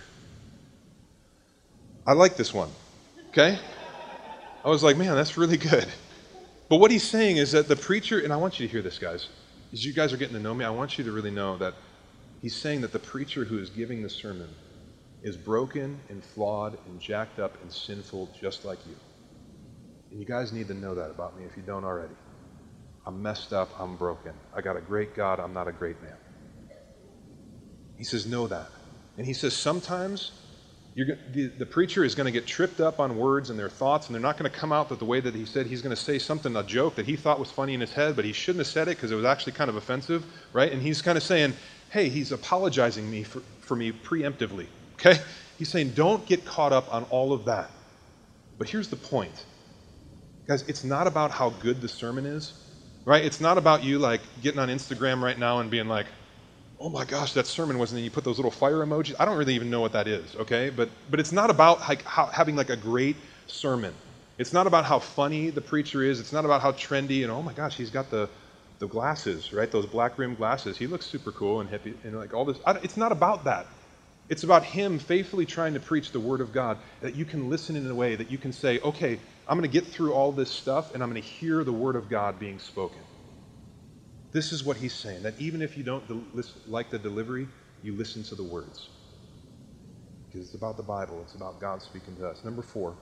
I 2.06 2.13
like 2.13 2.36
this 2.36 2.54
one, 2.54 2.69
okay? 3.34 3.58
I 4.63 4.69
was 4.69 4.84
like, 4.84 4.96
man, 4.96 5.15
that's 5.15 5.38
really 5.38 5.58
good. 5.58 5.86
But 6.69 6.78
what 6.78 6.91
he's 6.91 7.04
saying 7.04 7.38
is 7.38 7.52
that 7.52 7.67
the 7.67 7.76
preacher, 7.76 8.19
and 8.19 8.32
I 8.32 8.38
want 8.38 8.60
you 8.60 8.67
to 8.67 8.72
hear 8.72 8.82
this, 8.82 9.00
guys, 9.00 9.28
as 9.74 9.84
you 9.84 9.91
guys 9.91 10.13
are 10.13 10.17
getting 10.17 10.36
to 10.36 10.41
know 10.41 10.54
me, 10.54 10.63
I 10.63 10.69
want 10.69 10.98
you 10.98 11.04
to 11.04 11.12
really 11.12 11.32
know 11.32 11.58
that 11.58 11.74
he's 12.41 12.56
saying 12.56 12.82
that 12.82 12.91
the 12.91 13.00
preacher 13.00 13.43
who 13.43 13.60
is 13.60 13.69
giving 13.69 14.04
the 14.04 14.10
sermon 14.10 14.50
is 15.24 15.36
broken 15.36 16.00
and 16.10 16.24
flawed 16.24 16.78
and 16.86 17.00
jacked 17.00 17.39
up 17.39 17.60
and 17.62 17.72
sinful 17.72 18.30
just 18.39 18.65
like 18.65 18.80
you. 18.86 18.96
And 20.12 20.19
you 20.19 20.26
guys 20.26 20.54
need 20.54 20.67
to 20.67 20.74
know 20.74 20.93
that 20.96 21.10
about 21.10 21.38
me 21.38 21.43
if 21.46 21.58
you 21.58 21.63
don't 21.63 21.84
already. 21.84 22.13
I'm 23.06 23.22
messed 23.22 23.52
up, 23.52 23.69
I'm 23.80 23.96
broken. 23.98 24.34
I 24.56 24.62
got 24.62 24.78
a 24.78 24.82
great 24.82 25.15
God, 25.15 25.39
I'm 25.39 25.54
not 25.54 25.67
a 25.67 25.72
great 25.72 26.02
man. 26.02 26.15
He 27.98 28.04
says, 28.04 28.26
Know 28.26 28.48
that. 28.48 28.69
And 29.17 29.26
he 29.26 29.34
says, 29.34 29.56
Sometimes 29.56 30.32
the, 30.96 31.52
the 31.58 31.66
preacher 31.66 32.04
is 32.04 32.14
going 32.14 32.26
to 32.26 32.32
get 32.32 32.46
tripped 32.46 32.80
up 32.80 33.00
on 33.00 33.18
words 33.18 33.50
and 33.50 33.58
their 33.58 33.70
thoughts, 33.70 34.08
and 34.08 34.14
they're 34.16 34.22
not 34.22 34.38
going 34.38 34.50
to 34.50 34.56
come 34.56 34.72
out 34.72 34.90
the 34.90 35.06
way 35.06 35.20
that 35.20 35.34
he 35.34 35.46
said. 35.46 35.66
He's 35.66 35.82
going 35.82 35.96
to 35.96 36.02
say 36.02 36.20
something, 36.20 36.56
a 36.56 36.64
joke 36.64 36.96
that 36.96 37.06
he 37.08 37.16
thought 37.16 37.40
was 37.40 37.50
funny 37.50 37.74
in 37.74 37.82
his 37.82 37.94
head, 37.94 38.16
but 38.16 38.26
he 38.26 38.34
shouldn't 38.34 38.60
have 38.60 38.68
said 38.68 38.88
it 38.88 38.98
because 38.98 39.12
it 39.12 39.16
was 39.16 39.26
actually 39.26 39.54
kind 39.54 39.70
of 39.70 39.76
offensive, 39.76 40.24
right? 40.54 40.72
And 40.72 40.82
he's 40.82 41.02
kind 41.02 41.18
of 41.18 41.24
saying, 41.24 41.54
Hey, 41.90 42.10
he's 42.10 42.32
apologizing 42.32 43.10
me 43.10 43.24
for, 43.24 43.42
for 43.62 43.76
me 43.76 43.92
preemptively. 43.92 44.68
Okay? 44.96 45.20
He's 45.58 45.70
saying, 45.70 45.92
Don't 45.92 46.26
get 46.28 46.46
caught 46.46 46.74
up 46.74 46.94
on 46.94 47.06
all 47.06 47.34
of 47.34 47.46
that. 47.46 47.72
But 48.60 48.70
here's 48.70 48.90
the 48.90 48.96
point. 48.96 49.46
Guys, 50.48 50.62
it's 50.64 50.84
not 50.84 51.08
about 51.08 51.32
how 51.32 51.50
good 51.50 51.82
the 51.82 51.88
sermon 51.88 52.26
is, 52.26 52.54
right? 53.06 53.24
It's 53.24 53.42
not 53.42 53.58
about 53.58 53.84
you 53.84 53.98
like 53.98 54.22
getting 54.42 54.60
on 54.60 54.70
Instagram 54.70 55.22
right 55.22 55.40
now 55.40 55.60
and 55.60 55.72
being 55.72 55.88
like, 55.88 56.06
oh 56.84 56.89
my 56.89 57.06
gosh, 57.06 57.32
that 57.32 57.48
sermon 57.48 57.80
wasn't, 57.80 58.00
and 58.00 58.04
you 58.04 58.12
put 58.12 58.26
those 58.26 58.38
little 58.38 58.52
fire 58.52 58.86
emojis. 58.86 59.15
I 59.17 59.24
don't 59.24 59.38
really 59.38 59.56
even 59.56 59.69
know 59.69 59.80
what 59.80 59.93
that 59.93 60.06
is, 60.06 60.36
okay? 60.36 60.69
But, 60.69 60.89
but 61.10 61.22
it's 61.22 61.32
not 61.32 61.50
about 61.50 61.80
like 61.80 62.04
how, 62.04 62.26
having 62.26 62.58
like 62.58 62.69
a 62.69 62.76
great 62.76 63.15
sermon. 63.48 63.93
It's 64.38 64.52
not 64.52 64.67
about 64.67 64.84
how 64.84 65.00
funny 65.00 65.50
the 65.50 65.62
preacher 65.62 66.04
is. 66.04 66.19
It's 66.19 66.34
not 66.34 66.43
about 66.43 66.62
how 66.62 66.74
trendy 66.74 67.24
and 67.24 67.32
oh 67.32 67.41
my 67.41 67.54
gosh, 67.54 67.78
he's 67.78 67.89
got 67.89 68.12
the, 68.12 68.28
the 68.80 68.88
glasses, 68.88 69.54
right? 69.54 69.72
Those 69.72 69.86
black 69.86 70.17
rimmed 70.17 70.36
glasses. 70.36 70.78
He 70.78 70.88
looks 70.88 71.06
super 71.06 71.32
cool 71.32 71.62
and 71.62 71.69
hippie 71.69 71.96
and 72.04 72.17
like 72.17 72.34
all 72.34 72.43
this. 72.43 72.58
it's 72.84 72.98
not 72.98 73.13
about 73.13 73.46
that. 73.46 73.65
It's 74.28 74.43
about 74.43 74.65
him 74.65 75.00
faithfully 75.00 75.46
trying 75.46 75.76
to 75.76 75.80
preach 75.80 76.12
the 76.12 76.19
word 76.19 76.41
of 76.41 76.52
God 76.52 76.78
that 77.00 77.15
you 77.15 77.24
can 77.24 77.50
listen 77.50 77.78
in 77.78 77.89
a 77.89 77.96
way 77.96 78.17
that 78.17 78.30
you 78.30 78.38
can 78.38 78.52
say, 78.52 78.80
okay, 78.82 79.19
I'm 79.48 79.58
going 79.58 79.69
to 79.69 79.74
get 79.74 79.88
through 79.88 80.13
all 80.13 80.34
this 80.34 80.52
stuff 80.52 80.93
and 80.93 81.02
I'm 81.02 81.10
going 81.10 81.22
to 81.22 81.28
hear 81.28 81.63
the 81.63 81.72
word 81.72 81.96
of 81.96 82.10
God 82.10 82.39
being 82.39 82.60
spoken. 82.60 83.00
This 84.34 84.52
is 84.52 84.63
what 84.63 84.78
he's 84.78 84.93
saying 84.93 85.24
that 85.24 85.39
even 85.39 85.62
if 85.62 85.78
you 85.78 85.84
don't 85.84 86.04
like 86.67 86.89
the 86.89 86.98
delivery, 86.98 87.48
you 87.84 87.93
listen 87.93 88.24
to 88.24 88.36
the 88.36 88.43
words. 88.43 88.89
Because 90.26 90.48
it's 90.48 90.56
about 90.56 90.76
the 90.76 90.84
Bible, 90.84 91.22
it's 91.22 91.36
about 91.36 91.62
God 91.62 91.84
speaking 91.84 92.15
to 92.15 92.28
us. 92.28 92.43
Number 92.43 92.63
four, 92.63 92.96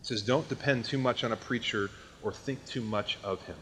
it 0.00 0.06
says, 0.06 0.22
Don't 0.22 0.48
depend 0.48 0.84
too 0.84 0.98
much 0.98 1.22
on 1.22 1.30
a 1.30 1.36
preacher 1.36 1.88
or 2.22 2.32
think 2.32 2.66
too 2.66 2.80
much 2.80 3.18
of 3.22 3.40
him. 3.46 3.56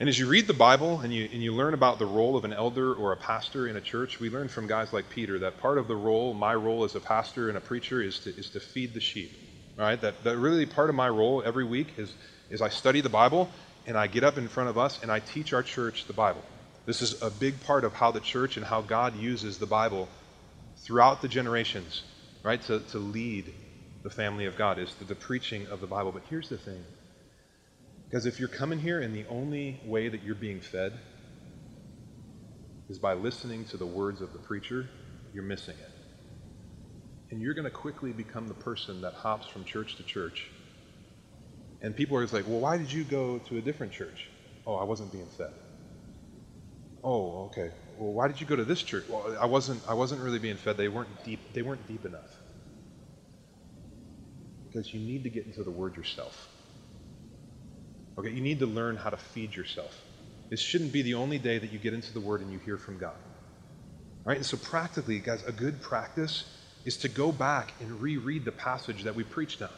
And 0.00 0.08
as 0.08 0.18
you 0.18 0.26
read 0.26 0.46
the 0.46 0.54
Bible 0.54 1.00
and 1.00 1.12
you, 1.12 1.28
and 1.30 1.42
you 1.42 1.52
learn 1.52 1.74
about 1.74 1.98
the 1.98 2.06
role 2.06 2.36
of 2.36 2.44
an 2.44 2.52
elder 2.54 2.94
or 2.94 3.12
a 3.12 3.16
pastor 3.16 3.68
in 3.68 3.76
a 3.76 3.80
church, 3.80 4.18
we 4.18 4.30
learn 4.30 4.48
from 4.48 4.66
guys 4.66 4.92
like 4.92 5.08
Peter 5.10 5.38
that 5.40 5.60
part 5.60 5.76
of 5.76 5.86
the 5.86 5.94
role, 5.94 6.32
my 6.32 6.54
role 6.54 6.84
as 6.84 6.94
a 6.94 7.00
pastor 7.00 7.48
and 7.50 7.58
a 7.58 7.60
preacher, 7.60 8.00
is 8.00 8.18
to, 8.20 8.30
is 8.30 8.48
to 8.50 8.60
feed 8.60 8.94
the 8.94 9.00
sheep. 9.00 9.32
Right? 9.76 10.00
That, 10.00 10.24
that 10.24 10.38
really 10.38 10.66
part 10.66 10.88
of 10.88 10.96
my 10.96 11.08
role 11.10 11.42
every 11.44 11.64
week 11.64 11.88
is, 11.98 12.14
is 12.48 12.62
I 12.62 12.70
study 12.70 13.02
the 13.02 13.08
Bible 13.08 13.50
and 13.86 13.96
I 13.96 14.06
get 14.06 14.24
up 14.24 14.38
in 14.38 14.48
front 14.48 14.70
of 14.70 14.78
us 14.78 15.02
and 15.02 15.10
I 15.10 15.20
teach 15.20 15.52
our 15.52 15.62
church 15.62 16.06
the 16.06 16.12
Bible. 16.12 16.42
This 16.86 17.02
is 17.02 17.20
a 17.22 17.30
big 17.30 17.60
part 17.60 17.84
of 17.84 17.94
how 17.94 18.10
the 18.10 18.20
church 18.20 18.56
and 18.56 18.64
how 18.64 18.82
God 18.82 19.16
uses 19.16 19.58
the 19.58 19.66
Bible 19.66 20.08
throughout 20.78 21.22
the 21.22 21.28
generations, 21.28 22.02
right, 22.42 22.60
to, 22.62 22.80
to 22.80 22.98
lead 22.98 23.52
the 24.02 24.10
family 24.10 24.46
of 24.46 24.56
God, 24.56 24.78
is 24.78 24.94
the, 24.96 25.04
the 25.04 25.14
preaching 25.14 25.66
of 25.68 25.80
the 25.80 25.86
Bible. 25.86 26.12
But 26.12 26.22
here's 26.28 26.48
the 26.48 26.58
thing. 26.58 26.84
Because 28.08 28.26
if 28.26 28.38
you're 28.38 28.48
coming 28.48 28.78
here 28.78 29.00
and 29.00 29.14
the 29.14 29.24
only 29.28 29.80
way 29.84 30.08
that 30.08 30.22
you're 30.22 30.34
being 30.34 30.60
fed 30.60 30.92
is 32.88 32.98
by 32.98 33.14
listening 33.14 33.64
to 33.66 33.76
the 33.76 33.86
words 33.86 34.20
of 34.20 34.32
the 34.32 34.38
preacher, 34.38 34.88
you're 35.32 35.42
missing 35.42 35.74
it. 35.80 35.90
And 37.30 37.40
you're 37.40 37.54
going 37.54 37.64
to 37.64 37.70
quickly 37.70 38.12
become 38.12 38.46
the 38.46 38.54
person 38.54 39.00
that 39.00 39.14
hops 39.14 39.46
from 39.46 39.64
church 39.64 39.96
to 39.96 40.02
church 40.02 40.50
and 41.84 41.94
people 41.94 42.16
are 42.16 42.22
just 42.22 42.32
like, 42.32 42.48
well, 42.48 42.60
why 42.60 42.78
did 42.78 42.90
you 42.90 43.04
go 43.04 43.38
to 43.50 43.58
a 43.58 43.60
different 43.60 43.92
church? 43.92 44.28
Oh, 44.66 44.76
I 44.76 44.84
wasn't 44.84 45.12
being 45.12 45.26
fed. 45.26 45.52
Oh, 47.04 47.44
okay. 47.48 47.70
Well, 47.98 48.10
why 48.10 48.26
did 48.26 48.40
you 48.40 48.46
go 48.46 48.56
to 48.56 48.64
this 48.64 48.82
church? 48.82 49.04
Well, 49.06 49.36
I 49.38 49.44
wasn't. 49.44 49.82
I 49.86 49.92
wasn't 49.92 50.22
really 50.22 50.38
being 50.38 50.56
fed. 50.56 50.78
They 50.78 50.88
weren't 50.88 51.10
deep. 51.26 51.40
They 51.52 51.60
weren't 51.60 51.86
deep 51.86 52.06
enough. 52.06 52.34
Because 54.66 54.94
you 54.94 55.00
need 55.00 55.24
to 55.24 55.30
get 55.30 55.44
into 55.44 55.62
the 55.62 55.70
Word 55.70 55.94
yourself. 55.94 56.48
Okay, 58.16 58.30
you 58.30 58.40
need 58.40 58.60
to 58.60 58.66
learn 58.66 58.96
how 58.96 59.10
to 59.10 59.18
feed 59.18 59.54
yourself. 59.54 59.94
This 60.48 60.60
shouldn't 60.60 60.90
be 60.90 61.02
the 61.02 61.14
only 61.14 61.38
day 61.38 61.58
that 61.58 61.70
you 61.70 61.78
get 61.78 61.92
into 61.92 62.14
the 62.14 62.20
Word 62.20 62.40
and 62.40 62.50
you 62.50 62.60
hear 62.60 62.78
from 62.78 62.96
God. 62.96 63.16
Right? 64.24 64.38
And 64.38 64.46
so, 64.46 64.56
practically, 64.56 65.18
guys, 65.18 65.44
a 65.44 65.52
good 65.52 65.82
practice 65.82 66.44
is 66.86 66.96
to 66.98 67.10
go 67.10 67.30
back 67.30 67.74
and 67.80 68.00
reread 68.00 68.46
the 68.46 68.52
passage 68.52 69.02
that 69.02 69.14
we 69.14 69.22
preached 69.22 69.60
on. 69.60 69.68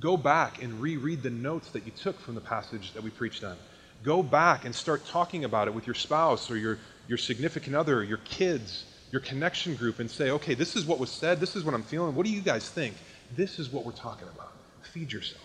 Go 0.00 0.16
back 0.16 0.62
and 0.62 0.80
reread 0.80 1.22
the 1.22 1.30
notes 1.30 1.70
that 1.70 1.84
you 1.84 1.92
took 1.92 2.18
from 2.20 2.34
the 2.34 2.40
passage 2.40 2.92
that 2.92 3.02
we 3.02 3.10
preached 3.10 3.44
on. 3.44 3.56
Go 4.02 4.22
back 4.22 4.64
and 4.64 4.74
start 4.74 5.06
talking 5.06 5.44
about 5.44 5.68
it 5.68 5.74
with 5.74 5.86
your 5.86 5.94
spouse 5.94 6.50
or 6.50 6.56
your, 6.56 6.78
your 7.08 7.18
significant 7.18 7.76
other, 7.76 8.02
your 8.02 8.18
kids, 8.18 8.84
your 9.12 9.20
connection 9.20 9.76
group, 9.76 10.00
and 10.00 10.10
say, 10.10 10.30
okay, 10.30 10.54
this 10.54 10.76
is 10.76 10.84
what 10.84 10.98
was 10.98 11.10
said. 11.10 11.40
This 11.40 11.56
is 11.56 11.64
what 11.64 11.74
I'm 11.74 11.82
feeling. 11.82 12.14
What 12.14 12.26
do 12.26 12.32
you 12.32 12.42
guys 12.42 12.68
think? 12.68 12.94
This 13.36 13.58
is 13.58 13.70
what 13.70 13.84
we're 13.84 13.92
talking 13.92 14.28
about. 14.34 14.52
Feed 14.92 15.12
yourself. 15.12 15.42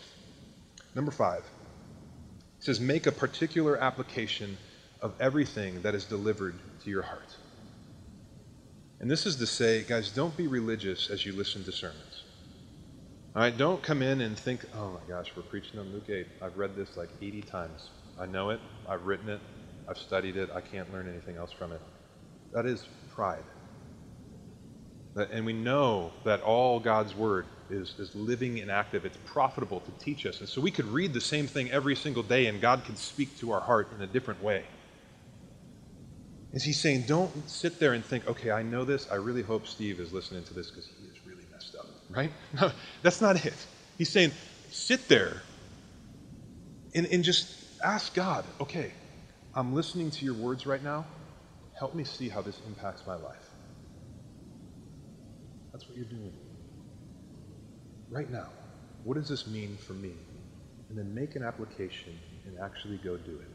Number 0.96 1.12
five 1.12 1.44
it 2.58 2.66
says, 2.66 2.80
make 2.80 3.08
a 3.08 3.12
particular 3.12 3.78
application 3.78 4.58
of 5.02 5.14
everything 5.22 5.82
that 5.82 5.96
is 5.96 6.04
delivered 6.04 6.56
to 6.84 6.90
your 6.90 7.04
heart. 7.04 7.38
And 9.00 9.10
this 9.10 9.26
is 9.26 9.38
to 9.38 9.48
say, 9.48 9.84
guys, 9.84 10.12
don't 10.12 10.36
be 10.36 10.48
religious 10.48 11.10
as 11.10 11.26
you 11.26 11.32
listen 11.32 11.64
to 11.64 11.72
sermons. 11.72 12.24
All 13.40 13.46
right, 13.46 13.58
don't 13.58 13.82
come 13.82 14.02
in 14.02 14.20
and 14.20 14.38
think, 14.38 14.66
oh 14.76 14.90
my 14.90 15.00
gosh, 15.08 15.32
we're 15.34 15.44
preaching 15.44 15.80
on 15.80 15.94
Luke 15.94 16.10
8. 16.10 16.28
I've 16.42 16.58
read 16.58 16.76
this 16.76 16.98
like 16.98 17.08
80 17.22 17.42
times. 17.44 17.90
I 18.20 18.26
know 18.26 18.50
it, 18.50 18.60
I've 18.86 19.06
written 19.06 19.30
it, 19.30 19.40
I've 19.88 19.98
studied 19.98 20.36
it, 20.36 20.50
I 20.54 20.60
can't 20.60 20.92
learn 20.92 21.08
anything 21.08 21.38
else 21.38 21.54
from 21.54 21.72
it. 21.72 21.80
That 22.52 22.66
is 22.66 22.86
pride. 23.16 23.46
And 25.16 25.46
we 25.46 25.54
know 25.54 26.12
that 26.26 26.42
all 26.42 26.82
God's 26.82 27.16
word 27.16 27.46
is, 27.70 27.96
is 27.98 28.14
living 28.14 28.60
and 28.60 28.70
active. 28.70 29.06
It's 29.06 29.18
profitable 29.24 29.80
to 29.80 29.92
teach 30.04 30.26
us. 30.26 30.42
And 30.42 30.50
so 30.50 30.60
we 30.60 30.70
could 30.70 30.88
read 30.88 31.14
the 31.14 31.22
same 31.22 31.48
thing 31.48 31.72
every 31.72 31.96
single 31.96 32.24
day, 32.24 32.48
and 32.48 32.60
God 32.60 32.84
could 32.84 32.98
speak 32.98 33.40
to 33.40 33.54
our 33.54 33.62
heart 33.62 33.88
in 33.96 34.02
a 34.02 34.08
different 34.08 34.44
way. 34.44 34.66
Is 36.52 36.66
he 36.66 36.74
saying, 36.74 37.04
don't 37.04 37.50
sit 37.50 37.80
there 37.80 37.94
and 37.94 38.04
think, 38.04 38.28
okay, 38.28 38.52
I 38.52 38.64
know 38.64 38.84
this. 38.84 39.10
I 39.10 39.16
really 39.16 39.44
hope 39.44 39.66
Steve 39.66 40.02
is 40.02 40.12
listening 40.12 40.44
to 40.44 40.54
this 40.54 40.70
because 40.70 40.88
he 40.88 41.19
right? 42.10 42.32
No, 42.60 42.72
that's 43.02 43.22
not 43.22 43.46
it. 43.46 43.54
He's 43.98 44.10
saying, 44.10 44.32
sit 44.72 45.08
there 45.08 45.42
and, 46.96 47.06
and 47.08 47.24
just 47.24 47.56
ask 47.84 48.14
God, 48.14 48.46
okay, 48.60 48.92
I'm 49.56 49.74
listening 49.74 50.12
to 50.12 50.26
your 50.26 50.34
words 50.34 50.66
right 50.66 50.84
now. 50.84 51.06
Help 51.78 51.96
me 51.96 52.04
see 52.04 52.30
how 52.30 52.42
this 52.42 52.60
impacts 52.68 53.06
my 53.08 53.16
life. 53.16 53.50
That's 55.72 55.88
what 55.88 55.96
you're 55.96 56.06
doing. 56.06 56.34
Right 58.10 58.30
now, 58.30 58.50
what 59.04 59.16
does 59.16 59.30
this 59.30 59.48
mean 59.48 59.78
for 59.78 59.94
me? 59.94 60.12
And 60.90 60.98
then 60.98 61.14
make 61.14 61.36
an 61.36 61.44
application 61.44 62.18
and 62.46 62.58
actually 62.60 62.98
go 62.98 63.16
do 63.18 63.32
it. 63.40 63.48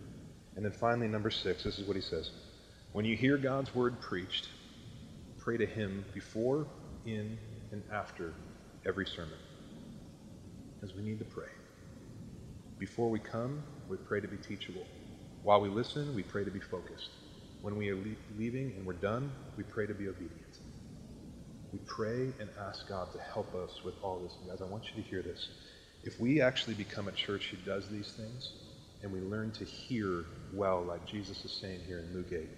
And 0.57 0.65
then 0.65 0.73
finally, 0.73 1.09
number 1.09 1.31
six, 1.31 1.65
this 1.65 1.79
is 1.79 1.87
what 1.87 1.97
he 1.97 2.03
says. 2.03 2.31
When 2.93 3.05
you 3.05 3.17
hear 3.17 3.37
God's 3.37 3.75
word 3.75 4.01
preached, 4.01 4.49
pray 5.39 5.57
to 5.57 5.67
him 5.67 6.05
before, 6.15 6.67
in, 7.05 7.37
and 7.75 7.85
after 7.93 8.35
every 8.87 9.07
sermon. 9.07 9.41
as 10.83 10.95
we 10.95 11.03
need 11.03 11.21
to 11.21 11.27
pray. 11.27 11.49
Before 12.79 13.11
we 13.11 13.21
come, 13.21 13.65
we 13.89 13.99
pray 13.99 14.21
to 14.21 14.29
be 14.29 14.39
teachable. 14.39 14.87
While 15.43 15.61
we 15.63 15.69
listen, 15.71 16.15
we 16.15 16.25
pray 16.25 16.45
to 16.45 16.53
be 16.53 16.61
focused. 16.61 17.11
When 17.63 17.77
we 17.77 17.91
are 17.91 17.97
le- 17.97 18.17
leaving 18.39 18.73
and 18.77 18.87
we're 18.87 18.95
done, 18.95 19.33
we 19.57 19.65
pray 19.65 19.87
to 19.87 19.95
be 19.95 20.09
obedient. 20.09 20.59
We 21.73 21.81
pray 21.87 22.33
and 22.41 22.51
ask 22.69 22.89
God 22.89 23.13
to 23.13 23.21
help 23.21 23.55
us 23.55 23.85
with 23.85 23.95
all 24.03 24.21
this. 24.21 24.35
Guys, 24.49 24.63
I 24.63 24.71
want 24.71 24.85
you 24.95 25.03
to 25.03 25.09
hear 25.09 25.23
this. 25.23 25.49
If 26.05 26.21
we 26.21 26.41
actually 26.43 26.75
become 26.75 27.09
a 27.09 27.13
church 27.13 27.49
who 27.51 27.59
does 27.59 27.89
these 27.91 28.13
things, 28.13 28.51
and 29.03 29.13
we 29.13 29.21
learn 29.21 29.53
to 29.53 29.65
hear 29.65 30.25
well, 30.55 30.83
like 30.83 31.07
Jesus 31.07 31.45
is 31.45 31.53
saying 31.61 31.83
here 31.87 32.01
in 32.01 32.15
Luke 32.15 32.33
8, 32.33 32.49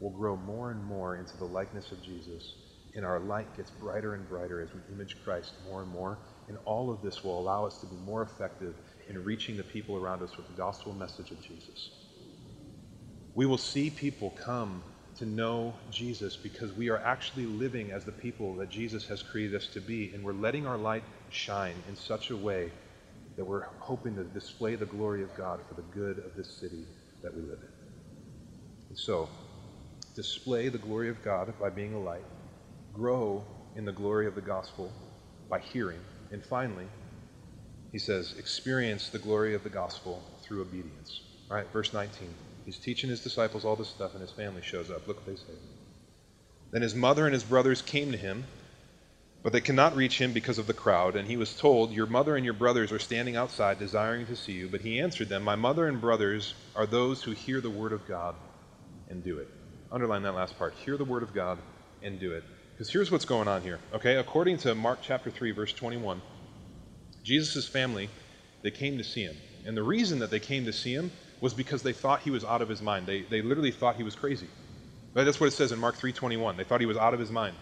we'll 0.00 0.12
grow 0.12 0.36
more 0.36 0.70
and 0.72 0.84
more 0.84 1.16
into 1.16 1.36
the 1.38 1.46
likeness 1.46 1.92
of 1.92 2.02
Jesus, 2.02 2.54
and 2.94 3.04
our 3.04 3.20
light 3.20 3.54
gets 3.56 3.70
brighter 3.70 4.14
and 4.14 4.28
brighter 4.28 4.60
as 4.60 4.68
we 4.74 4.80
image 4.92 5.16
Christ 5.24 5.52
more 5.68 5.82
and 5.82 5.90
more. 5.90 6.18
And 6.48 6.58
all 6.64 6.90
of 6.90 7.02
this 7.02 7.22
will 7.22 7.38
allow 7.38 7.64
us 7.64 7.78
to 7.80 7.86
be 7.86 7.96
more 8.04 8.22
effective 8.22 8.74
in 9.08 9.22
reaching 9.24 9.56
the 9.56 9.62
people 9.62 9.96
around 9.96 10.22
us 10.22 10.36
with 10.36 10.46
the 10.48 10.54
gospel 10.54 10.92
message 10.92 11.30
of 11.30 11.40
Jesus. 11.40 11.90
We 13.34 13.46
will 13.46 13.58
see 13.58 13.90
people 13.90 14.30
come 14.42 14.82
to 15.18 15.26
know 15.26 15.74
Jesus 15.90 16.36
because 16.36 16.72
we 16.72 16.88
are 16.88 16.98
actually 16.98 17.46
living 17.46 17.92
as 17.92 18.04
the 18.04 18.12
people 18.12 18.54
that 18.56 18.70
Jesus 18.70 19.06
has 19.06 19.22
created 19.22 19.54
us 19.54 19.66
to 19.68 19.80
be, 19.80 20.12
and 20.14 20.24
we're 20.24 20.32
letting 20.32 20.66
our 20.66 20.78
light 20.78 21.04
shine 21.30 21.74
in 21.88 21.96
such 21.96 22.30
a 22.30 22.36
way 22.36 22.72
that 23.36 23.44
we're 23.44 23.66
hoping 23.78 24.16
to 24.16 24.24
display 24.24 24.74
the 24.74 24.86
glory 24.86 25.22
of 25.22 25.34
God 25.36 25.60
for 25.68 25.74
the 25.74 25.82
good 25.82 26.18
of 26.18 26.34
this 26.36 26.48
city 26.48 26.84
that 27.22 27.34
we 27.34 27.42
live 27.42 27.58
in. 27.60 27.68
And 28.88 28.98
so, 28.98 29.28
display 30.14 30.68
the 30.68 30.78
glory 30.78 31.08
of 31.08 31.22
God 31.22 31.52
by 31.60 31.70
being 31.70 31.94
a 31.94 32.00
light, 32.00 32.24
grow 32.92 33.44
in 33.76 33.84
the 33.84 33.92
glory 33.92 34.26
of 34.26 34.34
the 34.34 34.40
gospel 34.40 34.92
by 35.48 35.58
hearing, 35.58 36.00
and 36.30 36.44
finally, 36.44 36.86
he 37.92 37.98
says, 37.98 38.34
experience 38.38 39.08
the 39.08 39.18
glory 39.18 39.54
of 39.54 39.64
the 39.64 39.68
gospel 39.68 40.22
through 40.42 40.62
obedience. 40.62 41.20
All 41.50 41.56
right, 41.56 41.70
verse 41.72 41.92
19. 41.92 42.32
He's 42.64 42.78
teaching 42.78 43.10
his 43.10 43.20
disciples 43.20 43.64
all 43.64 43.74
this 43.76 43.88
stuff, 43.88 44.12
and 44.12 44.20
his 44.20 44.30
family 44.30 44.62
shows 44.62 44.90
up. 44.90 45.08
Look 45.08 45.16
what 45.18 45.26
they 45.26 45.36
say. 45.36 45.58
Then 46.72 46.82
his 46.82 46.94
mother 46.94 47.26
and 47.26 47.34
his 47.34 47.42
brothers 47.42 47.82
came 47.82 48.12
to 48.12 48.18
him, 48.18 48.44
but 49.42 49.52
they 49.52 49.60
could 49.60 49.74
not 49.74 49.96
reach 49.96 50.20
him 50.20 50.32
because 50.32 50.58
of 50.58 50.66
the 50.66 50.74
crowd. 50.74 51.16
And 51.16 51.26
he 51.26 51.36
was 51.36 51.56
told, 51.56 51.90
Your 51.90 52.06
mother 52.06 52.36
and 52.36 52.44
your 52.44 52.54
brothers 52.54 52.92
are 52.92 52.98
standing 52.98 53.34
outside, 53.34 53.78
desiring 53.78 54.26
to 54.26 54.36
see 54.36 54.52
you. 54.52 54.68
But 54.68 54.82
he 54.82 55.00
answered 55.00 55.28
them, 55.28 55.42
My 55.42 55.56
mother 55.56 55.88
and 55.88 56.00
brothers 56.00 56.54
are 56.76 56.86
those 56.86 57.22
who 57.22 57.32
hear 57.32 57.60
the 57.60 57.70
word 57.70 57.92
of 57.92 58.06
God 58.06 58.36
and 59.08 59.24
do 59.24 59.38
it. 59.38 59.48
Underline 59.90 60.22
that 60.22 60.34
last 60.34 60.56
part. 60.58 60.74
Hear 60.74 60.96
the 60.96 61.04
word 61.04 61.24
of 61.24 61.34
God 61.34 61.58
and 62.02 62.20
do 62.20 62.32
it. 62.32 62.44
Because 62.80 62.94
here's 62.94 63.10
what's 63.10 63.26
going 63.26 63.46
on 63.46 63.60
here. 63.60 63.78
Okay, 63.92 64.16
according 64.16 64.56
to 64.56 64.74
Mark 64.74 65.00
chapter 65.02 65.30
3, 65.30 65.50
verse 65.50 65.70
21, 65.74 66.22
Jesus' 67.22 67.68
family, 67.68 68.08
they 68.62 68.70
came 68.70 68.96
to 68.96 69.04
see 69.04 69.22
him. 69.22 69.36
And 69.66 69.76
the 69.76 69.82
reason 69.82 70.18
that 70.20 70.30
they 70.30 70.40
came 70.40 70.64
to 70.64 70.72
see 70.72 70.94
him 70.94 71.10
was 71.42 71.52
because 71.52 71.82
they 71.82 71.92
thought 71.92 72.22
he 72.22 72.30
was 72.30 72.42
out 72.42 72.62
of 72.62 72.70
his 72.70 72.80
mind. 72.80 73.04
They, 73.04 73.20
they 73.20 73.42
literally 73.42 73.70
thought 73.70 73.96
he 73.96 74.02
was 74.02 74.14
crazy. 74.14 74.46
Right? 75.12 75.24
That's 75.24 75.38
what 75.38 75.48
it 75.48 75.50
says 75.50 75.72
in 75.72 75.78
Mark 75.78 75.98
3.21. 75.98 76.56
They 76.56 76.64
thought 76.64 76.80
he 76.80 76.86
was 76.86 76.96
out 76.96 77.12
of 77.12 77.20
his 77.20 77.30
mind. 77.30 77.54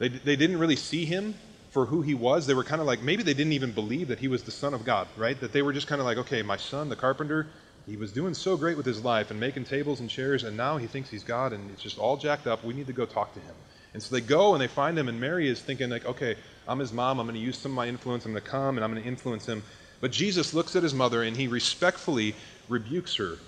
They, 0.00 0.10
they 0.10 0.36
didn't 0.36 0.58
really 0.58 0.76
see 0.76 1.06
him 1.06 1.34
for 1.70 1.86
who 1.86 2.02
he 2.02 2.12
was. 2.12 2.46
They 2.46 2.52
were 2.52 2.62
kind 2.62 2.82
of 2.82 2.86
like, 2.86 3.00
maybe 3.00 3.22
they 3.22 3.32
didn't 3.32 3.54
even 3.54 3.72
believe 3.72 4.08
that 4.08 4.18
he 4.18 4.28
was 4.28 4.42
the 4.42 4.50
Son 4.50 4.74
of 4.74 4.84
God, 4.84 5.08
right? 5.16 5.40
That 5.40 5.54
they 5.54 5.62
were 5.62 5.72
just 5.72 5.86
kind 5.86 6.02
of 6.02 6.04
like, 6.04 6.18
okay, 6.18 6.42
my 6.42 6.58
son, 6.58 6.90
the 6.90 6.96
carpenter, 6.96 7.46
he 7.86 7.96
was 7.96 8.12
doing 8.12 8.34
so 8.34 8.54
great 8.54 8.76
with 8.76 8.84
his 8.84 9.02
life 9.02 9.30
and 9.30 9.40
making 9.40 9.64
tables 9.64 10.00
and 10.00 10.10
chairs, 10.10 10.44
and 10.44 10.58
now 10.58 10.76
he 10.76 10.86
thinks 10.86 11.08
he's 11.08 11.24
God 11.24 11.54
and 11.54 11.70
it's 11.70 11.82
just 11.82 11.98
all 11.98 12.18
jacked 12.18 12.46
up. 12.46 12.62
We 12.62 12.74
need 12.74 12.86
to 12.88 12.92
go 12.92 13.06
talk 13.06 13.32
to 13.32 13.40
him. 13.40 13.54
And 13.94 14.02
so 14.02 14.14
they 14.14 14.20
go 14.20 14.54
and 14.54 14.60
they 14.60 14.66
find 14.68 14.98
him, 14.98 15.08
and 15.08 15.20
Mary 15.20 15.48
is 15.48 15.60
thinking, 15.60 15.90
like, 15.90 16.04
okay, 16.04 16.36
I'm 16.68 16.78
his 16.78 16.92
mom. 16.92 17.18
I'm 17.18 17.26
going 17.26 17.38
to 17.38 17.44
use 17.44 17.58
some 17.58 17.72
of 17.72 17.76
my 17.76 17.88
influence. 17.88 18.26
I'm 18.26 18.32
going 18.32 18.44
to 18.44 18.48
come 18.48 18.76
and 18.76 18.84
I'm 18.84 18.92
going 18.92 19.02
to 19.02 19.08
influence 19.08 19.46
him. 19.46 19.62
But 20.00 20.12
Jesus 20.12 20.54
looks 20.54 20.76
at 20.76 20.82
his 20.82 20.94
mother 20.94 21.22
and 21.22 21.36
he 21.36 21.48
respectfully 21.48 22.34
rebukes 22.68 23.16
her 23.16 23.38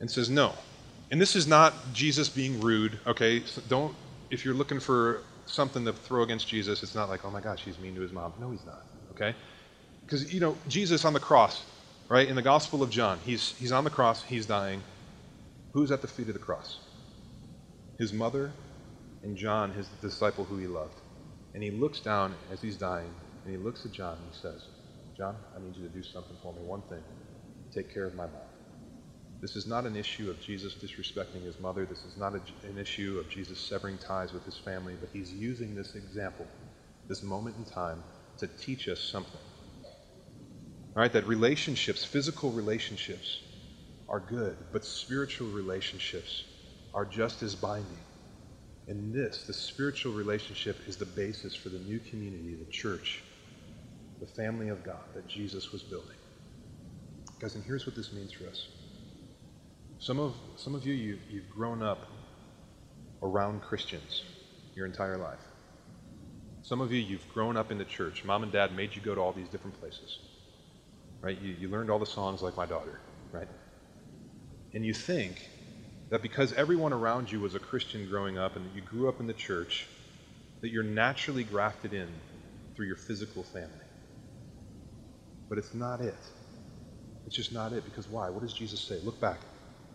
and 0.00 0.10
says, 0.10 0.28
no. 0.28 0.52
And 1.10 1.20
this 1.20 1.36
is 1.36 1.46
not 1.46 1.74
Jesus 1.92 2.28
being 2.28 2.60
rude, 2.60 2.98
okay? 3.06 3.40
So 3.44 3.62
don't, 3.68 3.94
if 4.30 4.44
you're 4.44 4.54
looking 4.54 4.80
for 4.80 5.22
something 5.46 5.84
to 5.84 5.92
throw 5.92 6.22
against 6.22 6.48
Jesus, 6.48 6.82
it's 6.82 6.94
not 6.94 7.08
like, 7.08 7.24
oh 7.24 7.30
my 7.30 7.40
gosh, 7.40 7.62
he's 7.64 7.78
mean 7.78 7.94
to 7.94 8.00
his 8.00 8.12
mom. 8.12 8.32
No, 8.40 8.50
he's 8.50 8.66
not, 8.66 8.84
okay? 9.12 9.34
Because, 10.04 10.32
you 10.34 10.40
know, 10.40 10.56
Jesus 10.68 11.04
on 11.04 11.12
the 11.12 11.20
cross, 11.20 11.64
right? 12.08 12.26
In 12.26 12.34
the 12.34 12.42
Gospel 12.42 12.82
of 12.82 12.90
John, 12.90 13.18
he's, 13.24 13.54
he's 13.58 13.72
on 13.72 13.84
the 13.84 13.90
cross, 13.90 14.24
he's 14.24 14.46
dying. 14.46 14.82
Who's 15.72 15.92
at 15.92 16.02
the 16.02 16.08
feet 16.08 16.28
of 16.28 16.34
the 16.34 16.40
cross? 16.40 16.78
His 17.98 18.12
mother 18.12 18.52
and 19.22 19.36
John, 19.36 19.72
his 19.72 19.88
disciple 20.00 20.44
who 20.44 20.58
he 20.58 20.66
loved. 20.66 21.00
And 21.54 21.62
he 21.62 21.70
looks 21.70 22.00
down 22.00 22.34
as 22.50 22.60
he's 22.60 22.76
dying, 22.76 23.12
and 23.44 23.52
he 23.52 23.58
looks 23.58 23.84
at 23.84 23.92
John 23.92 24.16
and 24.16 24.32
he 24.32 24.38
says, 24.38 24.66
John, 25.16 25.36
I 25.56 25.60
need 25.60 25.76
you 25.76 25.86
to 25.86 25.94
do 25.94 26.02
something 26.02 26.36
for 26.42 26.52
me. 26.52 26.60
One 26.62 26.82
thing. 26.82 27.02
Take 27.74 27.92
care 27.92 28.06
of 28.06 28.14
my 28.14 28.26
mom. 28.26 28.42
This 29.40 29.56
is 29.56 29.66
not 29.66 29.86
an 29.86 29.96
issue 29.96 30.30
of 30.30 30.40
Jesus 30.40 30.74
disrespecting 30.74 31.44
his 31.44 31.58
mother. 31.60 31.84
This 31.84 32.04
is 32.04 32.16
not 32.16 32.34
a, 32.34 32.42
an 32.66 32.78
issue 32.78 33.18
of 33.18 33.28
Jesus 33.30 33.58
severing 33.58 33.98
ties 33.98 34.32
with 34.32 34.44
his 34.44 34.56
family, 34.58 34.94
but 35.00 35.10
he's 35.12 35.32
using 35.32 35.74
this 35.74 35.94
example, 35.94 36.46
this 37.08 37.22
moment 37.22 37.56
in 37.56 37.64
time, 37.64 38.02
to 38.38 38.46
teach 38.46 38.88
us 38.88 39.00
something. 39.00 39.40
All 40.94 41.02
right, 41.02 41.12
that 41.12 41.26
relationships, 41.26 42.04
physical 42.04 42.52
relationships, 42.52 43.40
are 44.08 44.20
good, 44.20 44.56
but 44.72 44.84
spiritual 44.84 45.48
relationships 45.48 46.44
are 46.94 47.04
just 47.04 47.42
as 47.42 47.54
binding. 47.54 48.04
And 48.92 49.10
this, 49.10 49.44
the 49.44 49.54
spiritual 49.54 50.12
relationship, 50.12 50.76
is 50.86 50.98
the 50.98 51.06
basis 51.06 51.54
for 51.54 51.70
the 51.70 51.78
new 51.78 51.98
community, 51.98 52.56
the 52.56 52.70
church, 52.70 53.22
the 54.20 54.26
family 54.26 54.68
of 54.68 54.84
God 54.84 55.00
that 55.14 55.26
Jesus 55.26 55.72
was 55.72 55.82
building. 55.82 56.18
Guys, 57.40 57.54
and 57.54 57.64
here's 57.64 57.86
what 57.86 57.96
this 57.96 58.12
means 58.12 58.32
for 58.32 58.46
us. 58.46 58.68
Some 59.98 60.20
of, 60.20 60.34
some 60.56 60.74
of 60.74 60.84
you, 60.84 60.92
you, 60.92 61.18
you've 61.30 61.48
grown 61.48 61.82
up 61.82 62.06
around 63.22 63.62
Christians 63.62 64.24
your 64.74 64.84
entire 64.84 65.16
life. 65.16 65.40
Some 66.60 66.82
of 66.82 66.92
you, 66.92 67.00
you've 67.00 67.26
grown 67.32 67.56
up 67.56 67.70
in 67.70 67.78
the 67.78 67.86
church. 67.86 68.26
Mom 68.26 68.42
and 68.42 68.52
dad 68.52 68.76
made 68.76 68.94
you 68.94 69.00
go 69.00 69.14
to 69.14 69.22
all 69.22 69.32
these 69.32 69.48
different 69.48 69.80
places. 69.80 70.18
Right? 71.22 71.40
You, 71.40 71.56
you 71.58 71.68
learned 71.68 71.88
all 71.88 71.98
the 71.98 72.04
songs 72.04 72.42
like 72.42 72.58
my 72.58 72.66
daughter, 72.66 73.00
right? 73.32 73.48
And 74.74 74.84
you 74.84 74.92
think 74.92 75.48
that 76.12 76.20
because 76.20 76.52
everyone 76.52 76.92
around 76.92 77.32
you 77.32 77.40
was 77.40 77.54
a 77.54 77.58
Christian 77.58 78.06
growing 78.06 78.36
up 78.36 78.54
and 78.54 78.66
that 78.66 78.74
you 78.74 78.82
grew 78.82 79.08
up 79.08 79.18
in 79.18 79.26
the 79.26 79.32
church, 79.32 79.86
that 80.60 80.68
you're 80.68 80.82
naturally 80.82 81.42
grafted 81.42 81.94
in 81.94 82.06
through 82.76 82.84
your 82.84 82.96
physical 82.96 83.42
family. 83.42 83.70
But 85.48 85.56
it's 85.56 85.72
not 85.72 86.02
it. 86.02 86.14
It's 87.24 87.34
just 87.34 87.50
not 87.50 87.72
it. 87.72 87.86
Because 87.86 88.10
why? 88.10 88.28
What 88.28 88.42
does 88.42 88.52
Jesus 88.52 88.78
say? 88.78 89.00
Look 89.02 89.18
back. 89.22 89.40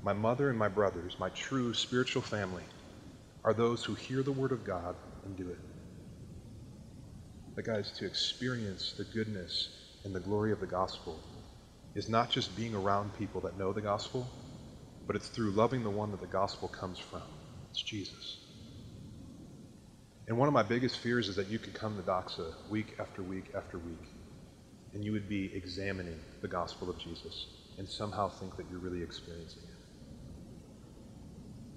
My 0.01 0.13
mother 0.13 0.49
and 0.49 0.57
my 0.57 0.67
brothers, 0.67 1.15
my 1.19 1.29
true 1.29 1.71
spiritual 1.75 2.23
family, 2.23 2.63
are 3.43 3.53
those 3.53 3.83
who 3.83 3.93
hear 3.93 4.23
the 4.23 4.31
word 4.31 4.51
of 4.51 4.65
God 4.65 4.95
and 5.23 5.37
do 5.37 5.47
it. 5.47 5.59
But, 7.55 7.65
guys, 7.65 7.91
to 7.91 8.07
experience 8.07 8.95
the 8.97 9.03
goodness 9.03 9.69
and 10.03 10.15
the 10.15 10.19
glory 10.19 10.51
of 10.51 10.61
the 10.61 10.65
gospel 10.65 11.19
is 11.93 12.09
not 12.09 12.31
just 12.31 12.55
being 12.55 12.73
around 12.73 13.15
people 13.19 13.41
that 13.41 13.59
know 13.59 13.71
the 13.71 13.81
gospel, 13.81 14.27
but 15.07 15.15
it's 15.15 15.29
through 15.29 15.51
loving 15.51 15.83
the 15.83 15.89
one 15.89 16.11
that 16.11 16.19
the 16.19 16.27
gospel 16.27 16.67
comes 16.67 16.99
from. 16.99 17.23
It's 17.71 17.81
Jesus. 17.81 18.37
And 20.27 20.37
one 20.37 20.49
of 20.49 20.53
my 20.53 20.63
biggest 20.63 20.99
fears 20.99 21.29
is 21.29 21.37
that 21.37 21.47
you 21.47 21.57
could 21.57 21.73
come 21.73 21.95
to 21.95 22.03
Doxa 22.03 22.53
week 22.69 22.95
after 22.99 23.23
week 23.23 23.51
after 23.55 23.77
week, 23.77 24.09
and 24.93 25.03
you 25.03 25.13
would 25.13 25.29
be 25.29 25.49
examining 25.55 26.19
the 26.41 26.49
gospel 26.49 26.89
of 26.89 26.99
Jesus 26.99 27.47
and 27.77 27.87
somehow 27.87 28.27
think 28.27 28.57
that 28.57 28.65
you're 28.69 28.79
really 28.79 29.01
experiencing 29.01 29.63
it. 29.63 29.77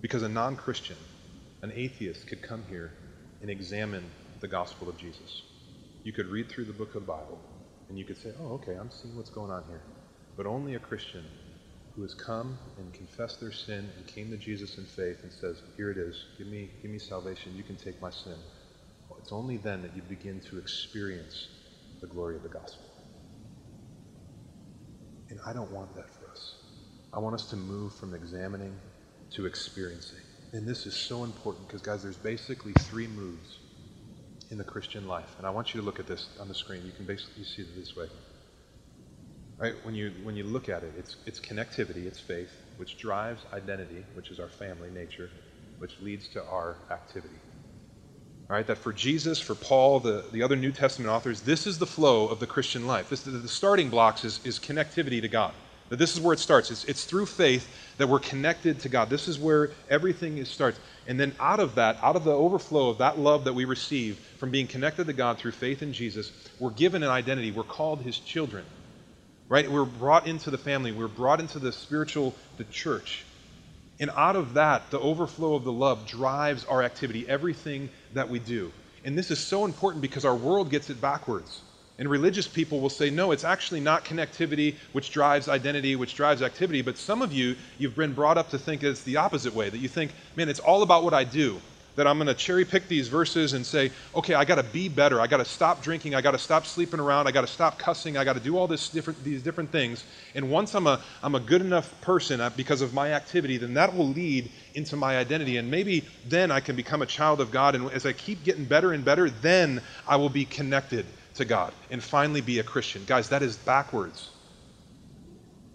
Because 0.00 0.24
a 0.24 0.28
non 0.28 0.56
Christian, 0.56 0.96
an 1.62 1.72
atheist, 1.74 2.26
could 2.26 2.42
come 2.42 2.64
here 2.68 2.92
and 3.40 3.50
examine 3.50 4.04
the 4.40 4.48
gospel 4.48 4.88
of 4.88 4.96
Jesus. 4.96 5.42
You 6.02 6.12
could 6.12 6.26
read 6.26 6.48
through 6.48 6.64
the 6.64 6.72
book 6.72 6.94
of 6.94 7.02
the 7.02 7.12
Bible 7.12 7.38
and 7.88 7.98
you 7.98 8.04
could 8.04 8.16
say, 8.16 8.32
oh, 8.40 8.54
okay, 8.54 8.74
I'm 8.74 8.90
seeing 8.90 9.16
what's 9.16 9.30
going 9.30 9.50
on 9.50 9.64
here. 9.68 9.82
But 10.36 10.46
only 10.46 10.74
a 10.74 10.78
Christian 10.78 11.24
who 12.00 12.04
has 12.04 12.14
come 12.14 12.58
and 12.78 12.94
confessed 12.94 13.40
their 13.40 13.52
sin 13.52 13.86
and 13.94 14.06
came 14.06 14.30
to 14.30 14.36
Jesus 14.38 14.78
in 14.78 14.86
faith 14.86 15.18
and 15.22 15.30
says, 15.30 15.60
Here 15.76 15.90
it 15.90 15.98
is, 15.98 16.16
give 16.38 16.46
me, 16.46 16.70
give 16.80 16.90
me 16.90 16.98
salvation, 16.98 17.54
you 17.54 17.62
can 17.62 17.76
take 17.76 18.00
my 18.00 18.08
sin. 18.08 18.36
Well, 19.06 19.18
it's 19.20 19.32
only 19.32 19.58
then 19.58 19.82
that 19.82 19.94
you 19.94 20.00
begin 20.00 20.40
to 20.48 20.56
experience 20.56 21.48
the 22.00 22.06
glory 22.06 22.36
of 22.36 22.42
the 22.42 22.48
gospel. 22.48 22.86
And 25.28 25.40
I 25.46 25.52
don't 25.52 25.70
want 25.72 25.94
that 25.94 26.08
for 26.08 26.30
us. 26.30 26.54
I 27.12 27.18
want 27.18 27.34
us 27.34 27.50
to 27.50 27.56
move 27.56 27.94
from 27.96 28.14
examining 28.14 28.74
to 29.32 29.44
experiencing. 29.44 30.20
And 30.54 30.66
this 30.66 30.86
is 30.86 30.96
so 30.96 31.24
important 31.24 31.66
because, 31.66 31.82
guys, 31.82 32.02
there's 32.02 32.16
basically 32.16 32.72
three 32.78 33.08
moves 33.08 33.58
in 34.50 34.56
the 34.56 34.64
Christian 34.64 35.06
life. 35.06 35.34
And 35.36 35.46
I 35.46 35.50
want 35.50 35.74
you 35.74 35.80
to 35.80 35.84
look 35.84 36.00
at 36.00 36.06
this 36.06 36.30
on 36.40 36.48
the 36.48 36.54
screen. 36.54 36.82
You 36.86 36.92
can 36.92 37.04
basically 37.04 37.44
see 37.44 37.60
it 37.60 37.76
this 37.76 37.94
way. 37.94 38.06
Right? 39.60 39.74
When 39.84 39.94
you, 39.94 40.12
when 40.22 40.36
you 40.36 40.44
look 40.44 40.70
at 40.70 40.82
it, 40.82 40.94
it's, 40.98 41.16
it's 41.26 41.38
connectivity, 41.38 42.06
it's 42.06 42.18
faith, 42.18 42.50
which 42.78 42.96
drives 42.96 43.42
identity, 43.52 44.06
which 44.14 44.30
is 44.30 44.40
our 44.40 44.48
family 44.48 44.88
nature, 44.90 45.28
which 45.78 46.00
leads 46.00 46.28
to 46.28 46.42
our 46.46 46.76
activity. 46.90 47.34
All 48.48 48.56
right, 48.56 48.66
that 48.66 48.78
for 48.78 48.94
Jesus, 48.94 49.38
for 49.38 49.54
Paul, 49.54 50.00
the, 50.00 50.24
the 50.32 50.42
other 50.42 50.56
New 50.56 50.72
Testament 50.72 51.10
authors, 51.10 51.42
this 51.42 51.66
is 51.66 51.78
the 51.78 51.86
flow 51.86 52.26
of 52.26 52.40
the 52.40 52.46
Christian 52.46 52.86
life. 52.86 53.10
This, 53.10 53.22
the, 53.22 53.32
the 53.32 53.48
starting 53.48 53.90
blocks 53.90 54.24
is, 54.24 54.40
is 54.44 54.58
connectivity 54.58 55.20
to 55.20 55.28
God. 55.28 55.52
That 55.90 55.98
this 55.98 56.14
is 56.14 56.20
where 56.20 56.32
it 56.32 56.38
starts. 56.38 56.70
It's, 56.70 56.84
it's 56.84 57.04
through 57.04 57.26
faith 57.26 57.68
that 57.98 58.08
we're 58.08 58.18
connected 58.18 58.80
to 58.80 58.88
God. 58.88 59.10
This 59.10 59.28
is 59.28 59.38
where 59.38 59.72
everything 59.90 60.38
is, 60.38 60.48
starts. 60.48 60.80
And 61.06 61.20
then 61.20 61.34
out 61.38 61.60
of 61.60 61.74
that, 61.74 61.98
out 62.02 62.16
of 62.16 62.24
the 62.24 62.32
overflow 62.32 62.88
of 62.88 62.98
that 62.98 63.18
love 63.18 63.44
that 63.44 63.52
we 63.52 63.66
receive 63.66 64.16
from 64.38 64.50
being 64.50 64.66
connected 64.66 65.06
to 65.08 65.12
God 65.12 65.36
through 65.36 65.52
faith 65.52 65.82
in 65.82 65.92
Jesus, 65.92 66.32
we're 66.58 66.70
given 66.70 67.02
an 67.02 67.10
identity. 67.10 67.52
We're 67.52 67.62
called 67.64 68.00
his 68.00 68.18
children. 68.18 68.64
Right? 69.50 69.70
We're 69.70 69.84
brought 69.84 70.26
into 70.28 70.50
the 70.50 70.56
family. 70.56 70.92
We're 70.92 71.08
brought 71.08 71.40
into 71.40 71.58
the 71.58 71.72
spiritual, 71.72 72.34
the 72.56 72.64
church. 72.64 73.24
And 73.98 74.08
out 74.16 74.36
of 74.36 74.54
that, 74.54 74.90
the 74.90 75.00
overflow 75.00 75.56
of 75.56 75.64
the 75.64 75.72
love 75.72 76.06
drives 76.06 76.64
our 76.64 76.82
activity, 76.82 77.28
everything 77.28 77.90
that 78.14 78.30
we 78.30 78.38
do. 78.38 78.72
And 79.04 79.18
this 79.18 79.30
is 79.30 79.40
so 79.40 79.64
important 79.64 80.02
because 80.02 80.24
our 80.24 80.36
world 80.36 80.70
gets 80.70 80.88
it 80.88 81.00
backwards. 81.00 81.62
And 81.98 82.08
religious 82.08 82.46
people 82.46 82.80
will 82.80 82.90
say, 82.90 83.10
no, 83.10 83.32
it's 83.32 83.44
actually 83.44 83.80
not 83.80 84.04
connectivity 84.04 84.76
which 84.92 85.10
drives 85.10 85.48
identity, 85.48 85.96
which 85.96 86.14
drives 86.14 86.42
activity. 86.42 86.80
But 86.80 86.96
some 86.96 87.20
of 87.20 87.32
you, 87.32 87.56
you've 87.76 87.96
been 87.96 88.14
brought 88.14 88.38
up 88.38 88.50
to 88.50 88.58
think 88.58 88.84
it's 88.84 89.02
the 89.02 89.16
opposite 89.16 89.52
way, 89.52 89.68
that 89.68 89.78
you 89.78 89.88
think, 89.88 90.12
man, 90.36 90.48
it's 90.48 90.60
all 90.60 90.82
about 90.82 91.02
what 91.02 91.12
I 91.12 91.24
do 91.24 91.60
that 92.00 92.06
I'm 92.06 92.16
going 92.16 92.28
to 92.28 92.34
cherry 92.34 92.64
pick 92.64 92.88
these 92.88 93.08
verses 93.08 93.52
and 93.52 93.64
say, 93.64 93.92
okay, 94.14 94.32
I 94.32 94.46
got 94.46 94.54
to 94.54 94.62
be 94.62 94.88
better. 94.88 95.20
I 95.20 95.26
got 95.26 95.36
to 95.36 95.44
stop 95.44 95.82
drinking. 95.82 96.14
I 96.14 96.22
got 96.22 96.30
to 96.30 96.38
stop 96.38 96.64
sleeping 96.64 96.98
around. 96.98 97.26
I 97.26 97.30
got 97.30 97.42
to 97.42 97.46
stop 97.46 97.78
cussing. 97.78 98.16
I 98.16 98.24
got 98.24 98.32
to 98.32 98.40
do 98.40 98.56
all 98.56 98.66
this 98.66 98.88
different, 98.88 99.22
these 99.22 99.42
different 99.42 99.70
things. 99.70 100.04
And 100.34 100.50
once 100.50 100.74
I'm 100.74 100.86
a, 100.86 101.02
I'm 101.22 101.34
a 101.34 101.40
good 101.40 101.60
enough 101.60 102.00
person 102.00 102.40
uh, 102.40 102.48
because 102.56 102.80
of 102.80 102.94
my 102.94 103.12
activity, 103.12 103.58
then 103.58 103.74
that 103.74 103.94
will 103.94 104.08
lead 104.08 104.50
into 104.72 104.96
my 104.96 105.18
identity. 105.18 105.58
And 105.58 105.70
maybe 105.70 106.06
then 106.26 106.50
I 106.50 106.60
can 106.60 106.74
become 106.74 107.02
a 107.02 107.06
child 107.06 107.38
of 107.38 107.50
God. 107.50 107.74
And 107.74 107.90
as 107.90 108.06
I 108.06 108.14
keep 108.14 108.44
getting 108.44 108.64
better 108.64 108.94
and 108.94 109.04
better, 109.04 109.28
then 109.28 109.82
I 110.08 110.16
will 110.16 110.30
be 110.30 110.46
connected 110.46 111.04
to 111.34 111.44
God 111.44 111.74
and 111.90 112.02
finally 112.02 112.40
be 112.40 112.60
a 112.60 112.62
Christian. 112.62 113.04
Guys, 113.06 113.28
that 113.28 113.42
is 113.42 113.58
backwards. 113.58 114.30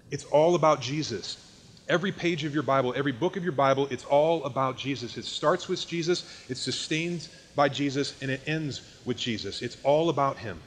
It's 0.09 0.23
all 0.25 0.55
about 0.55 0.81
Jesus. 0.81 1.44
Every 1.87 2.11
page 2.11 2.43
of 2.43 2.53
your 2.53 2.63
Bible, 2.63 2.93
every 2.95 3.11
book 3.11 3.37
of 3.37 3.43
your 3.43 3.51
Bible, 3.51 3.87
it's 3.91 4.05
all 4.05 4.43
about 4.45 4.77
Jesus. 4.77 5.17
It 5.17 5.25
starts 5.25 5.67
with 5.67 5.85
Jesus, 5.87 6.25
it's 6.49 6.59
sustained 6.59 7.27
by 7.55 7.69
Jesus, 7.69 8.19
and 8.21 8.31
it 8.31 8.41
ends 8.47 8.81
with 9.05 9.17
Jesus. 9.17 9.61
It's 9.61 9.77
all 9.83 10.09
about 10.09 10.37
Him. 10.37 10.59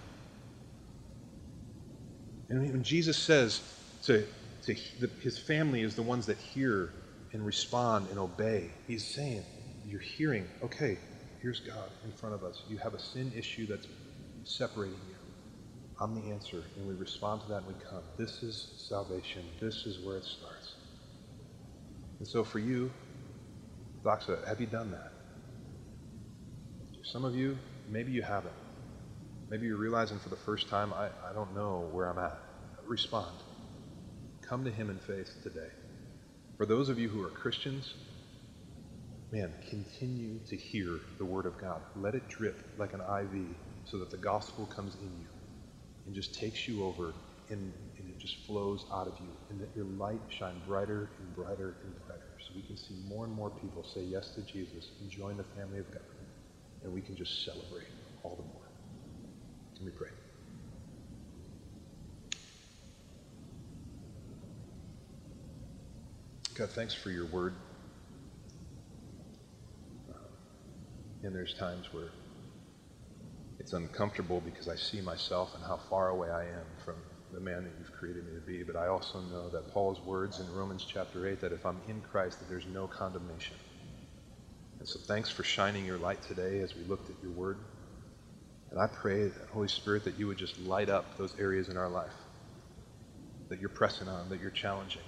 And 2.48 2.60
when 2.60 2.82
Jesus 2.84 3.18
says 3.18 3.60
to, 4.04 4.24
to 4.64 4.76
the, 5.00 5.10
His 5.20 5.38
family 5.38 5.82
is 5.82 5.96
the 5.96 6.02
ones 6.02 6.26
that 6.26 6.38
hear 6.38 6.90
and 7.32 7.44
respond 7.44 8.08
and 8.10 8.18
obey, 8.18 8.70
He's 8.86 9.04
saying, 9.04 9.42
You're 9.86 10.00
hearing, 10.00 10.46
okay, 10.62 10.98
here's 11.42 11.60
God 11.60 11.90
in 12.04 12.12
front 12.12 12.34
of 12.34 12.44
us. 12.44 12.62
You 12.68 12.78
have 12.78 12.94
a 12.94 13.00
sin 13.00 13.32
issue 13.36 13.66
that's 13.66 13.88
separating 14.44 15.00
you. 15.08 15.16
I'm 16.00 16.14
the 16.14 16.30
answer, 16.32 16.62
and 16.76 16.86
we 16.86 16.94
respond 16.94 17.42
to 17.42 17.48
that 17.48 17.64
and 17.64 17.66
we 17.66 17.74
come. 17.90 18.02
This 18.16 18.44
is 18.44 18.84
salvation. 18.88 19.44
This 19.60 19.84
is 19.84 20.06
where 20.06 20.16
it 20.16 20.24
starts. 20.24 20.57
And 22.18 22.26
so 22.26 22.44
for 22.44 22.58
you, 22.58 22.90
Doxa, 24.04 24.46
have 24.46 24.60
you 24.60 24.66
done 24.66 24.90
that? 24.92 25.12
Some 27.04 27.24
of 27.24 27.34
you, 27.34 27.58
maybe 27.88 28.12
you 28.12 28.22
haven't. 28.22 28.54
Maybe 29.50 29.66
you're 29.66 29.78
realizing 29.78 30.18
for 30.18 30.28
the 30.28 30.36
first 30.36 30.68
time, 30.68 30.92
I, 30.92 31.06
I 31.28 31.32
don't 31.32 31.54
know 31.54 31.88
where 31.92 32.08
I'm 32.10 32.18
at. 32.18 32.38
Respond. 32.86 33.34
Come 34.42 34.64
to 34.64 34.70
Him 34.70 34.90
in 34.90 34.98
faith 34.98 35.30
today. 35.42 35.68
For 36.56 36.66
those 36.66 36.88
of 36.88 36.98
you 36.98 37.08
who 37.08 37.22
are 37.24 37.30
Christians, 37.30 37.94
man, 39.32 39.52
continue 39.70 40.38
to 40.48 40.56
hear 40.56 40.98
the 41.18 41.24
Word 41.24 41.46
of 41.46 41.58
God. 41.58 41.82
Let 41.96 42.14
it 42.14 42.28
drip 42.28 42.58
like 42.78 42.92
an 42.94 43.00
IV 43.00 43.56
so 43.84 43.98
that 43.98 44.10
the 44.10 44.16
gospel 44.16 44.66
comes 44.66 44.94
in 44.96 45.10
you 45.20 45.26
and 46.06 46.14
just 46.14 46.34
takes 46.34 46.68
you 46.68 46.84
over 46.84 47.14
and, 47.50 47.72
just 48.20 48.36
flows 48.46 48.84
out 48.92 49.06
of 49.06 49.14
you 49.20 49.28
and 49.50 49.60
that 49.60 49.68
your 49.74 49.84
light 49.84 50.20
shine 50.28 50.60
brighter 50.66 51.10
and 51.18 51.34
brighter 51.34 51.76
and 51.84 51.94
brighter 52.06 52.22
so 52.40 52.52
we 52.54 52.62
can 52.62 52.76
see 52.76 52.94
more 53.08 53.24
and 53.24 53.34
more 53.34 53.50
people 53.50 53.84
say 53.84 54.02
yes 54.02 54.30
to 54.34 54.42
Jesus 54.42 54.90
and 55.00 55.10
join 55.10 55.36
the 55.36 55.44
family 55.56 55.78
of 55.78 55.90
God 55.92 56.02
and 56.82 56.92
we 56.92 57.00
can 57.00 57.16
just 57.16 57.44
celebrate 57.44 57.86
all 58.22 58.36
the 58.36 58.42
more. 58.42 58.68
Let 59.76 59.86
me 59.86 59.92
pray. 59.96 60.08
God, 66.54 66.70
thanks 66.70 66.92
for 66.94 67.10
your 67.10 67.26
word. 67.26 67.54
Uh, 70.10 70.14
and 71.22 71.34
there's 71.34 71.54
times 71.54 71.86
where 71.92 72.08
it's 73.60 73.72
uncomfortable 73.72 74.40
because 74.40 74.68
I 74.68 74.74
see 74.76 75.00
myself 75.00 75.54
and 75.54 75.62
how 75.62 75.78
far 75.88 76.08
away 76.08 76.30
I 76.30 76.42
am 76.42 76.66
from 76.84 76.96
the 77.33 77.41
man 77.41 77.64
that 77.64 77.72
you've 77.79 77.93
created 77.93 78.26
me 78.26 78.35
to 78.35 78.47
be. 78.47 78.62
But 78.62 78.76
I 78.76 78.89
also 78.89 79.20
know 79.20 79.49
that 79.51 79.72
Paul's 79.72 80.01
words 80.01 80.41
in 80.41 80.53
Romans 80.55 80.87
chapter 80.89 81.26
8 81.29 81.41
that 81.41 81.53
if 81.53 81.66
I'm 81.66 81.81
in 81.89 82.01
Christ, 82.01 82.39
that 82.41 82.49
there's 82.49 82.66
no 82.66 82.87
condemnation. 82.87 83.57
And 84.79 84.89
so 84.89 84.99
thanks 85.07 85.31
for 85.31 85.43
shining 85.43 85.85
your 85.85 85.99
light 85.99 86.22
today 86.22 86.61
as 86.61 86.74
we 86.74 86.85
looked 86.85 87.11
at 87.11 87.16
your 87.22 87.33
word. 87.33 87.59
And 88.70 88.81
I 88.81 88.87
pray 88.87 89.31
Holy 89.53 89.68
Spirit, 89.68 90.05
that 90.05 90.18
you 90.18 90.26
would 90.26 90.39
just 90.39 90.59
light 90.61 90.89
up 90.89 91.16
those 91.16 91.35
areas 91.39 91.68
in 91.68 91.76
our 91.76 91.89
life 91.89 92.12
that 93.49 93.61
you're 93.61 93.70
pressing 93.70 94.09
on, 94.09 94.29
that 94.29 94.41
you're 94.41 94.51
challenging, 94.51 95.03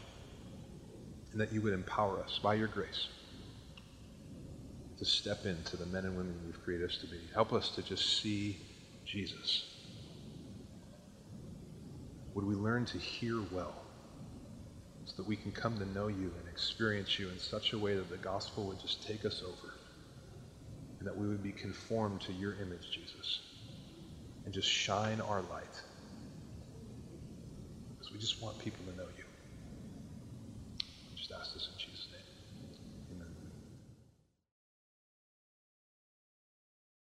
and 1.33 1.41
that 1.41 1.53
you 1.53 1.61
would 1.61 1.75
empower 1.75 2.23
us 2.23 2.41
by 2.43 2.55
your 2.55 2.68
grace 2.68 3.09
to 4.99 5.05
step 5.05 5.45
into 5.45 5.77
the 5.77 5.87
men 5.87 6.05
and 6.05 6.16
women 6.16 6.35
you've 6.47 6.62
created 6.62 6.89
us 6.89 6.99
to 6.99 7.07
be. 7.07 7.18
Help 7.35 7.53
us 7.53 7.71
to 7.71 7.83
just 7.83 8.21
see 8.21 8.59
Jesus. 9.05 9.70
Would 12.35 12.47
we 12.47 12.55
learn 12.55 12.85
to 12.87 12.99
hear 12.99 13.41
well 13.53 13.74
so 15.05 15.14
that 15.16 15.28
we 15.28 15.37
can 15.37 15.53
come 15.53 15.78
to 15.78 15.87
know 15.87 16.09
you 16.09 16.33
and 16.39 16.49
experience 16.49 17.18
you 17.18 17.28
in 17.28 17.39
such 17.39 17.72
a 17.72 17.78
way 17.78 17.95
that 17.95 18.11
the 18.11 18.16
gospel 18.16 18.66
would 18.66 18.81
just 18.81 19.07
take 19.07 19.24
us 19.24 19.43
over 19.43 19.74
and 20.99 21.09
that 21.09 21.16
we 21.16 21.26
would 21.26 21.43
be 21.43 21.53
conformed 21.53 22.20
to 22.22 22.33
your 22.33 22.55
image, 22.55 22.91
Jesus, 22.93 23.41
and 24.45 24.55
just 24.55 24.68
shine 24.68 25.20
our 25.20 25.41
light. 25.43 25.83
Because 27.99 28.12
we 28.12 28.18
just 28.18 28.43
want 28.43 28.59
people 28.59 28.85
to 28.85 28.97
know 28.97 29.09
you. 29.16 29.24
Just 31.16 31.33
ask 31.33 31.55
this. 31.55 31.80